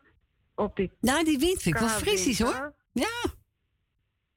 Op 0.55 0.77
die 0.77 0.93
Nou, 1.01 1.24
die 1.24 1.39
wind 1.39 1.62
vind 1.62 1.74
ik 1.74 1.81
wel 1.81 1.90
frisjes 1.90 2.39
hoor. 2.39 2.74
Ja. 2.93 3.23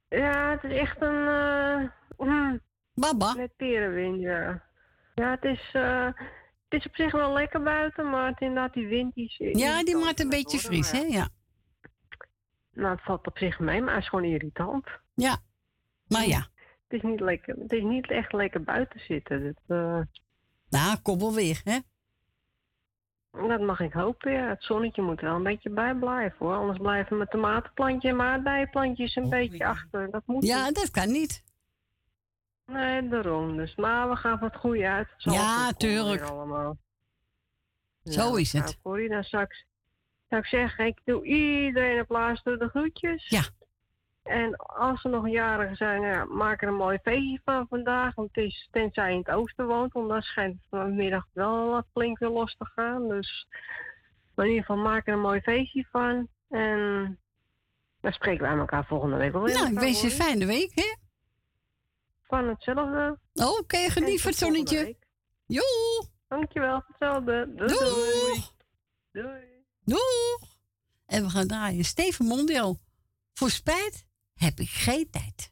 Ja, 0.10 0.52
het 0.52 0.64
is 0.64 0.78
echt 0.80 1.02
een... 1.02 1.28
eh 1.28 2.28
mm, 2.28 2.60
Baba. 2.94 3.34
Net 3.34 3.52
terenwind, 3.58 4.20
ja. 4.22 4.64
Ja, 5.16 5.30
het 5.32 5.44
is, 5.44 5.70
eh, 5.74 6.06
het 6.70 6.80
is 6.80 6.86
op 6.86 6.96
zich 6.96 7.12
wel 7.12 7.34
lekker 7.34 7.62
buiten, 7.64 8.10
maar 8.10 8.28
het, 8.28 8.40
inderdaad 8.42 8.74
die 8.74 8.88
wind 8.88 9.14
die 9.14 9.26
is 9.38 9.60
Ja, 9.60 9.84
die 9.84 9.96
maakt 9.98 10.20
een 10.20 10.28
met 10.28 10.38
beetje 10.38 10.62
worden, 10.62 10.84
fris, 10.84 11.02
hè? 11.02 11.08
Ja. 11.08 11.30
Nou, 12.74 12.96
het 12.96 13.04
valt 13.04 13.28
op 13.28 13.38
zich 13.38 13.60
mee, 13.60 13.82
maar 13.82 13.94
het 13.94 14.04
is 14.04 14.10
gewoon 14.10 14.26
irritant. 14.26 14.88
Ja. 15.14 15.38
Maar 16.08 16.28
ja. 16.28 16.48
Het 16.88 17.00
is 17.00 17.02
niet, 17.02 17.20
lekker, 17.20 17.56
het 17.56 17.72
is 17.72 17.84
niet 17.84 18.12
echt 18.12 18.34
lekker 18.34 18.64
buiten 18.64 19.00
zitten. 19.00 19.46
Het, 19.46 19.60
eh, 19.68 20.00
Nou, 20.70 20.98
kom 21.02 21.20
wel 21.20 21.34
weer, 21.34 21.62
hè? 21.64 21.78
Dat 23.32 23.60
mag 23.62 23.80
ik 23.80 23.94
hopen, 23.94 24.32
ja. 24.32 24.48
Het 24.48 24.64
zonnetje 24.64 25.02
moet 25.02 25.20
er 25.20 25.26
wel 25.26 25.36
een 25.36 25.44
beetje 25.44 25.70
bij 25.70 25.96
blijven, 25.96 26.38
hoor. 26.46 26.56
Anders 26.56 26.78
blijven 26.80 27.18
mijn 27.18 27.30
tomatenplantje 27.30 28.10
en 28.10 28.16
mijn 28.16 28.30
aardbeienplantjes 28.30 29.16
een 29.16 29.30
beetje 29.30 29.66
achter. 29.66 30.12
Dat 30.12 30.22
moet 30.26 30.46
Ja, 30.46 30.66
niet. 30.66 30.76
dat 30.76 30.92
kan 30.92 31.12
niet. 31.12 31.44
Nee, 32.66 33.08
daarom. 33.10 33.58
Dus, 33.58 33.76
maar 33.76 34.10
we 34.10 34.16
gaan 34.16 34.38
van 34.38 34.48
het 34.48 34.58
goede 34.58 34.88
uit. 34.88 35.08
Het 35.12 35.22
zal 35.22 35.34
Ja, 35.34 35.72
tuurlijk. 35.72 36.22
Allemaal. 36.22 36.78
Zo 38.04 38.36
is 38.36 38.54
het. 38.54 38.64
Nou, 38.64 38.76
Corrie, 38.84 39.10
dan 39.10 39.24
zou 39.24 39.44
ik, 39.44 39.66
zou 40.30 40.42
ik 40.42 40.48
zeggen, 40.48 40.86
ik 40.86 41.00
doe 41.04 41.26
iedereen 41.26 42.00
op 42.02 42.08
plaats 42.08 42.44
door 42.44 42.58
de 42.58 42.68
groetjes. 42.70 43.30
Ja. 43.30 43.42
En 44.32 44.56
als 44.56 45.04
er 45.04 45.10
nog 45.10 45.30
jarigen 45.30 45.76
zijn, 45.76 46.02
ja, 46.02 46.26
maak 46.26 46.62
er 46.62 46.68
een 46.68 46.74
mooi 46.74 46.98
feestje 47.04 47.42
van 47.46 47.68
vandaag. 47.70 48.16
Want 48.16 48.30
het 48.32 48.46
is, 48.46 48.68
tenzij 48.72 49.08
je 49.08 49.14
in 49.14 49.24
het 49.26 49.36
oosten 49.36 49.68
woont, 49.68 49.94
want 49.94 50.10
dan 50.10 50.22
schijnt 50.22 50.54
het 50.54 50.66
vanmiddag 50.70 51.28
wel 51.34 51.70
wat 51.70 51.86
flink 51.94 52.20
weer 52.20 52.30
los 52.30 52.56
te 52.58 52.66
gaan. 52.66 53.08
Dus 53.08 53.48
maar 54.36 54.46
in 54.46 54.52
ieder 54.52 54.66
geval, 54.66 54.84
maak 54.84 55.08
er 55.08 55.14
een 55.14 55.20
mooi 55.20 55.42
feestje 55.42 55.88
van. 55.92 56.28
En 56.50 57.20
dan 58.02 58.12
spreken 58.12 58.42
wij 58.44 58.58
elkaar 58.58 58.86
volgende 58.86 59.16
week 59.16 59.32
wel 59.32 59.42
weer. 59.42 59.56
Nou, 59.56 59.72
ik 59.72 59.80
wens 59.80 60.02
je 60.02 60.08
een 60.08 60.14
fijne 60.14 60.46
week, 60.46 60.72
hè? 60.76 60.96
Van 62.22 62.48
hetzelfde. 62.48 63.18
Oké, 63.34 63.78
geniet 63.78 64.22
van 64.22 64.30
het 64.30 64.40
zonnetje. 64.40 64.96
Jo. 65.46 65.64
Dankjewel, 66.28 66.84
hetzelfde. 66.88 67.54
Doei. 67.56 67.70
Doei. 69.12 69.66
Doei. 69.84 70.38
En 71.06 71.24
we 71.24 71.30
gaan 71.30 71.48
draaien. 71.48 71.84
Steven 71.84 72.26
Mondial. 72.26 72.80
Voor 73.34 73.50
spijt 73.50 74.06
heb 74.42 74.60
ik 74.60 74.70
geen 74.70 75.08
tijd. 75.12 75.52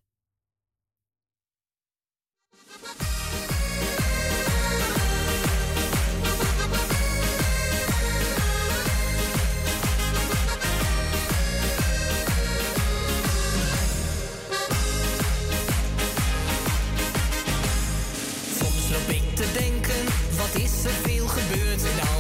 Soms 18.60 18.90
loop 18.92 19.10
ik 19.10 19.36
te 19.36 19.52
denken, 19.54 20.06
wat 20.38 20.56
is 20.62 20.84
er 20.84 20.92
veel 20.92 21.28
gebeurd 21.28 21.82
in 21.82 22.19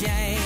jij 0.00 0.37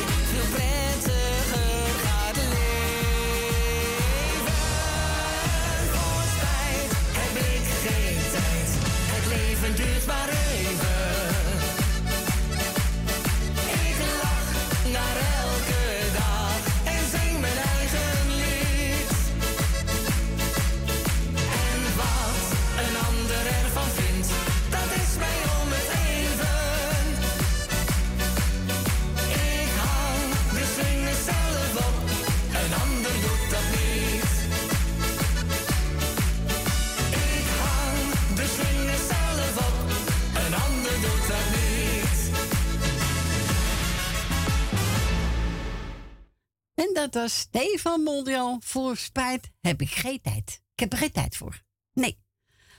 dat 47.13 47.23
was 47.23 47.39
Stefan 47.39 48.03
Mondial. 48.03 48.61
Voor 48.65 48.97
spijt 48.97 49.51
heb 49.61 49.81
ik 49.81 49.91
geen 49.91 50.21
tijd. 50.21 50.63
Ik 50.75 50.81
heb 50.81 50.93
er 50.93 50.99
geen 50.99 51.13
tijd 51.13 51.37
voor. 51.37 51.63
Nee. 51.93 52.21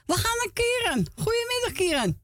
We 0.06 0.14
gaan 0.14 0.36
naar 0.36 0.52
Kieran. 0.52 1.06
Goedemiddag, 1.14 1.72
Kieran. 1.72 2.20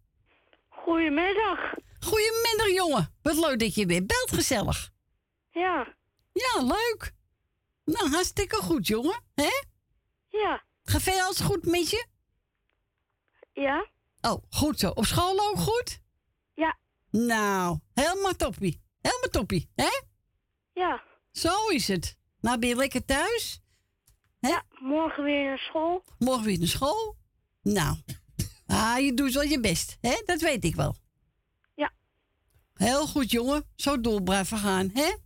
Goedemiddag. 0.68 1.58
Goedemiddag, 2.00 2.70
jongen. 2.74 3.14
Wat 3.22 3.36
leuk 3.36 3.58
dat 3.58 3.74
je 3.74 3.86
weer 3.86 4.06
belt, 4.06 4.32
gezellig. 4.32 4.90
Ja. 5.50 5.94
Ja, 6.32 6.62
leuk. 6.62 7.14
Nou, 7.84 8.10
hartstikke 8.10 8.56
goed, 8.56 8.86
jongen. 8.86 9.22
Hè? 9.34 9.62
Ja. 10.28 10.64
Gaat 10.84 11.02
verder 11.02 11.22
alles 11.22 11.40
goed 11.40 11.66
met 11.66 11.90
je? 11.90 12.06
Ja. 13.52 13.90
Oh, 14.20 14.42
goed 14.50 14.78
zo. 14.78 14.90
Op 14.90 15.04
school 15.04 15.50
ook 15.50 15.58
goed? 15.58 16.00
Ja. 16.54 16.78
Nou, 17.10 17.78
helemaal 17.94 18.36
toppie. 18.36 18.82
Helemaal 19.00 19.28
toppie, 19.30 19.70
hè? 19.74 20.00
Ja. 20.72 21.02
Zo 21.32 21.68
is 21.68 21.88
het. 21.88 22.16
Nou, 22.40 22.58
ben 22.58 22.68
je 22.68 22.76
lekker 22.76 23.04
thuis? 23.04 23.60
Ja, 24.38 24.62
morgen 24.80 25.24
weer 25.24 25.44
naar 25.44 25.58
school. 25.58 26.04
Morgen 26.18 26.44
weer 26.44 26.58
naar 26.58 26.68
school? 26.68 27.16
Nou, 27.62 27.96
ah, 28.66 28.98
je 28.98 29.14
doet 29.14 29.32
wel 29.32 29.42
je 29.42 29.60
best, 29.60 29.96
hè? 30.00 30.22
Dat 30.24 30.40
weet 30.40 30.64
ik 30.64 30.74
wel. 30.74 30.96
Ja. 31.74 31.92
Heel 32.74 33.06
goed, 33.06 33.30
jongen. 33.30 33.64
Zo 33.76 34.00
door 34.00 34.22
blijven 34.22 34.58
gaan, 34.58 34.90
hè? 34.94 35.16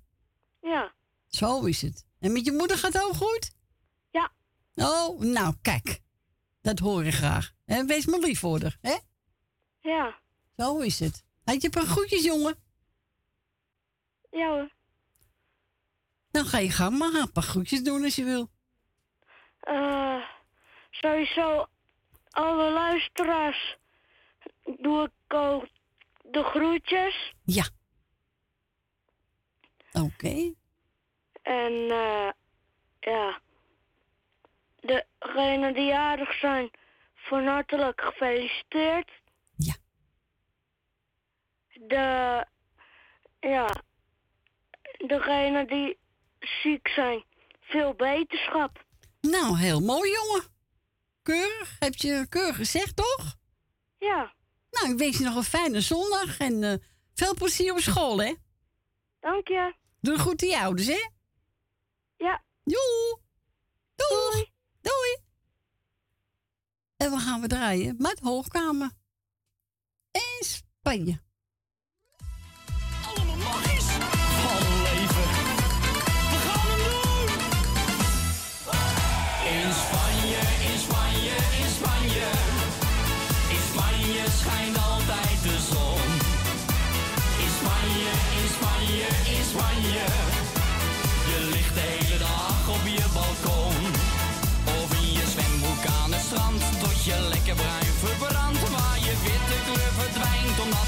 Ja. 0.60 0.94
Zo 1.26 1.64
is 1.64 1.82
het. 1.82 2.06
En 2.20 2.32
met 2.32 2.44
je 2.44 2.52
moeder 2.52 2.78
gaat 2.78 2.92
het 2.92 3.02
ook 3.02 3.14
goed? 3.14 3.50
Ja. 4.10 4.32
Oh, 4.74 5.20
nou, 5.20 5.54
kijk. 5.62 6.02
Dat 6.60 6.78
hoor 6.78 7.04
ik 7.04 7.14
graag. 7.14 7.52
En 7.64 7.86
wees 7.86 8.06
maar 8.06 8.18
lief 8.18 8.38
voor 8.38 8.60
haar, 8.60 8.78
hè? 8.80 8.96
Ja. 9.80 10.20
Zo 10.56 10.78
is 10.78 11.00
het. 11.00 11.24
Had 11.44 11.60
je 11.60 11.64
een 11.64 11.70
paar 11.70 11.86
groetjes, 11.86 12.24
jongen? 12.24 12.56
Ja 14.30 14.48
hoor. 14.48 14.73
Dan 16.34 16.44
ga 16.44 16.58
je 16.58 16.70
gang 16.70 16.98
maar 16.98 17.14
een 17.14 17.32
paar 17.32 17.42
groetjes 17.42 17.82
doen 17.82 18.04
als 18.04 18.14
je 18.14 18.24
wil. 18.24 18.48
Eh, 19.60 20.22
sowieso 20.90 21.66
alle 22.30 22.70
luisteraars 22.70 23.76
doe 24.64 25.04
ik 25.04 25.34
ook 25.34 25.66
de 26.22 26.42
groetjes. 26.42 27.34
Ja. 27.44 27.64
Oké. 29.92 30.54
En 31.42 31.72
eh, 31.90 32.28
ja, 33.00 33.40
degenen 34.80 35.74
die 35.74 35.86
jarig 35.86 36.38
zijn, 36.38 36.70
van 37.14 37.46
hartelijk 37.46 38.00
gefeliciteerd. 38.00 39.10
Ja. 39.56 39.74
De, 41.72 42.46
ja, 43.40 43.82
degenen 45.06 45.66
die 45.66 46.02
ziek 46.62 46.88
zijn, 46.88 47.24
veel 47.60 47.94
beterschap. 47.94 48.84
Nou, 49.20 49.58
heel 49.58 49.80
mooi, 49.80 50.10
jongen. 50.10 50.42
Keurig. 51.22 51.76
Heb 51.78 51.94
je 51.94 52.26
keurig 52.28 52.56
gezegd, 52.56 52.96
toch? 52.96 53.36
Ja. 53.98 54.34
Nou, 54.70 54.92
ik 54.92 54.98
wens 54.98 55.18
je 55.18 55.24
nog 55.24 55.36
een 55.36 55.42
fijne 55.42 55.80
zondag 55.80 56.38
en 56.38 56.62
eh, 56.62 56.74
veel 57.14 57.34
plezier 57.34 57.72
op 57.72 57.78
school, 57.78 58.22
hè? 58.22 58.34
Dank 59.20 59.48
je. 59.48 59.74
Doe 60.00 60.18
goed 60.18 60.42
aan 60.42 60.48
je 60.48 60.58
ouders, 60.58 60.86
hè? 60.86 61.08
Ja. 62.16 62.42
Joe. 62.64 63.18
Doei. 63.96 64.52
Doei. 64.80 65.16
En 66.96 67.10
we 67.10 67.18
gaan 67.18 67.40
we 67.40 67.46
draaien 67.46 67.94
met 67.98 68.20
Hoogkamer. 68.20 68.90
In 70.10 70.44
Spanje. 70.44 71.22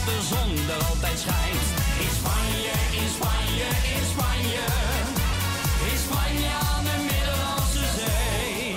De 0.07 0.21
zon 0.31 0.51
er 0.77 0.85
altijd 0.91 1.19
schijnt. 1.19 1.67
In 2.05 2.13
Spanje, 2.19 2.75
in 3.01 3.09
Spanje, 3.17 3.69
in 3.97 4.05
Spanje. 4.13 4.65
In 5.91 5.99
Spanje 6.07 6.51
aan 6.71 6.85
de 6.85 6.97
Middellandse 7.09 7.87
Zee. 7.99 8.75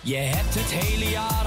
Je 0.00 0.16
hebt 0.16 0.54
het 0.54 0.70
hele 0.82 1.10
jaar 1.10 1.41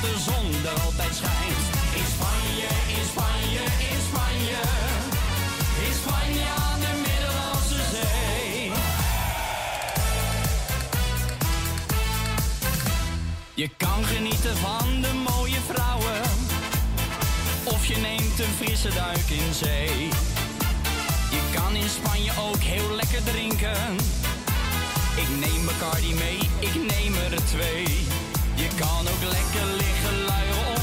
de 0.00 0.14
zon 0.18 0.46
er 0.64 0.80
altijd 0.80 1.14
schijnt. 1.14 1.64
In 2.00 2.08
Spanje, 2.14 2.68
in 2.96 3.04
Spanje, 3.10 3.64
in 3.90 4.00
Spanje. 4.08 4.60
In 5.86 5.94
Spanje 6.02 6.46
aan 6.66 6.80
de 6.80 6.92
Middellandse 7.06 7.82
Zee. 7.92 8.70
Je 13.54 13.68
kan 13.76 14.04
genieten 14.04 14.56
van 14.56 15.00
de 15.00 15.12
mooie 15.28 15.60
vrouwen. 15.70 16.22
Of 17.64 17.86
je 17.86 17.96
neemt 17.96 18.38
een 18.38 18.54
frisse 18.56 18.94
duik 18.94 19.28
in 19.28 19.54
zee. 19.54 20.08
Je 21.30 21.42
kan 21.54 21.74
in 21.74 21.88
Spanje 21.88 22.32
ook 22.48 22.62
heel 22.62 22.94
lekker 22.94 23.24
drinken. 23.24 23.96
Ik 25.16 25.28
neem 25.40 25.66
Bacardi 25.66 26.14
mee, 26.14 26.38
ik 26.58 26.74
neem 26.74 27.14
er 27.14 27.44
twee. 27.44 28.17
Je 28.58 28.68
kan 28.76 29.08
ook 29.08 29.22
lekker 29.22 29.66
liggen 29.76 30.24
luieren 30.26 30.77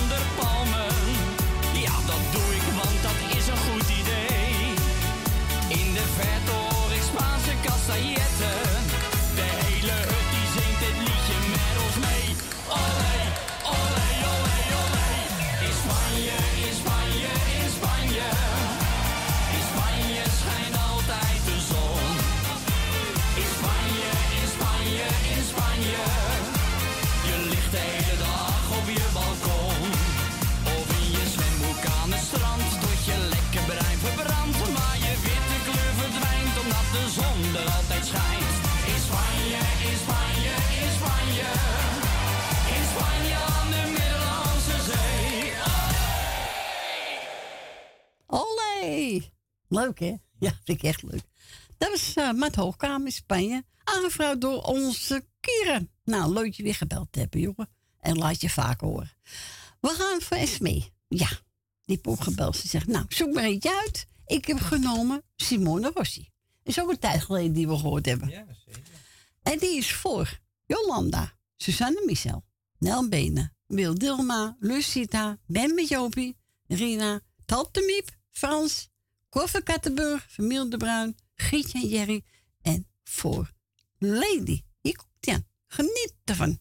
Leuk, 49.68 50.00
hè? 50.00 50.16
Ja, 50.40 50.60
vind 50.64 50.78
ik 50.78 50.84
echt 50.84 51.04
leuk. 51.04 51.24
Dat 51.78 51.90
was 51.90 52.16
uh, 52.16 52.32
Maat 52.32 52.56
Hoogkamer 52.56 53.06
in 53.06 53.12
Spanje. 53.12 53.64
Aangevraagd 53.84 54.42
door 54.42 54.62
onze 54.62 55.26
Kieran. 55.40 55.90
Nou, 56.04 56.34
leuk 56.34 56.54
je 56.54 56.64
weer 56.64 56.76
gebeld 56.76 57.08
te 57.12 57.20
hebben, 57.20 57.40
jongen. 57.40 57.70
En 58.00 58.18
laat 58.18 58.42
je 58.42 58.50
vaak 58.50 58.82
horen. 58.82 59.12
We 59.80 59.90
gaan 59.90 60.22
voor 60.22 60.38
Esmee. 60.38 60.94
Ja. 61.08 61.30
Die 61.86 61.96
heb 61.96 62.08
opgebeld. 62.08 62.56
Ze 62.56 62.68
zegt, 62.68 62.88
nou, 62.88 63.06
zoek 63.10 63.34
maar 63.34 63.44
eentje 63.44 63.82
uit. 63.82 64.08
Ik 64.26 64.46
heb 64.46 64.60
genomen 64.60 65.24
Simone 65.36 65.92
Rossi. 65.94 66.30
is 66.64 66.82
ook 66.82 66.90
een 66.90 67.00
tijd 67.00 67.24
geleden 67.24 67.54
die 67.54 67.68
we 67.68 67.78
gehoord 67.78 68.06
hebben. 68.06 68.30
Ja, 68.30 68.46
zeker. 68.66 68.82
En 69.44 69.60
die 69.60 69.78
is 69.78 69.94
voor 69.94 70.40
Jolanda, 70.66 71.34
Susanne 71.58 72.04
Michel, 72.06 72.44
Nel 72.78 73.10
Benen, 73.10 73.56
Wil 73.66 73.96
Dilma, 73.98 74.56
Lucita, 74.60 75.38
Ben 75.46 75.76
met 75.76 75.88
Jopie, 75.88 76.38
Rina, 76.68 77.22
Tante 77.46 77.84
Miep, 77.86 78.18
Frans, 78.32 78.90
Koffer 79.36 79.64
Kattenburg, 79.64 80.26
Vermiel 80.28 80.70
de 80.70 80.78
Bruin, 80.78 81.16
Gietje 81.36 81.80
en 81.80 81.88
Jerry. 81.88 82.24
En 82.62 82.88
voor 83.04 83.52
Lady. 83.98 84.62
Die 84.82 84.98
aan. 85.22 85.48
Geniet 85.68 86.14
ervan. 86.24 86.60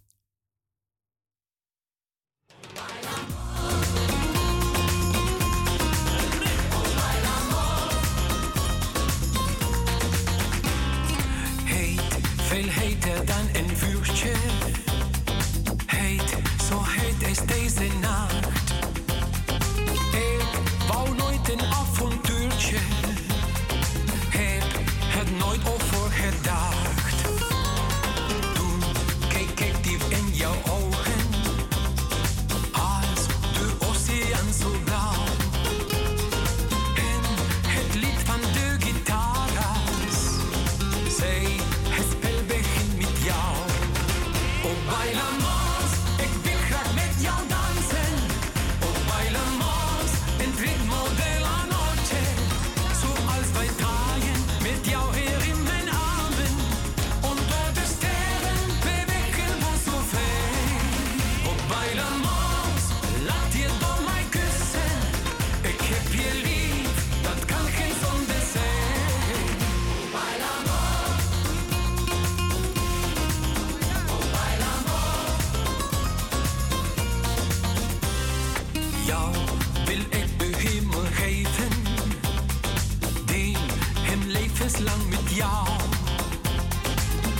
Jou. 85.35 85.66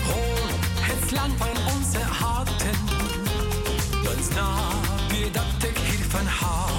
Hoor 0.07 0.49
het 0.81 1.09
slaan 1.09 1.31
van 1.37 1.75
onze 1.75 1.99
harten. 1.99 2.77
Dan 4.03 4.23
snap 4.31 5.11
je 5.11 5.31
dat 5.31 5.69
ik 5.69 5.79
hiervan 5.79 6.27
hou. 6.27 6.71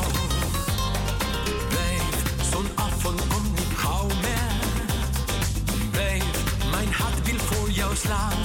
Blijf 1.69 2.23
zo'n 2.51 2.67
avond 2.75 3.21
om 3.21 3.43
niet 3.55 3.77
gauw 3.77 4.07
meer. 4.21 4.77
Blijf, 5.91 6.23
mijn 6.71 6.93
hart 6.93 7.25
wil 7.25 7.39
voor 7.39 7.69
jou 7.69 7.95
slaan. 7.95 8.44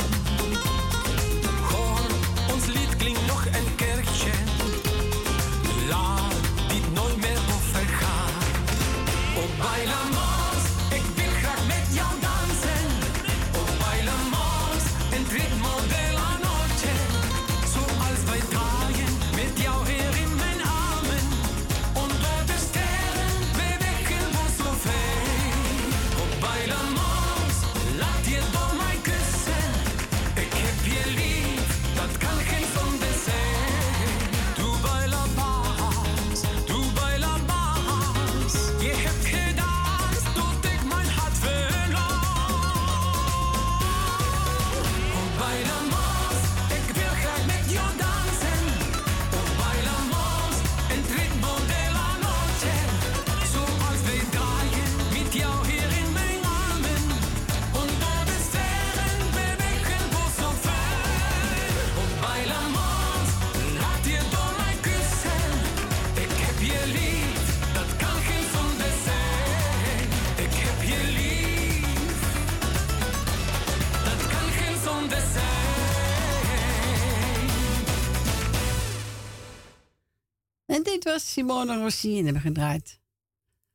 Dit 81.50 81.58
was 81.58 81.66
Simone 81.66 81.82
Rossi 81.82 82.18
en 82.18 82.24
hebben 82.24 82.42
gedraaid 82.42 83.00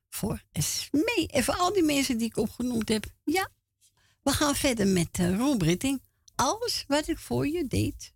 voor 0.10 0.44
Esmee. 0.52 1.28
En 1.28 1.44
voor 1.44 1.56
al 1.56 1.74
die 1.74 1.84
mensen 1.84 2.18
die 2.18 2.28
ik 2.28 2.38
opgenoemd 2.38 2.90
heb. 2.90 3.06
Ja, 3.24 3.50
we 4.24 4.32
gaan 4.32 4.56
verder 4.56 4.88
met 4.88 5.18
uh, 5.20 5.38
Rob 5.38 5.62
Ritting. 5.62 6.02
Alles 6.36 6.84
wat 6.88 7.08
ik 7.08 7.18
voor 7.18 7.48
je 7.48 7.68
deed. 7.68 8.14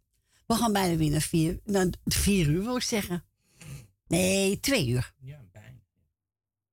We 0.48 0.56
gaan 0.56 0.73
bijna 0.73 0.95
weer 0.95 1.11
naar 1.11 1.22
vier, 1.22 1.60
naar 1.64 1.88
vier 2.06 2.48
uur, 2.48 2.64
wil 2.64 2.76
ik 2.76 2.81
zeggen. 2.81 3.26
Nee, 4.07 4.60
twee 4.60 4.88
uur. 4.88 5.14
Ja, 5.19 5.45
bijna. 5.52 5.81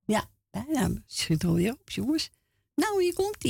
Ja, 0.04 0.30
bijna. 0.50 1.02
Schiet 1.06 1.42
er 1.42 1.48
alweer 1.48 1.72
op, 1.72 1.90
jongens. 1.90 2.30
Nou, 2.74 3.02
hier 3.02 3.14
komt 3.14 3.40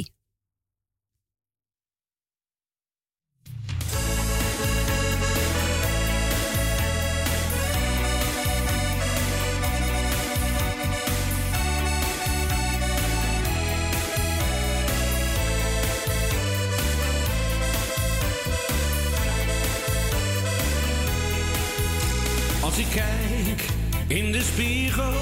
Als 22.77 22.85
ik 22.85 22.93
kijk 22.95 23.65
in 24.07 24.33
de 24.33 24.43
spiegel, 24.43 25.13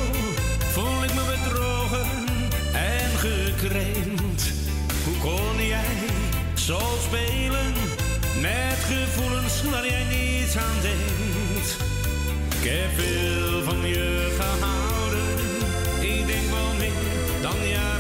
voel 0.59 1.05
ik 1.05 1.15
me 1.15 1.23
bedrogen 1.35 2.07
en 2.73 3.11
gekrenkt. 3.19 4.53
Hoe 5.05 5.17
kon 5.23 5.67
jij 5.67 5.97
zo 6.55 6.79
spelen 7.03 7.73
met 8.41 8.79
gevoelens 8.79 9.63
waar 9.63 9.87
jij 9.87 10.05
niets 10.05 10.57
aan 10.57 10.81
denkt? 10.83 11.77
Ik 12.61 12.71
heb 12.71 12.91
veel 13.05 13.63
van 13.63 13.89
je 13.89 14.37
gehouden, 14.39 15.39
ik 16.01 16.27
denk 16.27 16.51
wel 16.51 16.75
meer 16.79 17.43
dan 17.43 17.69
jij 17.69 17.94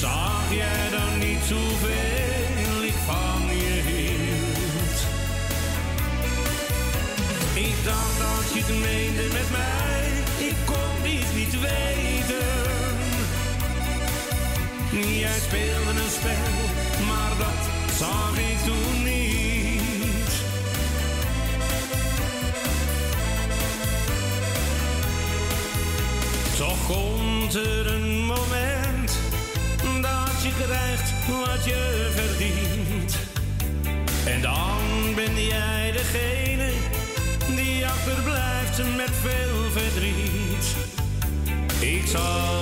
Zag 0.00 0.52
jij 0.54 0.90
dan 0.90 1.18
niet 1.18 1.42
zoveel 1.48 2.82
ik 2.84 2.98
van 3.06 3.56
je 3.56 3.82
hield? 3.88 4.98
Ik 7.54 7.84
dacht 7.84 8.18
dat 8.18 8.54
je 8.54 8.60
het 8.60 8.68
meende 8.68 9.22
met 9.32 9.50
mij, 9.50 10.48
ik 10.48 10.56
kon 10.64 11.02
dit 11.02 11.34
niet 11.34 11.60
weten. 11.60 12.44
Jij 15.18 15.38
speelde 15.46 15.90
een 15.90 16.10
spel, 16.10 17.04
maar 17.06 17.32
dat 17.38 17.94
zag 17.98 18.38
ik 18.38 18.58
toen 18.64 19.02
niet. 19.04 19.25
Toch 26.56 26.86
komt 26.86 27.54
er 27.54 27.86
een 27.86 28.24
moment 28.24 29.18
dat 30.02 30.42
je 30.42 30.52
krijgt 30.64 31.12
wat 31.28 31.64
je 31.64 32.10
verdient. 32.14 33.16
En 34.26 34.42
dan 34.42 35.14
ben 35.14 35.44
jij 35.44 35.92
degene 35.92 36.70
die 37.56 37.86
achterblijft 37.86 38.96
met 38.96 39.10
veel 39.22 39.70
verdriet. 39.70 40.76
Ik 41.80 42.06
zal 42.06 42.55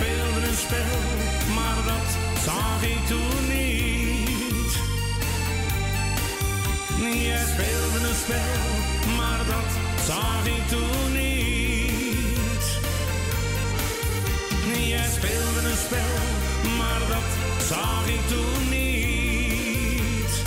Jij 0.00 0.08
speelde 0.08 0.46
een 0.48 0.56
spel, 0.56 1.54
maar 1.54 1.84
dat 1.84 2.08
zag 2.44 2.82
ik 2.82 3.06
toen 3.06 3.48
niet. 3.48 4.72
Jij 7.22 7.46
speelde 7.46 8.08
een 8.08 8.14
spel, 8.14 9.14
maar 9.16 9.46
dat 9.46 9.70
zag 10.04 10.46
ik 10.46 10.68
toen 10.68 11.12
niet. 11.12 12.78
Jij 14.88 15.08
speelde 15.08 15.68
een 15.70 15.76
spel, 15.76 16.18
maar 16.78 17.00
dat 17.08 17.62
zag 17.66 18.08
ik 18.08 18.20
toen 18.28 18.68
niet. 18.68 20.42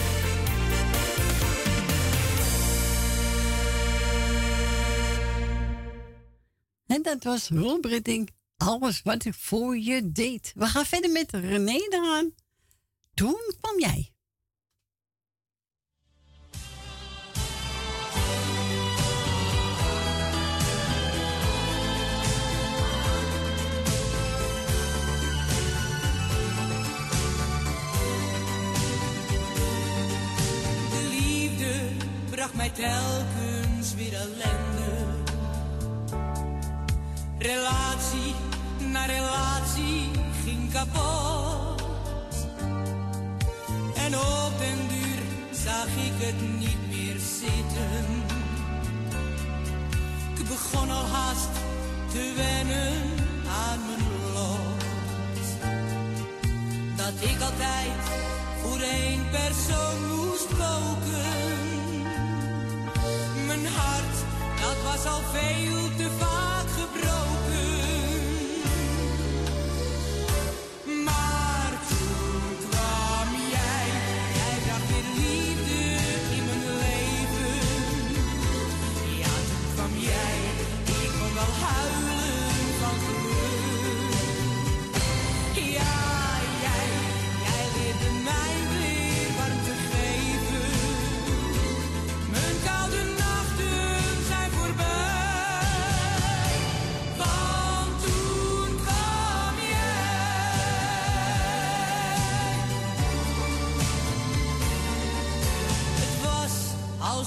En 6.86 7.02
dat 7.02 7.24
was 7.24 7.50
Ritting. 7.82 8.42
Alles 8.66 9.02
wat 9.02 9.26
ik 9.26 9.34
voor 9.34 9.78
je 9.78 10.12
deed. 10.12 10.52
We 10.56 10.66
gaan 10.66 10.86
verder 10.86 11.12
met 11.12 11.32
René 11.32 11.78
eraan. 11.90 12.32
Toen 13.14 13.54
kwam 13.62 13.80
jij. 13.80 14.12
De 30.90 31.08
liefde 31.10 31.90
bracht 32.30 32.54
mij 32.54 32.70
telkens 32.70 33.94
weer 33.96 34.14
ellende. 34.14 35.22
Relatie 37.38 38.43
na 38.94 39.06
relatie 39.06 40.12
ging 40.44 40.72
kapot. 40.72 41.82
En 43.96 44.16
op 44.16 44.54
den 44.60 44.82
duur 44.88 45.22
zag 45.52 45.86
ik 46.08 46.16
het 46.26 46.42
niet 46.60 46.82
meer 46.90 47.20
zitten. 47.42 48.06
Ik 50.40 50.48
begon 50.48 50.90
al 50.92 51.06
haast 51.06 51.54
te 52.12 52.34
wennen 52.36 52.94
aan 53.66 53.80
mijn 53.88 54.06
lot. 54.34 54.82
Dat 56.96 57.30
ik 57.30 57.42
altijd 57.42 58.02
voor 58.62 58.80
één 58.80 59.22
persoon 59.30 59.98
moest 60.10 60.48
koken. 60.48 61.58
Mijn 63.48 63.66
hart, 63.68 64.16
dat 64.62 64.78
was 64.84 65.06
al 65.14 65.22
veel 65.32 65.96
te 65.98 66.10
vaak 66.20 66.68
gebroken. 66.80 67.33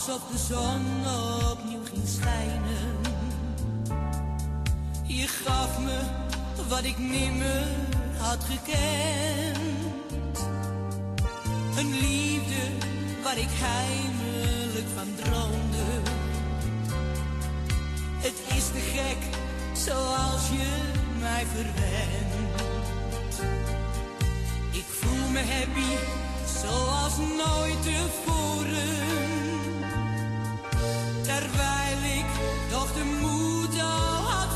Alsof 0.09 0.28
de 0.31 0.39
zon 0.55 0.85
opnieuw 1.51 1.85
ging 1.85 2.09
schijnen. 2.09 2.97
Je 5.03 5.27
gaf 5.27 5.78
me 5.78 6.01
wat 6.69 6.85
ik 6.85 6.99
nimmer 6.99 7.66
had 8.19 8.45
gekend. 8.45 9.59
Een 11.78 11.91
liefde 11.91 12.62
waar 13.23 13.39
ik 13.39 13.49
heimelijk 13.51 14.87
van 14.95 15.15
droomde. 15.23 16.11
Het 18.16 18.57
is 18.57 18.65
te 18.65 18.81
gek 18.95 19.39
zoals 19.73 20.49
je 20.49 20.81
mij 21.20 21.47
verwendt. 21.47 22.35
Ik 24.70 24.87
voel 25.01 25.28
me 25.33 25.39
happy 25.39 25.97
zoals 26.61 27.16
nooit 27.16 27.83
tevoren. 27.83 29.45
Terwijl 31.27 32.19
ik 32.19 32.27
toch 32.70 32.93
de 32.93 33.05
moed 33.20 33.81
al 33.81 34.23
had 34.31 34.56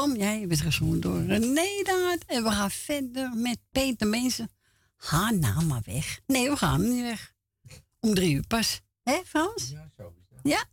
Kom 0.00 0.16
jij, 0.16 0.48
weer 0.48 0.56
gezongen 0.56 1.00
door 1.00 1.22
René 1.22 1.82
Daad. 1.82 2.18
En 2.26 2.42
we 2.42 2.50
gaan 2.50 2.70
verder 2.70 3.30
met 3.34 3.58
Peter 3.70 4.06
Mensen. 4.06 4.50
Ga 4.96 5.30
nou 5.30 5.64
maar 5.64 5.82
weg. 5.84 6.20
Nee, 6.26 6.50
we 6.50 6.56
gaan 6.56 6.90
niet 6.90 7.02
weg. 7.02 7.34
Om 8.00 8.14
drie 8.14 8.34
uur 8.34 8.46
pas. 8.46 8.80
Hé, 9.02 9.20
Frans? 9.24 9.70
Ja, 9.70 9.90
zo 9.96 10.14
is. 10.16 10.38
Ja. 10.42 10.64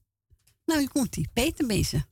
Nou, 0.65 0.79
hier 0.79 0.91
komt 0.91 1.13
die 1.13 1.29
Peter 1.33 1.65
Mensen. 1.65 2.05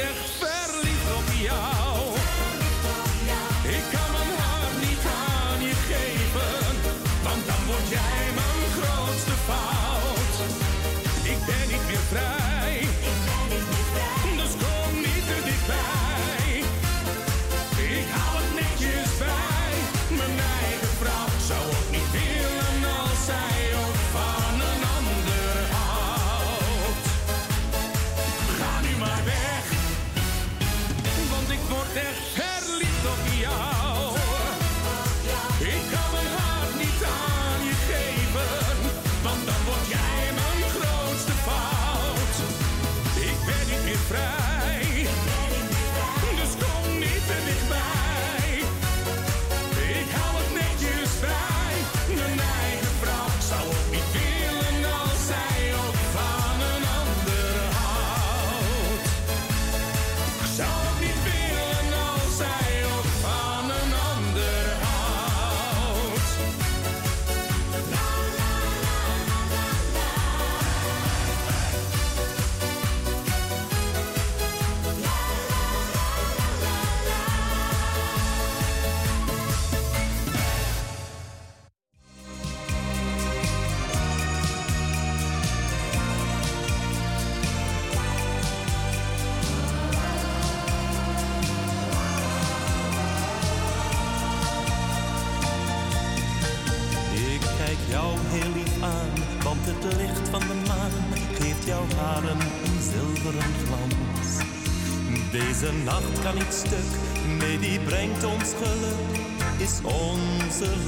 Death 0.00 0.29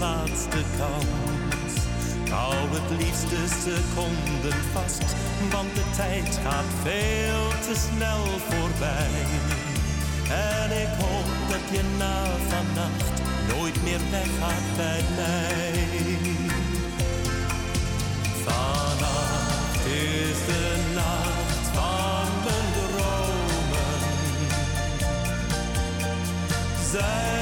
laatste 0.03 0.63
kans. 0.79 1.75
Hou 2.31 2.55
het 2.77 2.91
liefste 3.03 3.41
seconden 3.65 4.59
vast, 4.73 5.09
want 5.51 5.75
de 5.75 5.87
tijd 5.97 6.41
gaat 6.45 6.71
veel 6.83 7.45
te 7.67 7.75
snel 7.87 8.25
voorbij. 8.49 9.15
En 10.51 10.69
ik 10.85 10.93
hoop 11.03 11.29
dat 11.53 11.65
je 11.75 11.83
na 11.99 12.17
vannacht 12.49 13.17
nooit 13.53 13.83
meer 13.83 14.03
weggaat 14.11 14.67
bij 14.77 15.03
mij. 15.19 15.73
Vannacht 18.45 19.83
is 19.87 20.39
de 20.51 20.65
nacht 20.95 21.65
van 21.75 22.29
mijn 22.45 22.69
dromen. 22.75 24.01
Zij 26.93 27.42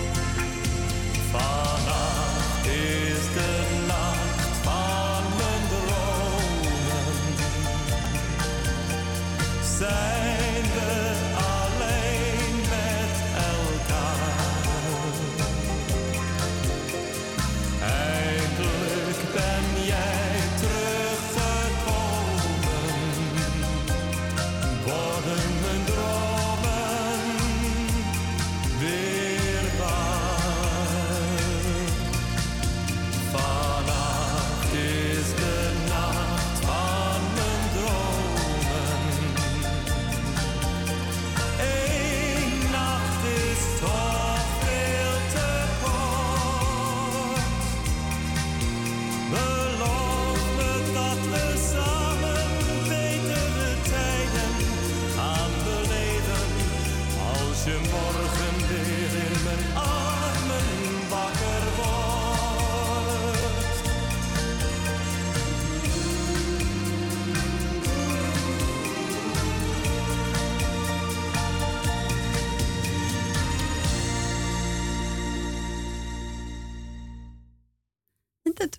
zij 9.81 10.20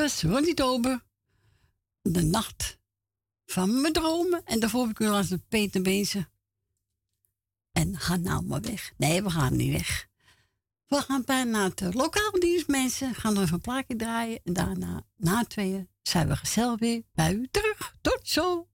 was 0.03 0.23
Ronnie 0.23 0.55
Tober. 0.55 1.05
De 2.01 2.23
nacht 2.23 2.79
van 3.47 3.81
mijn 3.81 3.93
dromen. 3.93 4.45
En 4.45 4.61
daarvoor 4.61 4.87
heb 4.87 4.91
ik 4.91 4.99
u 4.99 5.07
een 5.07 5.47
Peter 5.49 5.83
bezig. 5.83 6.31
En 7.73 7.99
ga 7.99 8.17
nou 8.17 8.45
maar 8.45 8.61
weg. 8.61 8.93
Nee, 8.97 9.23
we 9.23 9.31
gaan 9.31 9.57
niet 9.57 9.73
weg. 9.73 10.09
We 10.87 10.97
gaan 10.97 11.23
bijna 11.25 11.51
naar 11.51 11.71
het 11.75 11.95
lokaal 11.95 12.31
dienstmensen. 12.31 13.15
Gaan 13.15 13.35
nog 13.35 13.43
even 13.43 13.55
een 13.55 13.61
plaatje 13.61 13.97
draaien. 13.97 14.41
En 14.45 14.53
daarna, 14.53 15.07
na 15.17 15.45
tweeën, 15.45 15.89
zijn 16.03 16.29
we 16.29 16.37
gezellig 16.37 16.79
weer 16.79 17.03
bij 17.13 17.35
u 17.35 17.49
terug. 17.51 17.97
Tot 18.01 18.21
zo! 18.23 18.72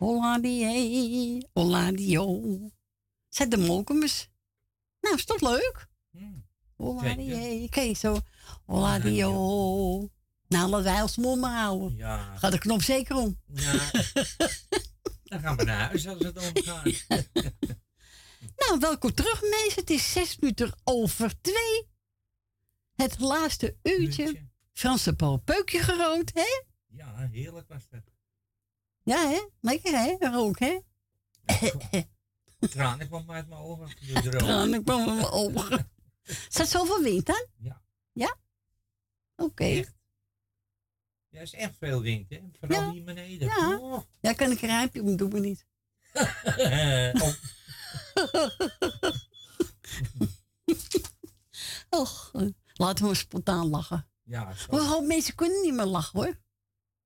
Holladie, 0.00 1.46
Holladio. 1.52 2.42
Zet 3.28 3.50
de 3.50 3.56
molkemers. 3.56 4.28
Nou, 5.00 5.16
is 5.16 5.24
toch 5.24 5.40
leuk? 5.40 5.88
Holladie, 6.76 7.68
kijk 7.68 7.96
zo. 7.96 8.18
Holladio. 8.64 9.30
Nou, 10.48 10.68
laten 10.70 10.84
wij 10.84 11.02
ons 11.02 11.16
mond 11.16 11.40
maar 11.40 11.60
houden. 11.60 11.96
Ja. 11.96 12.36
Gaat 12.36 12.52
de 12.52 12.58
knop 12.58 12.82
zeker 12.82 13.16
om. 13.16 13.40
Ja. 13.54 13.90
Dan 15.22 15.40
gaan 15.40 15.56
we 15.56 15.64
naar 15.64 15.88
huis 15.88 16.06
als 16.06 16.18
het 16.18 16.38
omgaat. 16.38 16.84
Nou, 18.56 18.78
welkom 18.78 19.14
terug, 19.14 19.40
mensen. 19.40 19.80
Het 19.80 19.90
is 19.90 20.12
zes 20.12 20.38
minuten 20.38 20.72
over 20.84 21.40
twee. 21.40 21.88
Het 22.94 23.18
laatste 23.18 23.76
uurtje. 23.82 24.48
Franse 24.72 25.16
Paul 25.16 25.36
Peukje 25.36 25.78
gerood, 25.78 26.30
hè? 26.34 26.62
Ja, 26.86 27.28
heerlijk 27.32 27.68
was 27.68 27.88
dat. 27.88 28.02
Ja, 29.10 29.28
hè? 29.28 29.48
Lekker, 29.60 29.92
hè? 29.92 30.16
Rook, 30.18 30.58
hè? 30.58 30.78
Tranen 32.68 33.06
kwam 33.08 33.30
uit 33.30 33.48
mijn 33.48 33.60
ogen. 33.60 33.88
Tranen 34.30 34.84
kwamen 34.84 35.08
uit 35.08 35.16
mijn 35.16 35.30
ogen. 35.32 35.90
Staat 36.48 36.68
zoveel 36.68 37.02
wind 37.02 37.26
dan? 37.26 37.46
Ja. 37.56 37.82
Ja? 38.12 38.36
Oké. 39.36 39.84
Ja, 41.28 41.40
is 41.40 41.52
echt 41.52 41.76
veel 41.78 42.00
wind, 42.00 42.30
hè? 42.30 42.40
Vooral 42.60 42.90
hier 42.90 43.04
beneden. 43.04 43.48
Ja. 43.48 43.78
Oh. 43.78 44.02
Ja, 44.20 44.32
kan 44.32 44.50
ik 44.50 44.62
een 44.62 44.68
rijmpje 44.68 45.02
doen? 45.02 45.16
Doe 45.16 45.28
me 45.28 45.40
niet. 45.40 45.66
oh. 47.22 47.34
Och, 52.00 52.30
eh, 52.34 52.46
laten 52.74 53.08
we 53.08 53.14
spontaan 53.14 53.68
lachen. 53.68 54.08
Ja, 54.22 54.54
zo. 54.54 54.78
Hoop 54.78 55.06
mensen 55.06 55.34
kunnen 55.34 55.62
niet 55.62 55.74
meer 55.74 55.86
lachen, 55.86 56.18
hoor. 56.18 56.38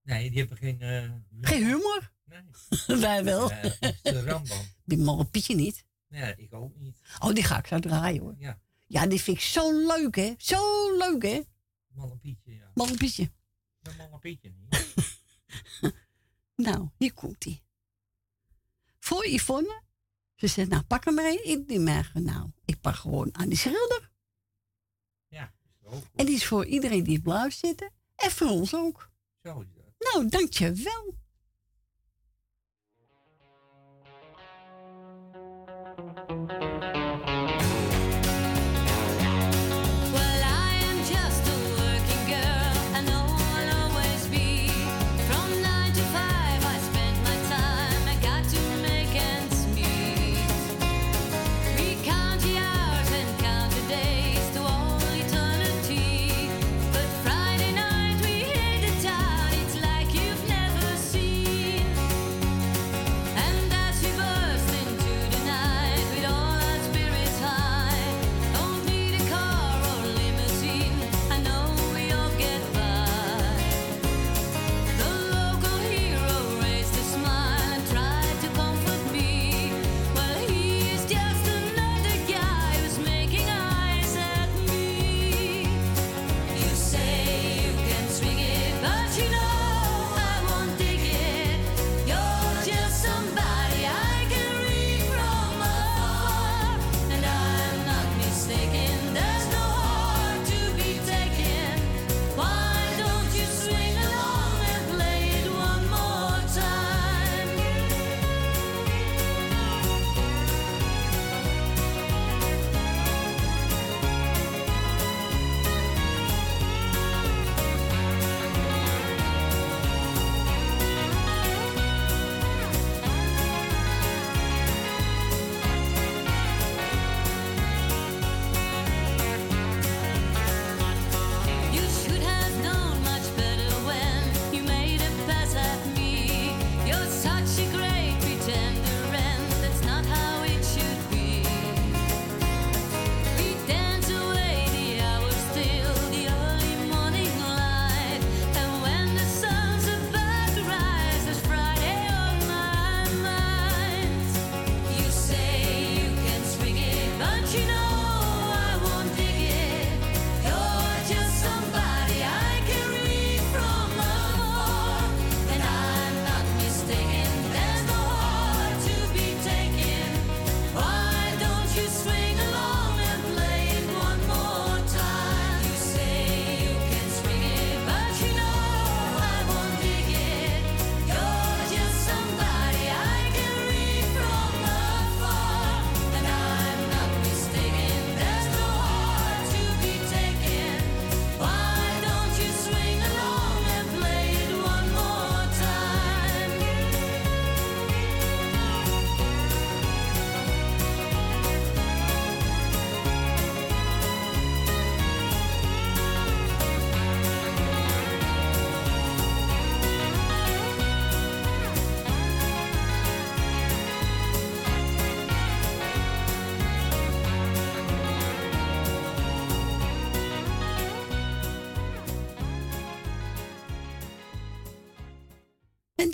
Nee, 0.05 0.31
die 0.31 0.39
hebben 0.39 0.57
geen... 0.57 0.81
eh, 0.81 1.11
Geen 1.41 1.65
humor? 1.65 2.13
Nee. 2.25 2.43
Wij 3.01 3.25
wel. 3.25 3.51
Ja, 3.51 3.61
dat 3.63 3.75
is 3.83 4.03
de 4.03 4.23
rambam. 4.23 4.59
Die 4.85 4.99
malle 4.99 5.25
Pietje 5.25 5.55
niet. 5.55 5.85
Nee, 6.09 6.35
ik 6.37 6.53
ook 6.55 6.77
niet. 6.77 6.99
Oh, 7.21 7.33
die 7.33 7.43
ga 7.45 7.59
ik 7.59 7.67
zo 7.67 7.79
draaien, 7.79 8.21
hoor. 8.23 8.35
Ja, 8.39 8.61
Ja, 8.87 9.07
die 9.07 9.21
vind 9.21 9.37
ik 9.37 9.43
zo 9.43 9.87
leuk, 9.87 10.15
hè? 10.17 10.35
Zo 10.39 10.97
leuk, 10.97 11.23
hè? 11.23 11.41
malle 11.89 12.17
Pietje, 12.17 12.55
ja. 12.55 12.71
Malle 12.75 12.97
Pietje. 12.97 13.31
Ja, 13.81 13.93
malle 13.97 14.19
Pietje 14.19 14.51
niet. 14.51 14.93
Nou, 16.57 16.89
hier 16.99 17.13
komt 17.15 17.45
ie. 17.45 17.63
Voor 18.99 19.27
Yvonne. 19.27 19.83
Ze 20.35 20.47
zegt, 20.47 20.69
nou, 20.69 20.83
pak 20.83 21.05
hem 21.05 21.15
maar 21.15 21.25
een. 21.25 21.49
Ik 21.49 21.69
die 21.69 21.79
merken, 21.79 22.25
nou, 22.25 22.51
ik 22.65 22.81
pak 22.81 22.95
gewoon 22.95 23.35
aan 23.35 23.49
die 23.49 23.59
schilder. 23.59 24.11
Ja, 25.29 25.55
zo. 25.83 26.03
En 26.15 26.27
die 26.27 26.35
is 26.35 26.47
voor 26.47 26.67
iedereen 26.67 27.05
die 27.05 27.21
blauw 27.23 27.51
zitten. 27.51 27.93
En 28.17 28.31
voor 28.31 28.49
ons 28.49 28.75
ook. 28.75 29.11
Zo 29.43 29.61
is 29.61 29.67
dat. 29.74 29.74
Nou, 30.05 30.29
dankjewel. 30.29 31.15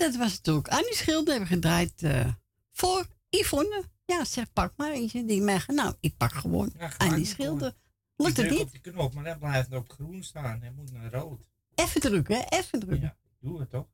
Dat 0.01 0.17
was 0.17 0.37
natuurlijk 0.37 0.69
Annie 0.69 0.95
Schilder. 0.95 1.35
Hebben 1.35 1.49
we 1.49 1.55
gedraaid 1.55 2.03
eh, 2.03 2.33
voor 2.73 3.07
Yvonne. 3.29 3.85
Ja, 4.05 4.25
zeg, 4.25 4.53
pak 4.53 4.73
maar 4.77 4.91
eentje. 4.91 5.25
Die 5.25 5.41
mij, 5.41 5.63
nou, 5.67 5.95
ik 6.01 6.17
pak 6.17 6.33
gewoon 6.33 6.73
Annie 6.99 7.25
Schilder. 7.25 7.75
Lukt 8.17 8.37
het 8.37 8.51
niet? 8.51 8.61
op 8.61 8.83
knop, 8.83 9.15
maar 9.15 9.25
dan 9.25 9.39
blijft 9.39 9.69
het 9.71 9.79
op 9.79 9.91
groen 9.91 10.23
staan. 10.23 10.61
Hij 10.61 10.71
moet 10.71 10.93
naar 10.93 11.13
rood. 11.13 11.41
Even 11.75 12.01
drukken, 12.01 12.37
hè? 12.37 12.43
Even 12.49 12.81
drukken. 12.81 13.17
Doe 13.41 13.61
het 13.61 13.71
toch? 13.71 13.87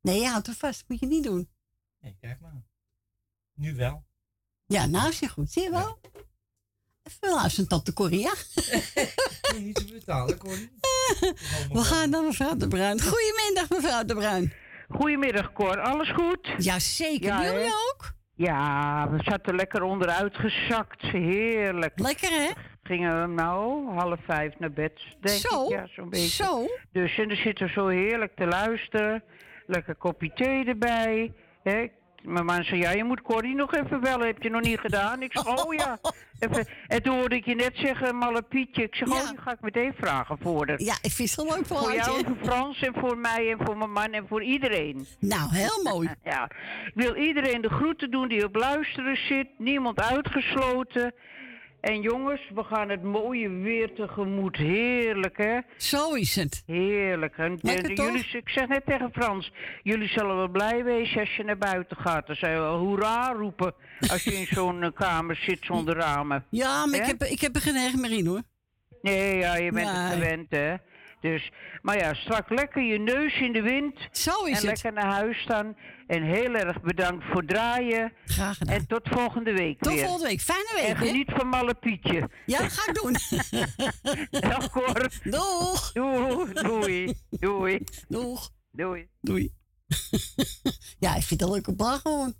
Nee, 0.00 0.20
je 0.20 0.26
houdt 0.26 0.46
er 0.46 0.54
vast. 0.54 0.84
Moet 0.88 1.00
je 1.00 1.06
niet 1.06 1.24
doen. 1.24 1.48
Nee, 2.00 2.16
kijk 2.20 2.40
maar. 2.40 2.62
Nu 3.54 3.74
wel. 3.74 4.04
Ja, 4.66 4.86
nou 4.86 5.08
is 5.08 5.18
je 5.18 5.28
goed. 5.28 5.52
Zie 5.52 5.62
je 5.62 5.70
wel? 5.70 6.00
Even 7.02 7.34
luisteren 7.34 7.68
tot 7.68 7.86
de 7.86 7.92
Korea. 7.92 8.32
niet 9.58 9.74
te 9.74 9.84
betalen, 9.92 10.38
Corrie. 10.38 10.70
We 11.72 11.84
gaan 11.84 12.10
naar 12.10 12.22
mevrouw 12.22 12.56
De 12.56 12.68
Bruin. 12.68 13.00
Goedemiddag, 13.00 13.68
mevrouw 13.68 14.04
De 14.04 14.14
Bruin. 14.14 14.52
Goedemiddag, 14.90 15.52
Cor. 15.52 15.80
Alles 15.80 16.10
goed? 16.10 16.54
Jazeker. 16.58 17.26
Ja, 17.28 17.42
Jullie 17.42 17.66
ook? 17.66 18.12
Ja, 18.34 19.08
we 19.10 19.18
zaten 19.22 19.54
lekker 19.54 19.82
onderuit 19.82 20.36
gezakt. 20.36 21.02
Heerlijk. 21.02 21.98
Lekker, 21.98 22.28
hè? 22.30 22.50
Gingen 22.82 23.20
we 23.20 23.26
nou 23.34 23.88
half 23.94 24.18
vijf 24.24 24.58
naar 24.58 24.72
bed, 24.72 25.00
denk 25.20 25.38
Zo? 25.38 25.64
ik. 25.64 25.70
Ja, 25.70 25.86
zo'n 25.86 26.10
beetje. 26.10 26.44
Zo? 26.44 26.66
Dus 26.92 27.18
en 27.18 27.28
dan 27.28 27.36
zitten 27.36 27.66
we 27.66 27.72
zo 27.72 27.86
heerlijk 27.86 28.36
te 28.36 28.46
luisteren. 28.46 29.22
Lekker 29.66 29.94
kopje 29.94 30.32
thee 30.34 30.64
erbij. 30.64 31.32
Hè? 31.62 31.86
Mijn 32.22 32.44
man 32.44 32.64
zei, 32.64 32.80
ja, 32.80 32.90
je 32.90 33.04
moet 33.04 33.22
Corrie 33.22 33.54
nog 33.54 33.74
even 33.74 34.00
bellen. 34.00 34.26
Heb 34.26 34.42
je 34.42 34.50
nog 34.50 34.62
niet 34.62 34.78
gedaan? 34.78 35.22
Ik 35.22 35.32
zeg, 35.32 35.46
oh 35.64 35.74
ja. 35.74 35.98
Even. 36.38 36.66
En 36.86 37.02
toen 37.02 37.18
hoorde 37.18 37.34
ik 37.34 37.44
je 37.44 37.54
net 37.54 37.72
zeggen, 37.74 38.16
malle 38.16 38.42
Pietje. 38.42 38.82
Ik 38.82 38.94
zeg, 38.94 39.08
oh, 39.08 39.28
die 39.28 39.38
ga 39.38 39.52
ik 39.52 39.60
meteen 39.60 39.92
vragen 40.00 40.38
voor. 40.42 40.74
Ja, 40.76 40.94
ik 41.02 41.10
vind 41.10 41.30
het 41.30 41.44
wel 41.44 41.56
leuk 41.56 41.66
voor 41.66 41.94
jou, 41.94 42.24
voor 42.24 42.36
Frans 42.42 42.82
en 42.82 42.94
voor 42.94 43.18
mij 43.18 43.50
en 43.50 43.66
voor 43.66 43.76
mijn 43.76 43.92
man 43.92 44.12
en 44.12 44.26
voor 44.28 44.42
iedereen. 44.42 45.06
Nou, 45.18 45.54
heel 45.54 45.82
mooi. 45.92 46.10
ja. 46.24 46.44
Ik 46.86 46.92
wil 46.94 47.14
iedereen 47.14 47.60
de 47.60 47.68
groeten 47.68 48.10
doen 48.10 48.28
die 48.28 48.44
op 48.44 48.54
luisteren 48.54 49.16
zit. 49.16 49.48
Niemand 49.58 50.00
uitgesloten. 50.00 51.14
En 51.80 52.00
jongens, 52.00 52.50
we 52.54 52.64
gaan 52.64 52.88
het 52.88 53.02
mooie 53.02 53.48
weer 53.48 53.94
tegemoet. 53.94 54.56
Heerlijk, 54.56 55.36
hè? 55.36 55.58
Zo 55.76 56.14
is 56.14 56.36
het. 56.36 56.62
Heerlijk. 56.66 57.36
En, 57.38 57.58
Lekker 57.62 57.94
toch? 57.94 58.06
jullie, 58.06 58.26
ik 58.32 58.48
zeg 58.48 58.68
net 58.68 58.86
tegen 58.86 59.12
Frans, 59.12 59.52
jullie 59.82 60.08
zullen 60.08 60.36
wel 60.36 60.48
blij 60.48 60.84
wezen 60.84 61.20
als 61.20 61.36
je 61.36 61.44
naar 61.44 61.58
buiten 61.58 61.96
gaat. 61.96 62.26
Dan 62.26 62.36
zou 62.36 62.52
je 62.52 62.58
wel 62.58 62.78
hoera 62.78 63.32
roepen 63.32 63.74
als 64.10 64.24
je 64.24 64.32
in 64.32 64.46
zo'n 64.56 64.82
eh, 64.82 64.90
kamer 64.94 65.36
zit 65.36 65.58
zonder 65.60 65.96
ramen. 65.96 66.44
Ja, 66.50 66.86
maar 66.86 67.00
ik 67.00 67.06
heb, 67.06 67.22
ik 67.22 67.40
heb 67.40 67.54
er 67.54 67.60
geen 67.60 67.76
erg 67.76 67.96
meer 67.96 68.12
in, 68.12 68.26
hoor. 68.26 68.42
Nee, 69.02 69.36
ja, 69.36 69.56
je 69.56 69.72
bent 69.72 69.88
het 69.88 70.12
gewend, 70.12 70.50
hè. 70.50 70.74
Dus, 71.20 71.50
maar 71.82 71.98
ja, 71.98 72.14
strak 72.14 72.50
lekker 72.50 72.82
je 72.82 72.98
neus 72.98 73.40
in 73.40 73.52
de 73.52 73.62
wind. 73.62 73.98
Zo 74.12 74.30
is 74.44 74.48
en 74.48 74.54
het. 74.54 74.62
lekker 74.62 74.92
naar 74.92 75.12
huis 75.12 75.38
staan. 75.40 75.76
En 76.06 76.22
heel 76.22 76.54
erg 76.54 76.80
bedankt 76.80 77.24
voor 77.24 77.36
het 77.40 77.48
draaien. 77.48 78.12
Graag 78.24 78.56
gedaan. 78.56 78.74
En 78.74 78.86
tot 78.86 79.08
volgende 79.08 79.52
week 79.52 79.78
Tot 79.80 79.92
weer. 79.92 80.04
volgende 80.04 80.28
week. 80.28 80.40
Fijne 80.40 80.70
week, 80.74 80.84
En 80.84 80.96
hè? 80.96 81.06
geniet 81.06 81.30
van 81.30 81.46
Malle 81.46 81.74
Pietje. 81.74 82.30
Ja, 82.46 82.58
dat 82.60 82.72
ga 82.72 82.90
ik 82.90 82.94
doen. 83.02 83.16
Dag, 84.40 84.70
Cor. 84.70 85.10
Doeg. 85.22 85.92
Doei. 85.92 86.52
Doei. 86.52 87.14
Doei. 87.30 87.84
Doeg. 88.08 88.50
Doei. 88.72 89.08
Doei. 89.20 89.52
ja, 90.98 91.14
ik 91.16 91.22
vind 91.22 91.40
het 91.40 91.42
een 91.42 91.50
leuke 91.50 91.74
bar 91.74 91.98
gewoon. 91.98 92.34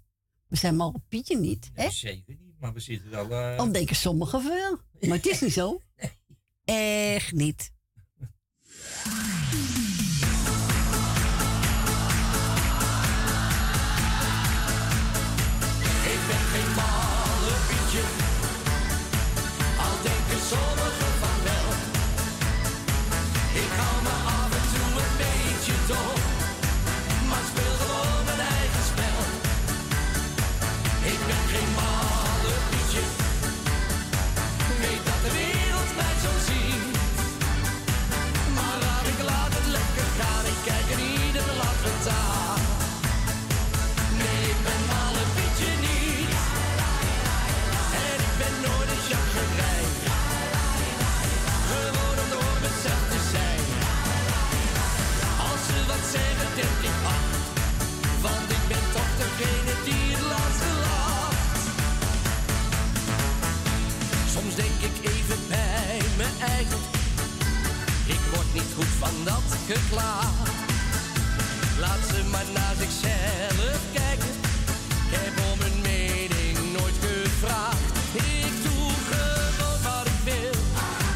We 0.49 0.57
zijn 0.57 0.77
maar 0.77 0.87
op 0.87 1.03
Pietje 1.09 1.39
niet, 1.39 1.71
hè? 1.75 1.91
Zeker 1.91 2.37
niet, 2.41 2.61
maar 2.61 2.73
we 2.73 2.81
zitten 2.81 3.11
wel... 3.11 3.31
eh, 3.31 3.59
Al 3.59 3.73
denken 3.73 3.97
sommigen 3.97 4.45
wel. 4.45 4.79
Maar 5.01 5.17
het 5.17 5.27
is 5.27 5.41
niet 5.45 5.53
zo. 5.53 5.81
Echt 6.65 7.33
niet. 7.33 7.73
Five. 8.81 9.70
Van 69.11 69.25
dat 69.25 69.49
geklaag. 69.67 70.49
Laat 71.79 72.03
ze 72.09 72.25
maar 72.31 72.49
naar 72.55 72.75
zichzelf 72.79 73.81
kijken. 73.93 74.35
Ik 75.05 75.13
heb 75.19 75.35
om 75.53 75.59
een 75.69 75.81
mening 75.81 76.57
nooit 76.77 76.99
gevraagd. 77.07 77.95
Ik 78.13 78.55
doe 78.67 78.91
gewoon 79.11 79.79
wat 79.87 80.07
ik 80.13 80.21
wil. 80.31 80.57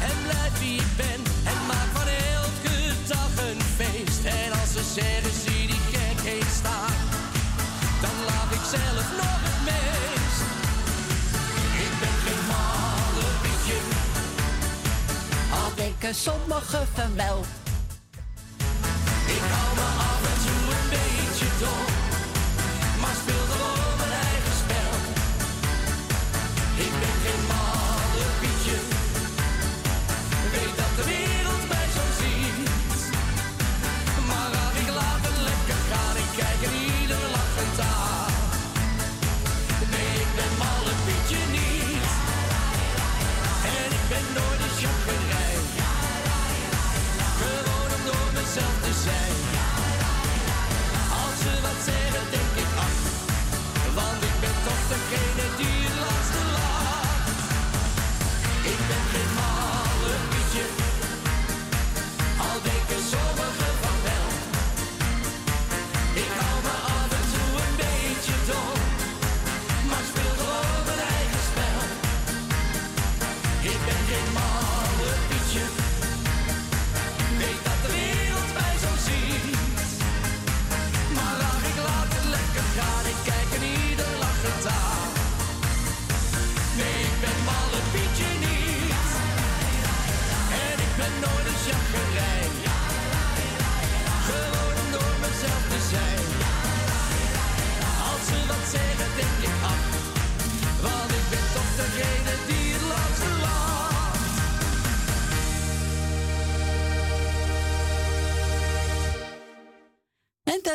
En 0.09 0.17
blijf 0.27 0.53
wie 0.59 0.79
ik 0.79 0.91
ben. 0.97 1.21
En 1.51 1.59
maak 1.69 1.89
van 1.97 2.09
elke 2.37 2.77
dag 3.07 3.31
een 3.49 3.61
feest. 3.77 4.23
En 4.39 4.51
als 4.59 4.71
ze 4.77 4.83
zeggen, 4.99 5.33
zie 5.43 5.67
die 5.71 5.83
gek 5.93 6.19
heen 6.29 6.49
staan. 6.59 6.97
Dan 8.03 8.15
laat 8.29 8.51
ik 8.57 8.65
zelf 8.75 9.07
nog 9.21 9.39
het 9.47 9.59
meest. 9.69 10.41
Ik 11.85 11.93
ben 12.01 12.15
geen 12.25 12.43
malle 12.53 13.27
pietje. 13.43 13.79
Al 15.57 15.69
denken 15.75 16.15
sommigen 16.15 16.87
van 16.95 17.15
wel. 17.15 17.45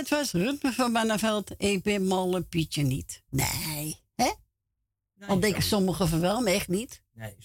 Dat 0.00 0.08
was 0.08 0.32
Rutme 0.32 0.72
van 0.72 0.92
Banneveld. 0.92 1.50
Ik 1.56 1.82
ben 1.82 2.06
malle 2.06 2.42
Pietje 2.42 2.82
niet. 2.82 3.22
Nee, 3.30 4.00
hè? 4.14 4.30
Al 5.26 5.40
denken 5.40 5.62
sommigen 5.62 6.08
van 6.08 6.20
wel, 6.20 6.40
maar 6.40 6.52
echt 6.52 6.68
niet. 6.68 7.02
Nee. 7.12 7.36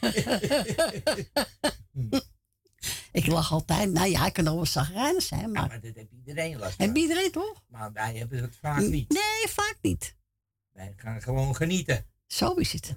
ik 3.12 3.26
lach 3.26 3.52
altijd. 3.52 3.92
Nou 3.92 4.08
ja, 4.08 4.26
ik 4.26 4.32
kan 4.32 4.44
nog 4.44 4.54
wel 4.54 4.66
zagrijnig 4.66 5.22
zijn, 5.22 5.52
maar... 5.52 5.66
Maar 5.66 5.80
dat 5.80 5.94
heeft 5.94 6.12
iedereen 6.12 6.58
last 6.58 6.78
Heb 6.78 6.88
van. 6.88 6.96
iedereen 6.96 7.30
toch? 7.30 7.62
Maar 7.68 7.92
wij 7.92 8.16
hebben 8.16 8.42
het 8.42 8.56
vaak 8.56 8.80
niet. 8.80 9.08
Nee, 9.08 9.48
vaak 9.48 9.78
niet. 9.82 10.16
Wij 10.72 10.92
gaan 10.96 11.22
gewoon 11.22 11.56
genieten. 11.56 12.06
Zo 12.26 12.52
is 12.54 12.72
het. 12.72 12.94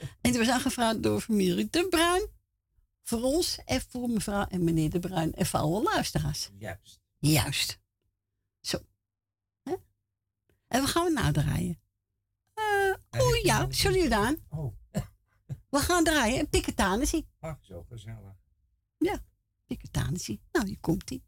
En 0.00 0.30
het 0.30 0.36
was 0.36 0.48
aangevraagd 0.48 1.02
door 1.02 1.20
familie 1.20 1.68
De 1.70 1.86
Bruin. 1.88 2.28
Voor 3.02 3.22
ons 3.22 3.58
en 3.64 3.82
voor 3.88 4.08
mevrouw 4.08 4.46
en 4.46 4.64
meneer 4.64 4.90
De 4.90 4.98
Bruin 4.98 5.34
en 5.34 5.46
voor 5.46 5.60
alle 5.60 5.82
luisteraars. 5.82 6.50
Juist. 6.58 7.00
Juist. 7.18 7.79
En 10.70 10.80
we 10.82 10.86
gaan 10.86 11.04
we 11.04 11.10
nou 11.10 11.32
draaien. 11.32 11.80
Eh, 12.54 13.20
oh 13.20 13.36
ja, 13.42 13.66
Jordaan. 13.70 14.36
Oh. 14.48 14.74
We 15.70 15.78
gaan 15.78 16.04
draaien. 16.04 16.38
En 16.38 16.48
Piketanissie. 16.48 17.28
Ach, 17.40 17.56
zo 17.60 17.84
gezellig. 17.88 18.34
Ja, 18.98 19.18
Piketanissie. 19.66 20.40
Nou, 20.52 20.66
hier 20.66 20.80
komt 20.80 21.10
ie. 21.10 21.24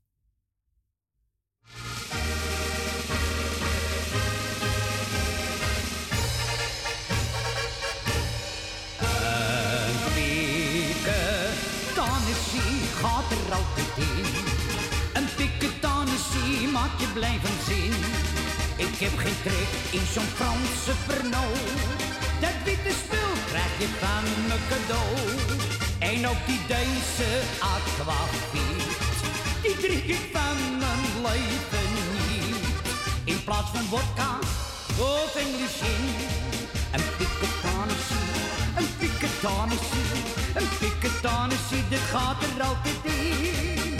Een 8.98 9.98
piketanissie 10.14 12.80
gaat 13.00 13.30
er 13.30 13.52
altijd 13.52 13.96
in. 13.96 14.24
Een 15.12 15.28
piketanissie 15.36 16.68
maakt 16.68 17.00
je 17.00 17.06
blijven 17.12 17.62
zin. 17.64 17.92
Ik 19.02 19.08
heb 19.08 19.18
geen 19.18 19.42
trek 19.42 19.72
in 19.90 20.06
zo'n 20.12 20.30
Franse 20.38 20.94
Pernod. 21.06 21.58
Dat 22.40 22.56
witte 22.64 22.92
spul 23.02 23.32
krijg 23.50 23.72
je 23.78 23.88
van 24.02 24.24
me 24.48 24.56
cadeau. 24.70 25.14
En 25.98 26.28
ook 26.30 26.42
die 26.46 26.60
Deense 26.68 27.30
aquavit, 27.74 28.82
die 29.62 29.76
drink 29.76 30.04
ik 30.16 30.24
van 30.32 30.56
mijn 30.82 31.04
leven 31.26 31.90
niet. 32.14 32.56
In 33.24 33.44
plaats 33.44 33.70
van 33.74 33.84
vodka 33.92 34.38
of 34.98 35.34
English 35.44 35.78
gin. 35.82 36.04
Een 36.96 37.06
piketanissie, 37.18 38.30
een 38.78 38.90
piketanissie, 38.98 40.10
een 40.58 40.68
piketanissie, 40.80 41.84
dat 41.90 42.04
gaat 42.12 42.42
er 42.42 42.62
altijd 42.68 43.00
in. 43.02 43.96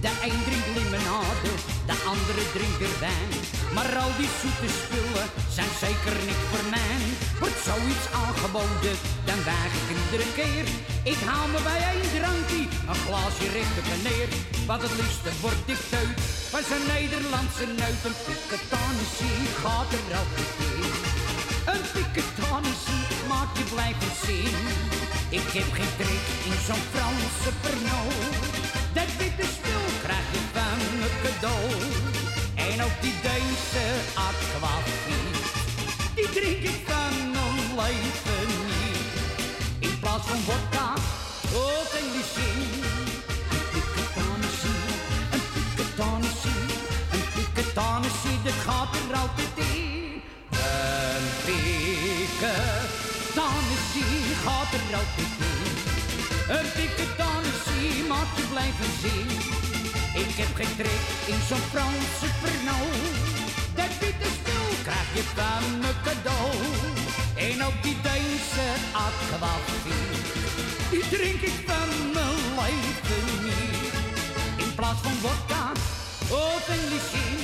De 0.00 0.12
een 0.26 0.38
drinkt 0.46 0.70
limonade, 0.76 1.71
de 1.90 1.96
andere 2.12 2.42
drinkt 2.54 2.78
weer 2.82 2.96
wijn. 3.06 3.32
Maar 3.74 3.90
al 4.02 4.12
die 4.20 4.32
zoete 4.40 4.68
spullen 4.80 5.28
zijn 5.56 5.72
zeker 5.84 6.14
niet 6.28 6.42
voor 6.50 6.66
mij. 6.76 7.00
Wordt 7.40 7.60
zoiets 7.70 8.06
aangeboden, 8.22 8.96
dan 9.28 9.40
weig 9.50 9.72
ik 9.80 9.88
iedere 9.96 10.28
keer. 10.38 10.66
Ik 11.12 11.20
haal 11.28 11.48
me 11.52 11.60
bij 11.70 11.80
één 11.92 12.10
drankje, 12.16 12.62
een 12.90 13.00
glaasje 13.04 13.48
en 13.94 14.02
neer. 14.08 14.30
Wat 14.70 14.82
het 14.86 14.94
liefste 15.00 15.30
wordt 15.44 15.66
ik 15.74 15.82
teut, 15.92 16.18
van 16.52 16.64
zijn 16.70 16.84
Nederlandse 16.94 17.66
neut. 17.80 18.02
Een 18.08 18.18
piketanissie 18.26 19.40
gaat 19.62 19.90
er 19.98 20.06
altijd 20.20 20.50
in. 20.70 20.90
Een 21.72 21.84
piketanissie 21.96 23.04
maakt 23.30 23.56
je 23.58 23.64
blijven 23.74 24.12
zin. 24.24 24.56
Ik 25.38 25.48
heb 25.56 25.68
geen 25.78 25.94
trek 26.00 26.24
in 26.48 26.58
zo'n 26.66 26.84
Franse 26.92 27.50
Pernod. 27.62 28.61
Dat 28.94 29.10
witte 29.18 29.46
spul 29.56 29.84
krijg 30.02 30.26
je 30.32 30.38
van 30.52 30.78
me 31.00 31.08
cadeau. 31.22 31.66
En 32.54 32.82
ook 32.84 32.96
die 33.00 33.14
Deense 33.22 33.86
aquavit, 34.14 35.34
die 36.14 36.28
drink 36.36 36.62
ik 36.72 36.80
van 36.86 37.14
mijn 37.30 37.56
leven 37.80 38.48
niet. 38.70 39.06
In 39.78 39.98
plaats 40.00 40.26
van 40.26 40.38
vodka 40.48 40.88
of 41.52 41.88
English 42.00 42.32
gin. 42.36 42.60
Een 43.54 43.64
piketanissie, 43.72 44.82
een 45.34 45.44
piketanissie, 45.54 46.64
een 47.14 47.24
piketanissie, 47.34 48.36
dat 48.44 48.58
gaat 48.66 48.92
er 48.96 49.14
altijd 49.22 49.56
in. 49.56 50.22
Een 50.50 51.26
piketanissie 51.46 54.22
gaat 54.44 54.72
er 54.78 54.86
altijd 55.00 55.34
in. 55.50 55.60
Een 56.56 56.68
piketanissie 56.76 57.61
je 57.82 58.44
blijven 58.50 58.90
zin. 59.00 59.28
Ik 60.22 60.34
heb 60.40 60.54
geen 60.54 60.76
trek 60.76 61.02
in 61.26 61.40
zo'n 61.48 61.64
Franse 61.72 62.28
Pernod. 62.40 62.94
Dat 63.74 63.92
witte 64.00 64.30
spul 64.38 64.68
krijg 64.82 65.08
je 65.14 65.24
van 65.34 65.64
me 65.82 65.92
cadeau. 66.06 66.52
En 67.48 67.64
ook 67.66 67.78
die 67.82 67.96
Deense 68.02 68.68
aquavit, 68.92 69.84
die 70.90 71.08
drink 71.08 71.40
ik 71.40 71.58
van 71.66 71.90
mijn 72.16 72.42
leven 72.58 73.26
niet. 73.44 73.94
In 74.64 74.74
plaats 74.74 75.00
van 75.02 75.16
vodka 75.24 75.72
of 76.28 76.68
English 76.68 77.10
gin. 77.12 77.40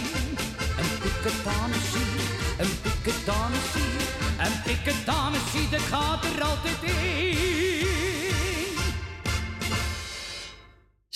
Een 0.81 0.93
piketanissie, 1.03 2.13
een 2.63 2.75
piketanissie, 2.83 3.97
een 4.45 4.57
piketanissie, 4.65 5.69
dat 5.71 5.81
gaat 5.81 6.25
er 6.25 6.43
altijd 6.43 6.83
in. 6.83 8.18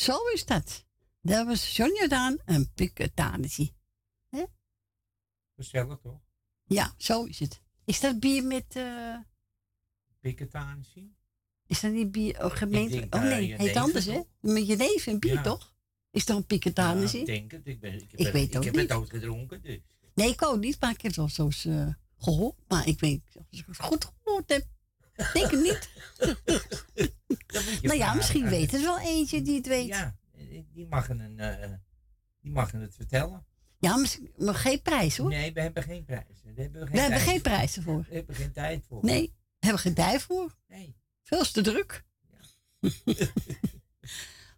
Zo 0.02 0.16
is 0.34 0.44
dat. 0.44 0.84
Dat 1.20 1.46
was 1.46 1.76
John 1.76 1.92
Jordaan 1.98 2.38
en 2.44 2.72
Piketanissie. 2.74 3.74
Gezellig 5.56 5.98
toch? 6.02 6.20
Ja, 6.64 6.94
zo 6.96 7.24
is 7.24 7.38
het. 7.38 7.60
Is 7.84 8.00
dat 8.00 8.20
bier 8.20 8.44
met... 8.44 8.78
Piketanissie? 10.20 11.14
is 11.66 11.80
dat 11.80 11.92
niet 11.92 12.12
bier... 12.12 12.44
Oh, 12.44 12.50
gemeente... 12.56 12.96
denk, 12.96 13.14
oh 13.14 13.22
nee, 13.22 13.46
jenever, 13.46 13.66
heet 13.66 13.76
anders 13.76 14.04
hè? 14.04 14.20
Met 14.40 14.66
je 14.66 14.76
neef 14.76 15.06
en 15.06 15.18
bier 15.18 15.32
Ja. 15.32 15.42
toch? 15.42 15.74
Is 16.10 16.24
toch 16.24 16.36
een 16.36 16.44
Ja, 16.48 16.56
Piketanissie? 16.56 17.20
ik 17.20 17.26
denk 17.26 17.50
het. 17.50 17.66
Ik, 17.66 17.80
ben, 17.80 17.92
ik, 17.94 18.10
heb 18.10 18.20
Ik 18.20 18.32
weet 18.32 18.48
ik 18.50 18.56
ook 18.56 18.64
heb 18.64 18.74
niet. 18.74 18.88
het 18.88 18.98
ooit 18.98 19.10
gedronken, 19.10 19.62
dus. 19.62 19.80
Nee, 20.14 20.30
ik 20.30 20.42
ook 20.42 20.58
niet, 20.58 20.80
maar 20.80 20.90
ik 20.90 21.00
heb 21.00 21.06
het 21.06 21.16
wel 21.16 21.28
zo 21.28 21.44
eens 21.44 21.64
eh, 21.64 21.88
gehoord. 22.18 22.56
Maar 22.68 22.86
ik 22.88 23.00
weet 23.00 23.10
niet 23.24 23.36
of 23.36 23.44
ik 23.50 23.64
het 23.66 23.76
goed 23.80 24.12
gehoord 24.24 24.48
heb. 24.50 24.66
Denk 25.32 25.50
het 25.50 25.60
niet. 25.62 25.88
nou 27.82 27.98
ja, 27.98 28.14
misschien 28.14 28.48
weet 28.48 28.70
het 28.70 28.80
wel 28.82 29.00
eentje 29.00 29.42
die 29.42 29.56
het 29.56 29.66
weet. 29.66 29.86
Ja, 29.86 30.16
die 30.72 30.86
mag, 30.88 31.08
een, 31.08 31.38
eh, 31.38 31.70
die 32.40 32.50
mag 32.52 32.70
het 32.72 32.94
vertellen. 32.94 33.46
Ja, 33.78 33.96
misschien- 33.96 34.32
maar 34.36 34.54
geen 34.54 34.82
prijs 34.82 35.16
hoor. 35.16 35.28
Nee, 35.28 35.52
we 35.52 35.60
hebben 35.60 35.82
geen 35.82 36.04
prijzen. 36.04 36.54
Daar 36.54 36.54
hebben 36.54 36.80
we 36.80 36.86
geen, 36.86 36.94
We 36.96 37.00
hebben 37.00 37.20
geen 37.20 37.40
prijzen 37.40 37.82
voor. 37.82 38.06
We 38.08 38.14
hebben 38.14 38.34
geen 38.34 38.52
tijd 38.52 38.84
voor. 38.88 39.04
Nee, 39.04 39.34
hebben 39.58 39.82
we 39.82 39.88
geen 39.88 39.94
tijd 39.94 40.22
voor. 40.22 40.56
Nee. 40.68 40.96
Veel 41.22 41.42
te 41.44 41.60
druk. 41.62 42.04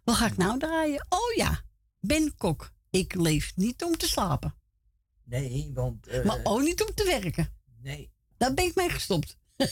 Wat 0.03 0.15
ga 0.15 0.25
ik 0.25 0.37
nou 0.37 0.59
draaien? 0.59 1.05
Oh 1.09 1.33
ja, 1.35 1.61
Ben 1.99 2.35
Kok. 2.37 2.73
Ik 2.89 3.15
leef 3.15 3.55
niet 3.55 3.83
om 3.83 3.97
te 3.97 4.07
slapen. 4.07 4.55
Nee, 5.23 5.71
want... 5.73 6.07
eh, 6.07 6.25
maar 6.25 6.39
ook 6.43 6.61
niet 6.61 6.83
om 6.83 6.93
te 6.93 7.03
werken. 7.05 7.53
Nee. 7.81 8.11
Daar 8.37 8.53
ben 8.53 8.65
ik 8.65 8.75
mee 8.75 8.89
gestopt. 8.89 9.37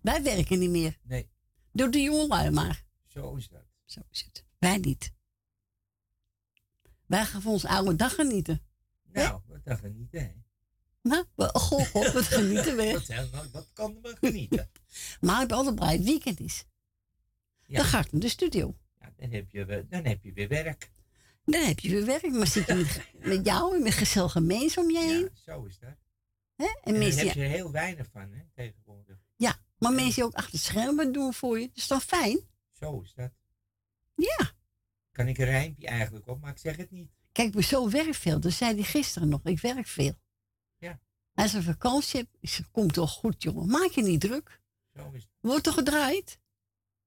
Wij 0.00 0.22
werken 0.22 0.58
niet 0.58 0.70
meer. 0.70 0.98
Nee. 1.02 1.30
Door 1.72 1.90
de 1.90 2.00
jongelui 2.02 2.50
maar. 2.50 2.84
Zo 3.06 3.34
is 3.36 3.48
dat. 3.48 3.64
Zo 3.84 4.00
is 4.10 4.24
het. 4.24 4.44
Wij 4.58 4.76
niet. 4.78 5.12
Wij 7.06 7.24
gaan 7.24 7.42
van 7.42 7.52
ons 7.52 7.64
oude 7.64 7.96
dag 7.96 8.14
genieten. 8.14 8.62
Nou, 9.12 9.40
wat 9.46 9.64
dan 9.64 9.78
genieten, 9.78 10.20
hè? 10.20 10.32
Nou, 11.02 11.24
we- 11.34 11.50
goh, 11.52 11.86
goh, 11.86 12.12
wat 12.12 12.24
genieten 12.24 12.76
we. 12.80 12.92
Wat, 13.32 13.50
wat 13.50 13.66
kan 13.72 13.98
we 14.02 14.16
genieten? 14.20 14.70
Maar 15.20 15.42
ik 15.42 15.48
ben 15.48 15.56
altijd 15.56 15.74
blij 15.74 15.92
het 15.92 16.04
weekend 16.04 16.40
is. 16.40 16.64
Ja. 17.66 17.76
Dan 17.76 17.86
ga 17.86 17.98
ik 18.00 18.12
naar 18.12 18.20
de 18.20 18.28
studio. 18.28 18.74
Ja, 19.00 19.12
dan, 19.16 19.30
heb 19.30 19.50
je, 19.50 19.86
dan 19.88 20.04
heb 20.04 20.22
je 20.22 20.32
weer 20.32 20.48
werk. 20.48 20.90
Dan 21.44 21.60
heb 21.62 21.78
je 21.78 21.90
weer 21.90 22.04
werk. 22.04 22.30
Maar 22.32 22.46
zit 22.46 22.66
je 22.66 22.74
met, 22.74 23.00
met 23.26 23.46
jou 23.46 23.76
en 23.76 23.82
met 23.82 23.92
gezellige 23.92 24.40
mensen 24.40 24.82
om 24.82 24.90
je 24.90 24.98
heen. 24.98 25.28
Zo 25.44 25.64
is 25.64 25.78
dat. 25.78 25.94
Hè? 26.56 26.64
En 26.64 26.94
En 26.94 27.00
daar 27.00 27.10
heb 27.10 27.34
je 27.34 27.42
er 27.42 27.48
heel 27.48 27.70
weinig 27.70 28.06
van, 28.12 28.32
hè, 28.32 28.42
tegenwoordig. 28.54 29.18
ja, 29.36 29.58
maar 29.78 29.92
mensen 29.92 30.14
die 30.14 30.24
ook 30.24 30.34
achter 30.34 30.52
het 30.52 30.62
schermen 30.62 31.12
doen 31.12 31.34
voor 31.34 31.58
je. 31.60 31.66
Dat 31.66 31.76
is 31.76 31.86
toch 31.86 32.02
fijn? 32.02 32.40
Zo 32.72 33.00
is 33.00 33.12
dat. 33.14 33.32
Ja. 34.14 34.52
Kan 35.12 35.28
ik 35.28 35.38
een 35.38 35.44
rijmpje 35.44 35.86
eigenlijk 35.86 36.26
op, 36.28 36.40
maar 36.40 36.50
ik 36.50 36.58
zeg 36.58 36.76
het 36.76 36.90
niet. 36.90 37.10
Kijk, 37.32 37.48
ik 37.48 37.54
ben 37.54 37.64
zo 37.64 37.90
werk 37.90 38.14
veel. 38.14 38.40
Dat 38.40 38.52
zei 38.52 38.74
hij 38.74 38.82
gisteren 38.82 39.28
nog. 39.28 39.40
Ik 39.44 39.60
werk 39.60 39.86
veel. 39.86 40.14
Ja. 40.78 41.00
Als 41.34 41.52
je 41.52 41.62
vakantie 41.62 42.28
is 42.40 42.56
het 42.56 42.70
komt 42.70 42.92
toch 42.92 43.10
goed, 43.12 43.42
jongen. 43.42 43.66
Maak 43.68 43.90
je 43.90 44.02
niet 44.02 44.20
druk. 44.20 44.60
Zo 44.96 45.10
is 45.12 45.22
het. 45.22 45.30
Wordt 45.40 45.64
toch 45.64 45.74
gedraaid? 45.74 46.38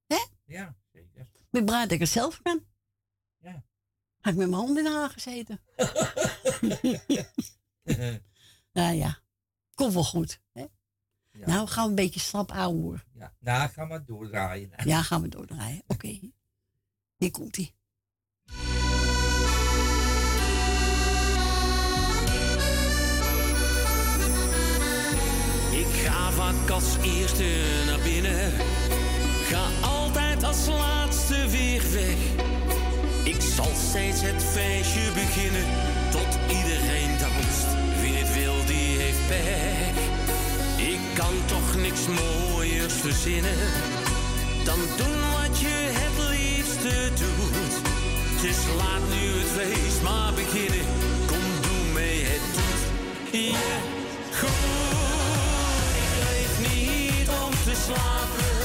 Hè? 0.07 0.25
Ja, 0.45 0.75
zeker. 0.91 1.27
Blij 1.49 1.81
dat 1.81 1.91
ik 1.91 1.99
het 1.99 2.09
zelf 2.09 2.41
kan. 2.41 2.65
Ja. 3.37 3.65
Had 4.19 4.33
ik 4.33 4.39
met 4.39 4.49
mijn 4.49 4.53
handen 4.61 4.85
in 4.85 4.91
haar 4.91 5.09
gezeten. 5.09 5.61
nou 8.77 8.95
ja, 8.95 9.19
Komt 9.77 9.93
wel 9.93 10.03
goed. 10.03 10.41
Hè? 10.53 10.65
Nou, 11.31 11.67
gaan 11.67 11.83
we 11.83 11.89
een 11.89 11.95
beetje 11.95 12.19
slap 12.19 12.51
hoor. 12.51 13.05
Ja, 13.13 13.33
nou, 13.39 13.69
gaan 13.69 13.89
we 13.89 14.03
doordraaien. 14.03 14.71
Ja, 14.85 15.01
gaan 15.01 15.21
we 15.21 15.27
doordraaien. 15.27 15.81
Oké. 15.87 15.93
Okay. 15.93 16.33
Hier 17.17 17.31
komt-ie. 17.31 17.75
ga 25.93 26.31
vaak 26.31 26.69
als 26.69 26.97
eerste 27.03 27.45
naar 27.85 27.99
binnen. 27.99 28.51
Ga 29.43 29.87
altijd 29.87 30.43
als 30.43 30.67
laatste 30.67 31.47
weer 31.49 31.81
weg. 31.91 32.17
Ik 33.23 33.41
zal 33.41 33.71
steeds 33.89 34.21
het 34.21 34.43
feestje 34.43 35.11
beginnen. 35.13 35.65
Tot 36.11 36.46
ik 40.77 40.99
kan 41.15 41.33
toch 41.45 41.75
niks 41.75 42.01
mooiers 42.07 42.93
verzinnen 42.93 43.57
dan 44.67 44.79
doen 44.97 45.19
wat 45.31 45.59
je 45.59 45.75
het 45.99 46.17
liefste 46.29 47.09
doet. 47.19 47.73
Dus 48.41 48.57
laat 48.77 49.05
nu 49.09 49.39
het 49.39 49.49
feest 49.57 50.01
maar 50.01 50.33
beginnen. 50.33 50.85
Kom, 51.25 51.45
doe 51.61 51.93
mee, 51.93 52.23
het 52.23 52.41
doet 52.53 52.81
je 53.31 53.77
goed. 54.39 54.51
Ik 56.03 56.11
leef 56.23 56.53
niet 56.69 57.29
om 57.29 57.51
te 57.63 57.81
slapen. 57.85 58.56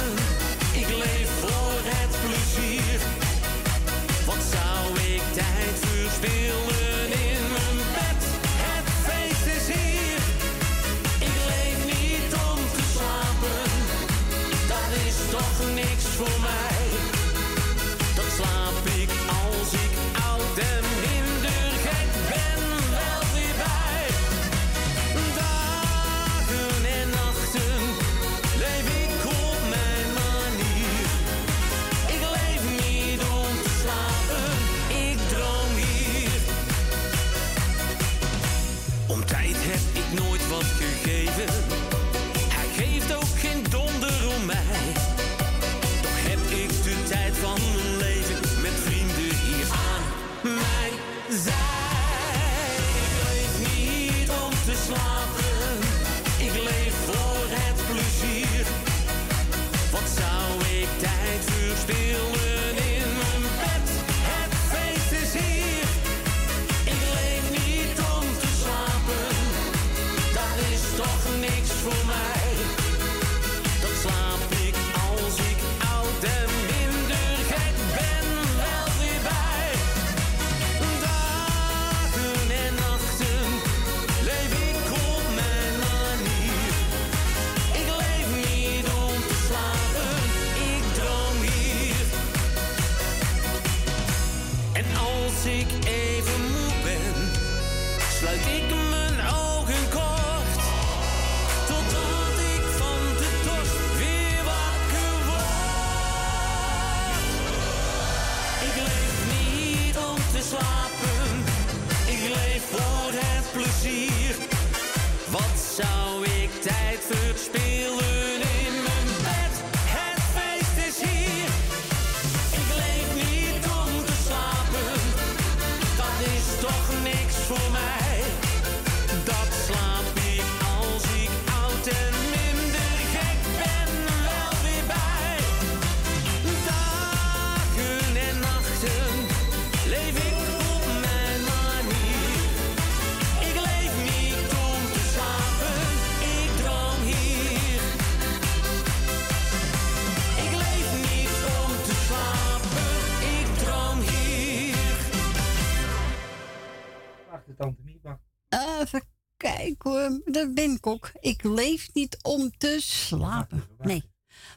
Benkok. 160.54 161.12
Ik 161.20 161.42
leef 161.42 161.88
niet 161.92 162.18
om 162.22 162.50
te 162.58 162.76
slapen. 162.80 163.64
Nee. 163.78 164.10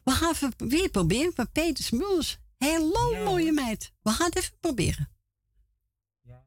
We 0.04 0.12
gaan 0.12 0.52
weer 0.58 0.90
proberen 0.90 1.34
met 1.36 1.52
Peter 1.52 1.84
Smulders. 1.84 2.38
Hello, 2.58 3.24
mooie 3.24 3.52
meid. 3.52 3.92
We 4.02 4.10
gaan 4.10 4.26
het 4.26 4.36
even 4.36 4.60
proberen. 4.60 5.10
Ja. 6.22 6.46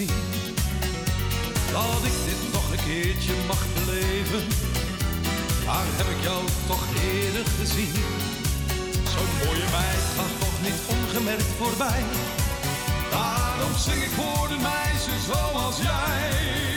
zien 0.00 0.54
dat 1.72 2.02
ik 2.10 2.16
dit 2.28 2.52
nog 2.52 2.66
een 2.72 2.84
keertje 2.88 3.34
mag 3.46 3.62
beleven. 3.74 4.42
Waar 5.66 5.88
heb 6.00 6.08
ik 6.16 6.22
jou 6.22 6.42
toch 6.66 6.84
eerder 7.12 7.46
gezien? 7.58 7.94
Zo'n 9.12 9.32
mooie 9.44 9.68
meid 9.76 10.02
gaat 10.16 10.34
toch 10.44 10.58
niet 10.66 10.80
ongemerkt 10.96 11.50
voorbij. 11.60 12.02
Daarom 13.10 13.74
zing 13.86 14.02
ik 14.02 14.12
voor 14.20 14.48
de 14.48 14.58
meisjes 14.70 15.22
zoals 15.30 15.76
jij. 15.76 16.69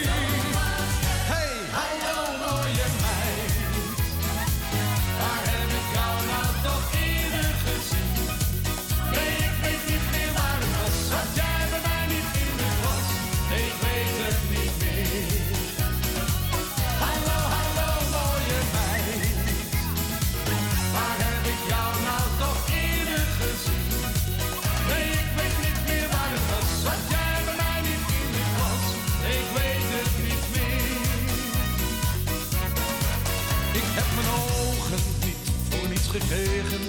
gekregen, 36.19 36.82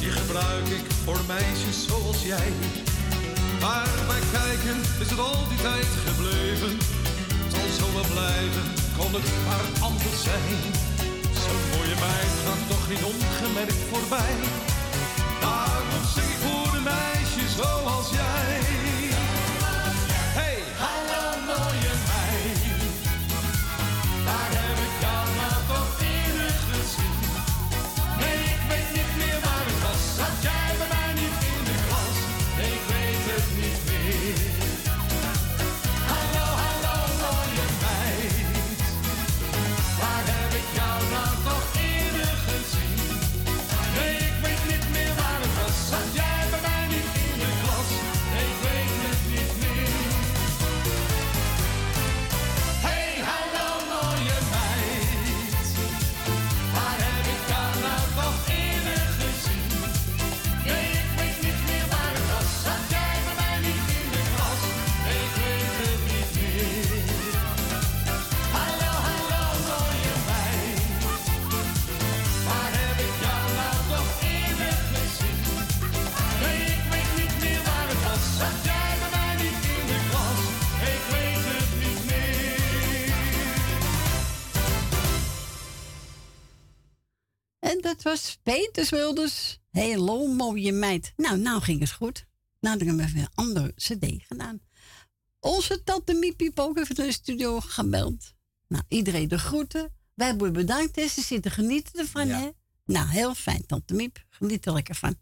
die 0.00 0.10
gebruik 0.10 0.68
ik 0.68 0.86
voor 1.04 1.20
meisjes 1.26 1.78
zoals 1.88 2.22
jij. 2.22 2.50
Maar 3.60 3.88
bij 4.06 4.24
kijken 4.38 4.76
is 5.02 5.10
het 5.10 5.18
al 5.18 5.48
die 5.48 5.62
tijd 5.68 5.90
gebleven. 6.06 6.72
Het 7.42 7.52
zal 7.54 7.68
zo 7.78 7.86
wel 7.96 8.08
blijven, 8.16 8.66
kon 8.98 9.12
het 9.18 9.28
maar 9.46 9.66
anders 9.88 10.22
zijn. 10.30 10.58
Zo'n 11.42 11.64
mooie 11.72 11.98
meid 12.06 12.34
gaat 12.44 12.62
toch 12.72 12.86
niet 12.92 13.04
ongemerkt 13.12 13.82
voorbij. 13.90 14.34
Daarom 15.40 16.04
zing 16.14 16.30
ik 16.34 16.40
voor 16.44 16.70
de 16.76 16.82
meisjes 16.92 17.52
zoals 17.60 18.08
jij. 18.20 18.61
Dat 88.02 88.12
was 88.12 88.38
Peters 88.42 88.90
Wilders. 88.90 89.58
Hallo, 89.70 90.26
mooie 90.26 90.72
meid. 90.72 91.12
Nou, 91.16 91.38
nou 91.38 91.62
ging 91.62 91.80
het 91.80 91.92
goed. 91.92 92.26
Nou, 92.60 92.78
dan 92.78 92.86
hebben 92.86 93.04
we 93.04 93.10
even 93.10 93.20
een 93.20 93.34
andere 93.34 93.72
cd 93.74 94.24
gedaan. 94.26 94.60
Onze 95.40 95.82
tante 95.84 96.14
Miep 96.14 96.40
heeft 96.40 96.60
ook 96.60 96.78
even 96.78 96.96
naar 96.96 97.06
de 97.06 97.12
studio 97.12 97.60
gebeld. 97.60 98.34
Nou, 98.68 98.84
iedereen 98.88 99.28
de 99.28 99.38
groeten. 99.38 99.94
Wij 100.14 100.26
hebben 100.26 100.52
bedankt. 100.52 100.96
hè. 100.96 101.08
Ze 101.08 101.20
zitten 101.20 101.50
genieten 101.50 102.00
ervan, 102.00 102.28
hè? 102.28 102.50
Nou, 102.84 103.08
heel 103.08 103.34
fijn, 103.34 103.66
tante 103.66 103.94
Miep. 103.94 104.24
Geniet 104.28 104.66
er 104.66 104.72
lekker 104.72 104.94
van. 104.94 105.16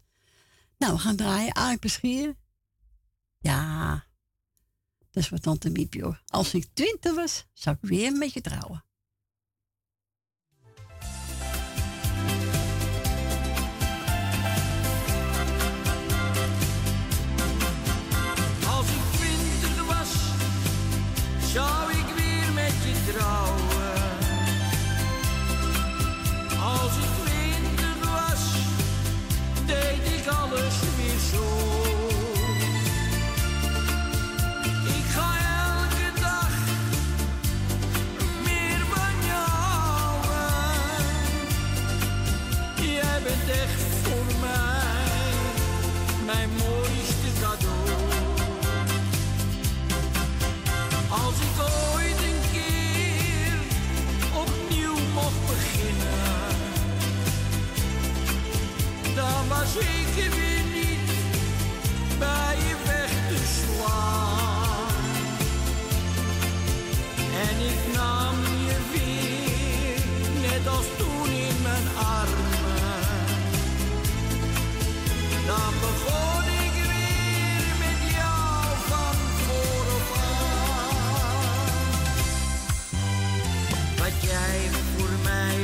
Nou, 0.77 0.93
we 0.93 0.99
gaan 0.99 1.15
draaien. 1.15 1.55
Aardappelschier. 1.55 2.35
Ja, 3.37 3.93
dat 5.11 5.23
is 5.23 5.29
wat 5.29 5.41
tante 5.41 5.69
Miep, 5.69 5.93
joh. 5.93 6.15
Als 6.25 6.53
ik 6.53 6.67
twintig 6.73 7.13
was, 7.13 7.45
zou 7.53 7.75
ik 7.81 7.89
weer 7.89 8.11
met 8.11 8.33
je 8.33 8.41
trouwen. 8.41 8.85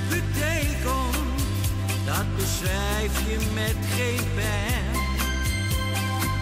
Betekent, 0.10 1.16
dat 2.06 2.36
beschrijf 2.36 3.12
je 3.30 3.38
met 3.54 3.76
geen 3.96 4.28
pen. 4.36 4.86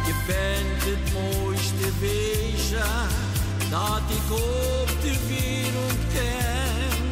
Je 0.06 0.14
bent 0.28 0.84
het 0.84 1.14
mooiste 1.14 1.90
wezen 2.00 3.08
dat 3.70 4.02
ik 4.10 4.32
op 4.32 4.90
de 5.02 5.16
wereld 5.28 6.02
ken. 6.14 7.04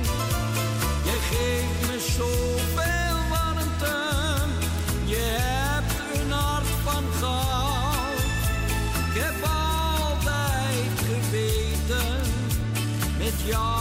Je 1.03 1.17
geeft 1.29 1.91
me 1.91 1.99
zoveel 2.17 3.17
warmte, 3.29 3.97
je 5.05 5.25
hebt 5.41 6.21
een 6.21 6.31
hart 6.31 6.67
van 6.83 7.03
goud. 7.19 8.19
Ik 9.13 9.21
heb 9.21 9.35
altijd 9.43 10.93
geweten, 11.07 12.19
met 13.17 13.33
jou 13.45 13.72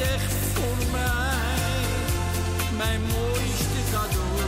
echt 0.00 0.32
voor 0.54 0.90
mij 0.92 1.86
mijn 2.76 3.00
mooiste 3.00 3.80
cadeau. 3.92 4.38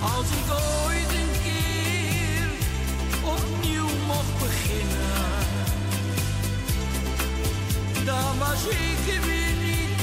Als 0.00 0.26
ik 0.40 0.50
ooit 0.50 1.10
een 1.20 1.34
keer 1.42 2.48
opnieuw 3.22 3.88
mocht 4.06 4.38
beginnen, 4.38 5.36
dan 8.04 8.38
was 8.38 8.64
ik 8.64 9.14
er 9.14 9.26
weer 9.26 9.56
niet 9.66 9.98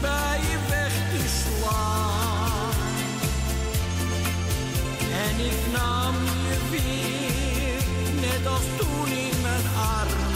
bij 0.00 0.38
je 0.50 0.58
weg 0.68 0.92
te. 0.92 1.30
En 5.12 5.44
ik 5.44 5.72
nam 5.72 6.14
je 6.48 6.58
weer, 6.70 7.82
net 8.20 8.46
als 8.46 8.62
toen 8.78 9.08
in 9.08 9.40
mijn 9.42 9.66
armen. 9.76 10.29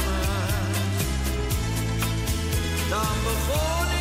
Dan 2.94 3.16
begon 3.26 3.93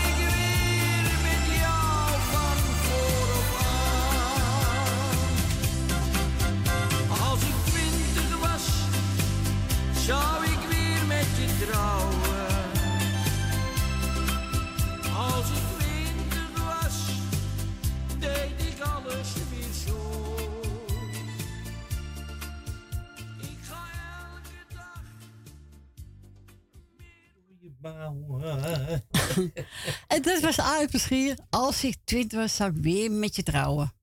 en 30.07 30.21
dat 30.21 30.41
was 30.41 30.57
eigenlijk 30.57 30.93
misschien 30.93 31.37
Als 31.49 31.83
ik 31.83 31.97
twintig 32.03 32.39
was, 32.39 32.55
zou 32.55 32.75
ik 32.75 32.83
weer 32.83 33.11
met 33.11 33.35
je 33.35 33.43
trouwen. 33.43 33.85
Zou 33.85 33.97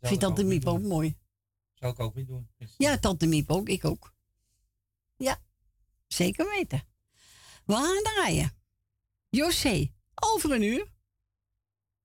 Vindt 0.00 0.20
Tante 0.20 0.44
Miep 0.44 0.66
ook 0.66 0.82
mooi. 0.82 1.16
Zou 1.74 1.92
ik 1.92 2.00
ook 2.00 2.14
weer 2.14 2.26
doen. 2.26 2.48
Ja, 2.76 2.98
Tante 2.98 3.26
Miep 3.26 3.50
ook. 3.50 3.68
Ik 3.68 3.84
ook. 3.84 4.14
Ja, 5.16 5.40
zeker 6.06 6.48
weten. 6.48 6.82
We 7.64 7.72
gaan 7.72 8.02
draaien. 8.02 8.52
José, 9.28 9.92
over 10.14 10.50
een 10.50 10.62
uur. 10.62 10.92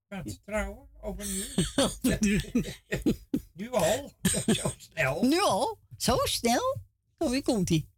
Met 0.07 0.41
trouwen, 0.45 0.87
over 1.01 1.21
een 1.21 2.23
uur. 2.23 2.81
nu 3.53 3.71
al? 3.71 4.11
Zo 4.45 4.73
snel? 4.77 5.23
Nu 5.23 5.41
al? 5.41 5.79
Zo 5.97 6.17
snel? 6.23 6.77
Oh, 7.17 7.29
wie 7.29 7.41
komt-ie? 7.41 7.89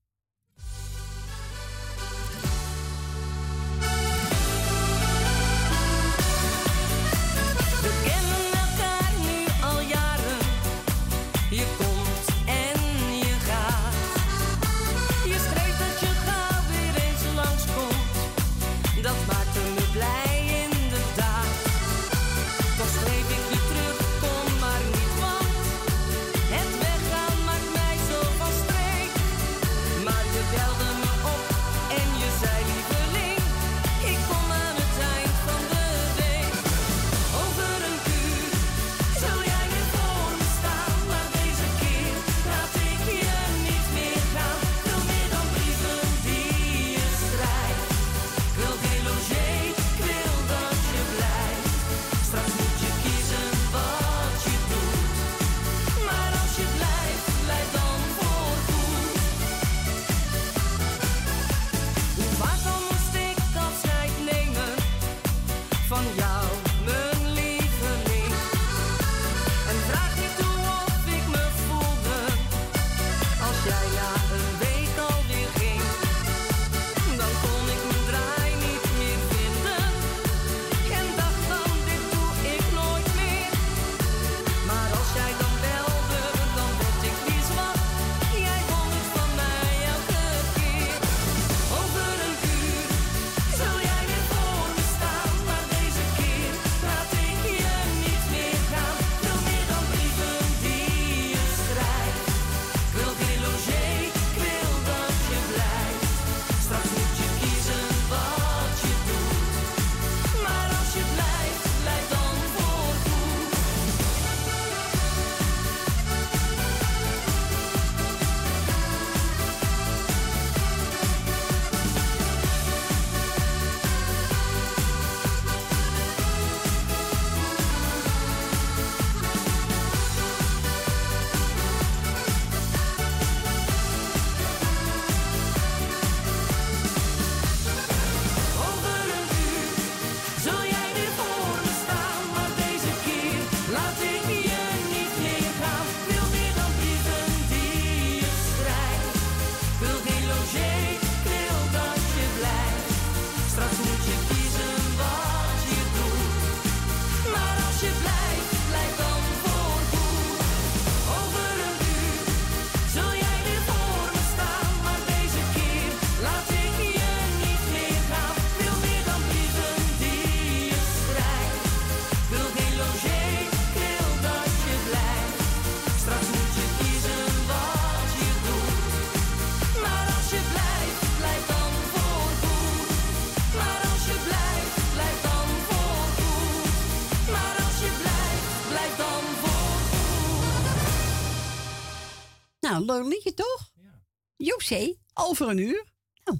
toch? 193.33 193.71
Ja. 193.75 194.03
José, 194.35 194.95
over 195.13 195.47
een 195.49 195.57
uur. 195.57 195.85
Nou. 196.23 196.39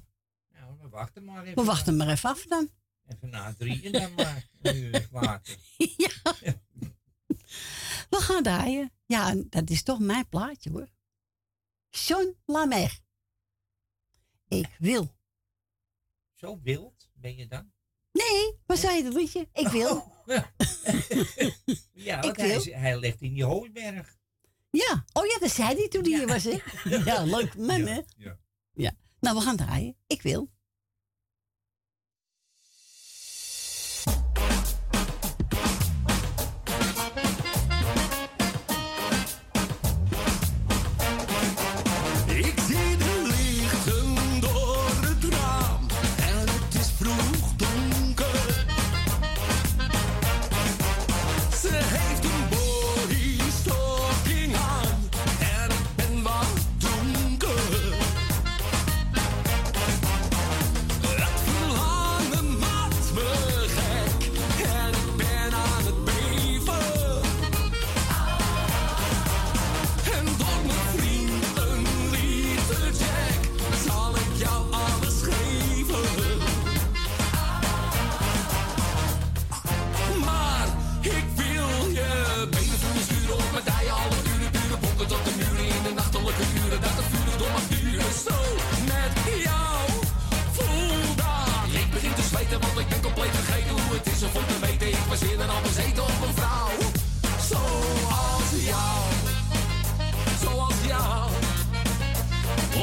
nou. 0.52 0.78
we 0.80 0.88
wachten 0.88 1.24
maar 1.24 1.42
even. 1.42 1.54
We 1.54 1.64
wachten 1.64 1.96
maar 1.96 2.08
even 2.08 2.30
af 2.30 2.44
dan. 2.44 2.70
Even 3.06 3.30
na 3.30 3.54
drieën 3.54 3.92
dan 3.92 4.14
maar. 4.14 4.48
Een 4.62 4.76
uur 4.76 5.08
ja. 5.96 6.22
We 8.10 8.16
gaan 8.16 8.42
draaien. 8.42 8.92
Ja, 9.06 9.34
dat 9.48 9.70
is 9.70 9.82
toch 9.82 9.98
mijn 9.98 10.28
plaatje 10.28 10.70
hoor. 10.70 10.88
John 11.90 12.36
Lamer. 12.44 12.98
Ik 14.48 14.76
wil. 14.78 15.14
Zo 16.34 16.60
wild 16.62 17.10
ben 17.14 17.36
je 17.36 17.46
dan? 17.46 17.72
Nee, 18.12 18.58
wat 18.66 18.78
zei 18.78 18.96
je 18.96 19.02
dat 19.02 19.14
liedje? 19.14 19.48
Ik 19.52 19.68
wil. 19.68 19.96
Oh. 19.96 20.20
Ja, 21.92 22.20
want 22.22 22.36
hij, 22.36 22.58
hij, 22.60 22.98
ligt 22.98 23.20
in 23.20 23.34
die 23.34 23.44
hooiberg. 23.44 24.18
Ja. 24.70 25.04
Oh 25.12 25.26
ja, 25.26 25.38
dat 25.38 25.50
zei 25.50 25.74
hij 25.74 25.88
toen 25.88 26.02
hij 26.02 26.10
hier 26.10 26.26
was, 26.26 26.44
hè? 26.44 26.58
Ja, 27.04 27.22
leuk 27.22 27.56
man, 27.56 27.80
hè? 27.80 28.00
Ja. 28.74 28.92
Nou, 29.20 29.36
we 29.36 29.42
gaan 29.42 29.56
draaien. 29.56 29.96
Ik 30.06 30.22
wil. 30.22 30.50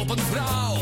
op 0.10 0.18
een 0.18 0.24
vrouw. 0.24 0.77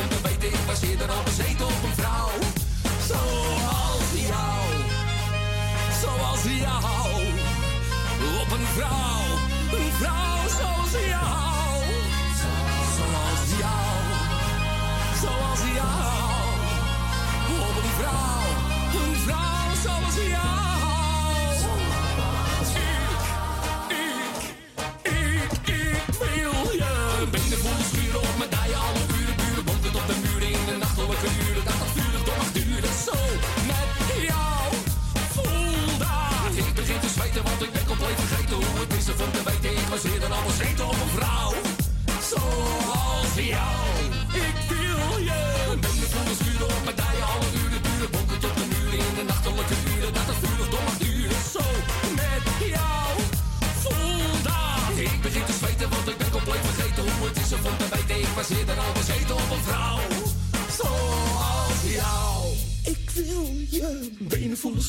Hoe 0.00 0.08
het 0.08 0.12
is 0.12 0.18
om 0.18 0.22
te 0.22 0.28
weten. 0.28 0.58
Ik 0.58 0.66
was 0.66 0.80
eerder 0.82 1.10
al 1.10 1.22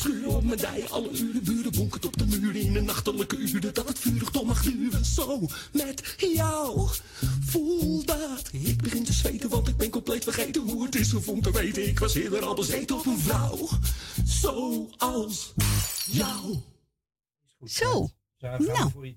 Schuren 0.02 0.34
op 0.34 0.44
mijn 0.44 0.58
dij. 0.58 0.88
Alle 0.88 1.10
uren 1.10 1.44
buren 1.44 1.72
bonkend 1.72 2.04
op 2.04 2.18
de 2.18 2.26
muren 2.26 2.60
in 2.60 2.72
de 2.72 2.80
nachtelijke 2.80 3.36
uren. 3.36 3.74
Dat 3.74 3.88
het 3.88 3.98
vurig 3.98 4.30
door 4.30 4.46
mag 4.46 4.62
duren. 4.62 5.04
Zo 5.04 5.46
met 5.72 6.14
jou. 6.18 6.88
Voel 7.44 8.04
dat. 8.04 8.48
Ik 8.52 8.82
begin 8.82 9.04
te 9.04 9.12
zweten, 9.12 9.48
want 9.48 9.68
ik 9.68 9.76
ben 9.76 9.90
compleet 9.90 10.24
vergeten 10.24 10.62
hoe 10.62 10.84
het 10.84 10.94
is 10.94 11.14
om 11.14 11.42
te 11.42 11.52
weten. 11.52 11.88
Ik 11.88 11.98
was 11.98 12.14
eerder 12.14 12.44
al 12.44 12.54
bezeten 12.54 12.98
op 12.98 13.06
een 13.06 13.18
vrouw. 13.18 13.68
Zoals 14.24 15.54
jou. 16.10 16.56
Zo. 17.64 18.08
Nou, 18.38 19.14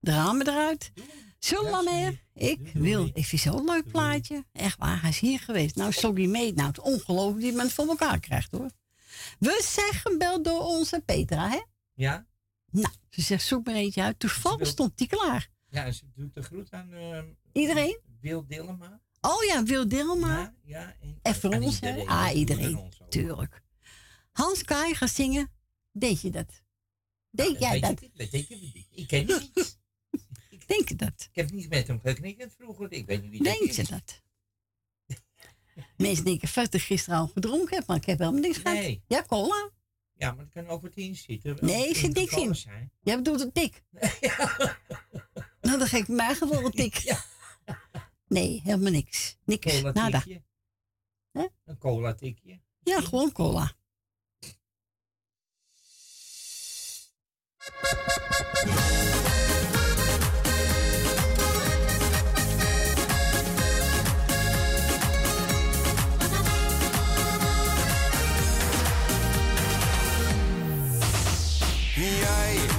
de 0.00 0.10
ramen 0.10 0.48
eruit. 0.48 0.92
Zo 1.38 1.82
meer. 1.82 2.22
Ik 2.34 2.70
wil. 2.74 3.10
Ik 3.14 3.24
vind 3.24 3.42
zo'n 3.42 3.64
leuk 3.64 3.90
plaatje. 3.90 4.44
Echt 4.52 4.78
waar, 4.78 5.00
hij 5.00 5.10
is 5.10 5.18
hier 5.18 5.38
geweest. 5.38 5.76
Nou, 5.76 5.92
sorry 5.92 6.26
mee. 6.26 6.52
Nou, 6.52 6.68
het 6.68 6.78
is 6.78 6.84
ongelooflijk 6.84 7.40
die 7.40 7.52
men 7.52 7.64
het 7.64 7.72
voor 7.72 7.86
elkaar 7.88 8.20
krijgt 8.20 8.50
hoor. 8.50 8.70
We 9.40 9.60
zijn 9.64 9.92
gebeld 9.92 10.44
door 10.44 10.60
onze 10.60 11.02
Petra, 11.04 11.48
hè? 11.50 11.60
Ja? 11.94 12.26
Nou, 12.70 12.94
ze 13.08 13.20
zegt 13.20 13.44
zoek 13.46 13.66
maar 13.66 13.74
eentje 13.74 14.02
uit. 14.02 14.18
Toevallig 14.18 14.66
stond 14.66 14.98
die 14.98 15.06
klaar. 15.06 15.50
Ja, 15.68 15.90
ze 15.92 16.04
doet 16.14 16.34
de 16.34 16.42
groet 16.42 16.70
aan 16.70 16.92
eh, 16.92 17.22
Iedereen? 17.52 18.00
Wil 18.20 18.46
Dillema. 18.46 19.00
Oh 19.20 19.44
ja, 19.44 19.62
Wil 19.62 19.88
Dilma. 19.88 20.54
Ja, 20.64 20.96
en, 21.00 21.18
En 21.22 21.34
voor 21.34 21.54
ons, 21.54 21.80
hè? 21.80 21.88
iedereen. 21.88 22.08
Ah, 22.08 22.26
Voor 22.26 22.36
iedereen. 22.36 22.78
ons. 22.78 23.00
Tuurlijk. 23.08 23.62
Hans 24.32 24.62
Kai 24.62 24.94
gaat 24.94 25.10
zingen. 25.10 25.50
Deed 25.92 26.20
je 26.20 26.30
dat? 26.30 26.62
Deed 27.30 27.58
jij 27.58 27.80
dat? 27.80 28.02
ik 28.02 28.12
ik 28.32 28.48
niet. 28.48 28.86
Ik 28.90 29.06
ken 29.06 29.26
niet. 29.26 29.78
Denk 30.66 30.88
je 30.88 30.96
dat? 30.96 31.28
Ik 31.32 31.36
heb 31.36 31.50
niet 31.50 31.68
met 31.68 31.86
hem 31.86 32.00
geknikkerd 32.00 32.54
vroeger. 32.58 32.92
Ik 32.92 33.06
weet 33.06 33.22
niet 33.22 33.30
wie 33.30 33.42
dat 33.42 33.58
Denk 33.58 33.70
je 33.70 33.84
dat? 33.84 34.22
Mensen 35.96 36.24
denken 36.24 36.48
dat 36.54 36.74
ik 36.74 36.80
gisteren 36.80 37.18
al 37.18 37.26
gedronken 37.26 37.76
heb, 37.76 37.86
maar 37.86 37.96
ik 37.96 38.04
heb 38.04 38.18
helemaal 38.18 38.40
niks 38.40 38.58
gehad. 38.58 38.76
Nee. 38.76 39.02
Ja, 39.06 39.24
cola. 39.26 39.70
Ja, 40.14 40.32
maar 40.32 40.44
dat 40.44 40.52
kan 40.52 40.66
over 40.66 40.90
tien 40.90 41.16
zitten. 41.16 41.56
Nee, 41.60 41.88
er 41.88 41.96
zit 41.96 42.14
niks 42.14 42.36
in. 42.36 42.54
Zijn. 42.54 42.92
Jij 43.00 43.16
bedoelt 43.16 43.40
een 43.40 43.52
tik. 43.52 43.82
Nou, 45.60 45.78
dan 45.78 45.86
geef 45.88 46.00
ik 46.00 46.08
mij 46.08 46.34
gewoon 46.34 46.64
een 46.64 46.70
tik. 46.70 47.22
Nee, 48.28 48.60
helemaal 48.64 48.92
niks. 48.92 49.36
Niks. 49.44 49.80
Cola 49.80 49.92
Nada. 49.92 50.20
tikje. 50.20 50.42
Een 51.64 51.78
cola 51.78 52.14
tikje. 52.14 52.60
Ja, 52.82 53.00
gewoon 53.00 53.32
cola. 53.32 53.72
Jij, 72.00 72.69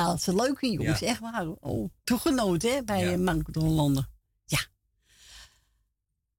Ja, 0.00 0.06
dat 0.06 0.26
een 0.26 0.34
leuke 0.34 0.70
jongens, 0.70 1.02
echt 1.02 1.20
waar. 1.20 1.48
Oh, 1.48 1.90
hè, 2.62 2.82
bij 2.84 3.00
ja. 3.00 3.12
Eh, 3.12 3.18
Mank 3.18 3.52
de 3.52 3.60
Hollander. 3.60 4.08
Ja. 4.44 4.60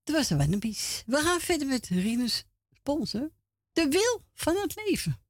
Dat 0.03 0.15
was 0.15 0.29
een 0.29 0.37
Wennebies. 0.37 1.03
We 1.05 1.17
gaan 1.17 1.39
verder 1.39 1.67
met 1.67 1.87
Rinus 1.87 2.45
Sponsor. 2.71 3.31
De 3.73 3.87
wil 3.87 4.23
van 4.33 4.55
het 4.55 4.81
leven. 4.85 5.20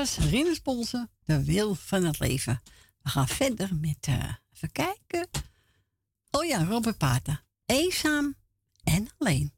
was 0.00 0.16
Rinus 0.16 0.62
de 1.24 1.44
wil 1.44 1.74
van 1.74 2.04
het 2.04 2.18
leven. 2.18 2.62
We 3.02 3.08
gaan 3.08 3.28
verder 3.28 3.74
met, 3.74 4.06
uh, 4.08 4.34
even 4.54 4.72
kijken. 4.72 5.28
Oh 6.30 6.44
ja, 6.44 6.64
Robert 6.64 6.98
Pater. 6.98 7.44
Eenzaam 7.66 8.34
en 8.84 9.08
alleen. 9.18 9.52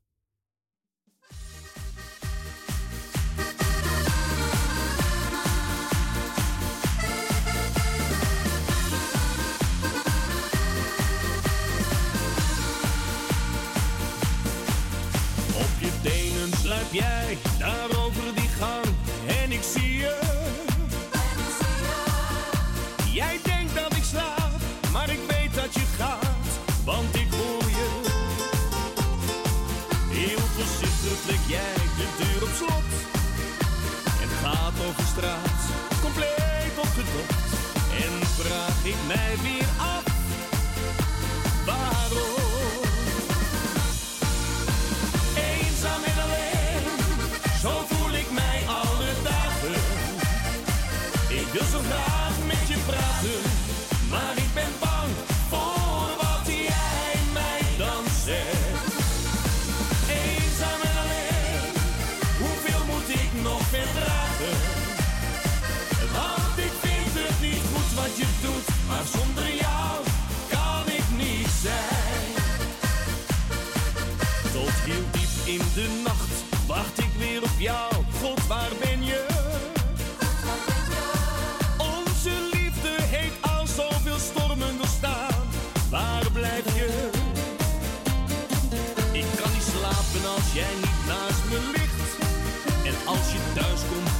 straat, 35.16 35.60
compleet 36.02 36.78
opgedokt. 36.78 37.50
En 38.05 38.26
vraag 38.26 38.84
ik 38.84 38.97
mij 39.07 39.34
weer 39.42 39.68
af, 39.78 40.05
waarom? 41.66 42.41
jij 90.55 90.74
niet 90.74 91.06
naast 91.06 91.44
me 91.50 91.58
ligt. 91.72 92.16
En 92.84 93.06
als 93.06 93.32
je 93.32 93.39
thuis 93.55 93.81
komt 93.90 94.11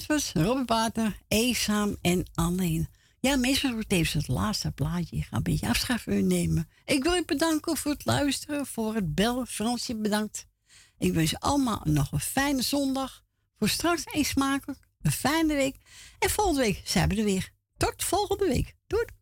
Edwards, 0.00 0.32
Robert 0.32 0.68
Water, 0.68 1.18
Eenzaam 1.28 1.96
en 2.00 2.30
Alleen. 2.34 2.88
Ja, 3.20 3.36
meestal 3.36 3.72
wordt 3.72 3.92
even 3.92 4.18
het 4.18 4.28
laatste 4.28 4.70
plaatje. 4.70 5.16
Ik 5.16 5.24
ga 5.24 5.36
een 5.36 5.42
beetje 5.42 5.68
afschaffen 5.68 6.26
nemen. 6.26 6.68
Ik 6.84 7.02
wil 7.02 7.12
je 7.12 7.24
bedanken 7.24 7.76
voor 7.76 7.92
het 7.92 8.04
luisteren, 8.04 8.66
voor 8.66 8.94
het 8.94 9.14
bel. 9.14 9.44
Fransje 9.44 9.96
bedankt. 9.96 10.46
Ik 10.98 11.12
wens 11.12 11.38
allemaal 11.38 11.80
nog 11.84 12.12
een 12.12 12.20
fijne 12.20 12.62
zondag. 12.62 13.24
Voor 13.58 13.68
straks 13.68 14.02
eens 14.06 14.28
smakelijk, 14.28 14.80
een 15.02 15.12
fijne 15.12 15.54
week. 15.54 15.76
En 16.18 16.30
volgende 16.30 16.60
week 16.60 16.80
zijn 16.84 17.08
we 17.08 17.16
er 17.16 17.24
weer. 17.24 17.50
Tot 17.76 18.04
volgende 18.04 18.46
week. 18.46 18.76
Doei! 18.86 19.19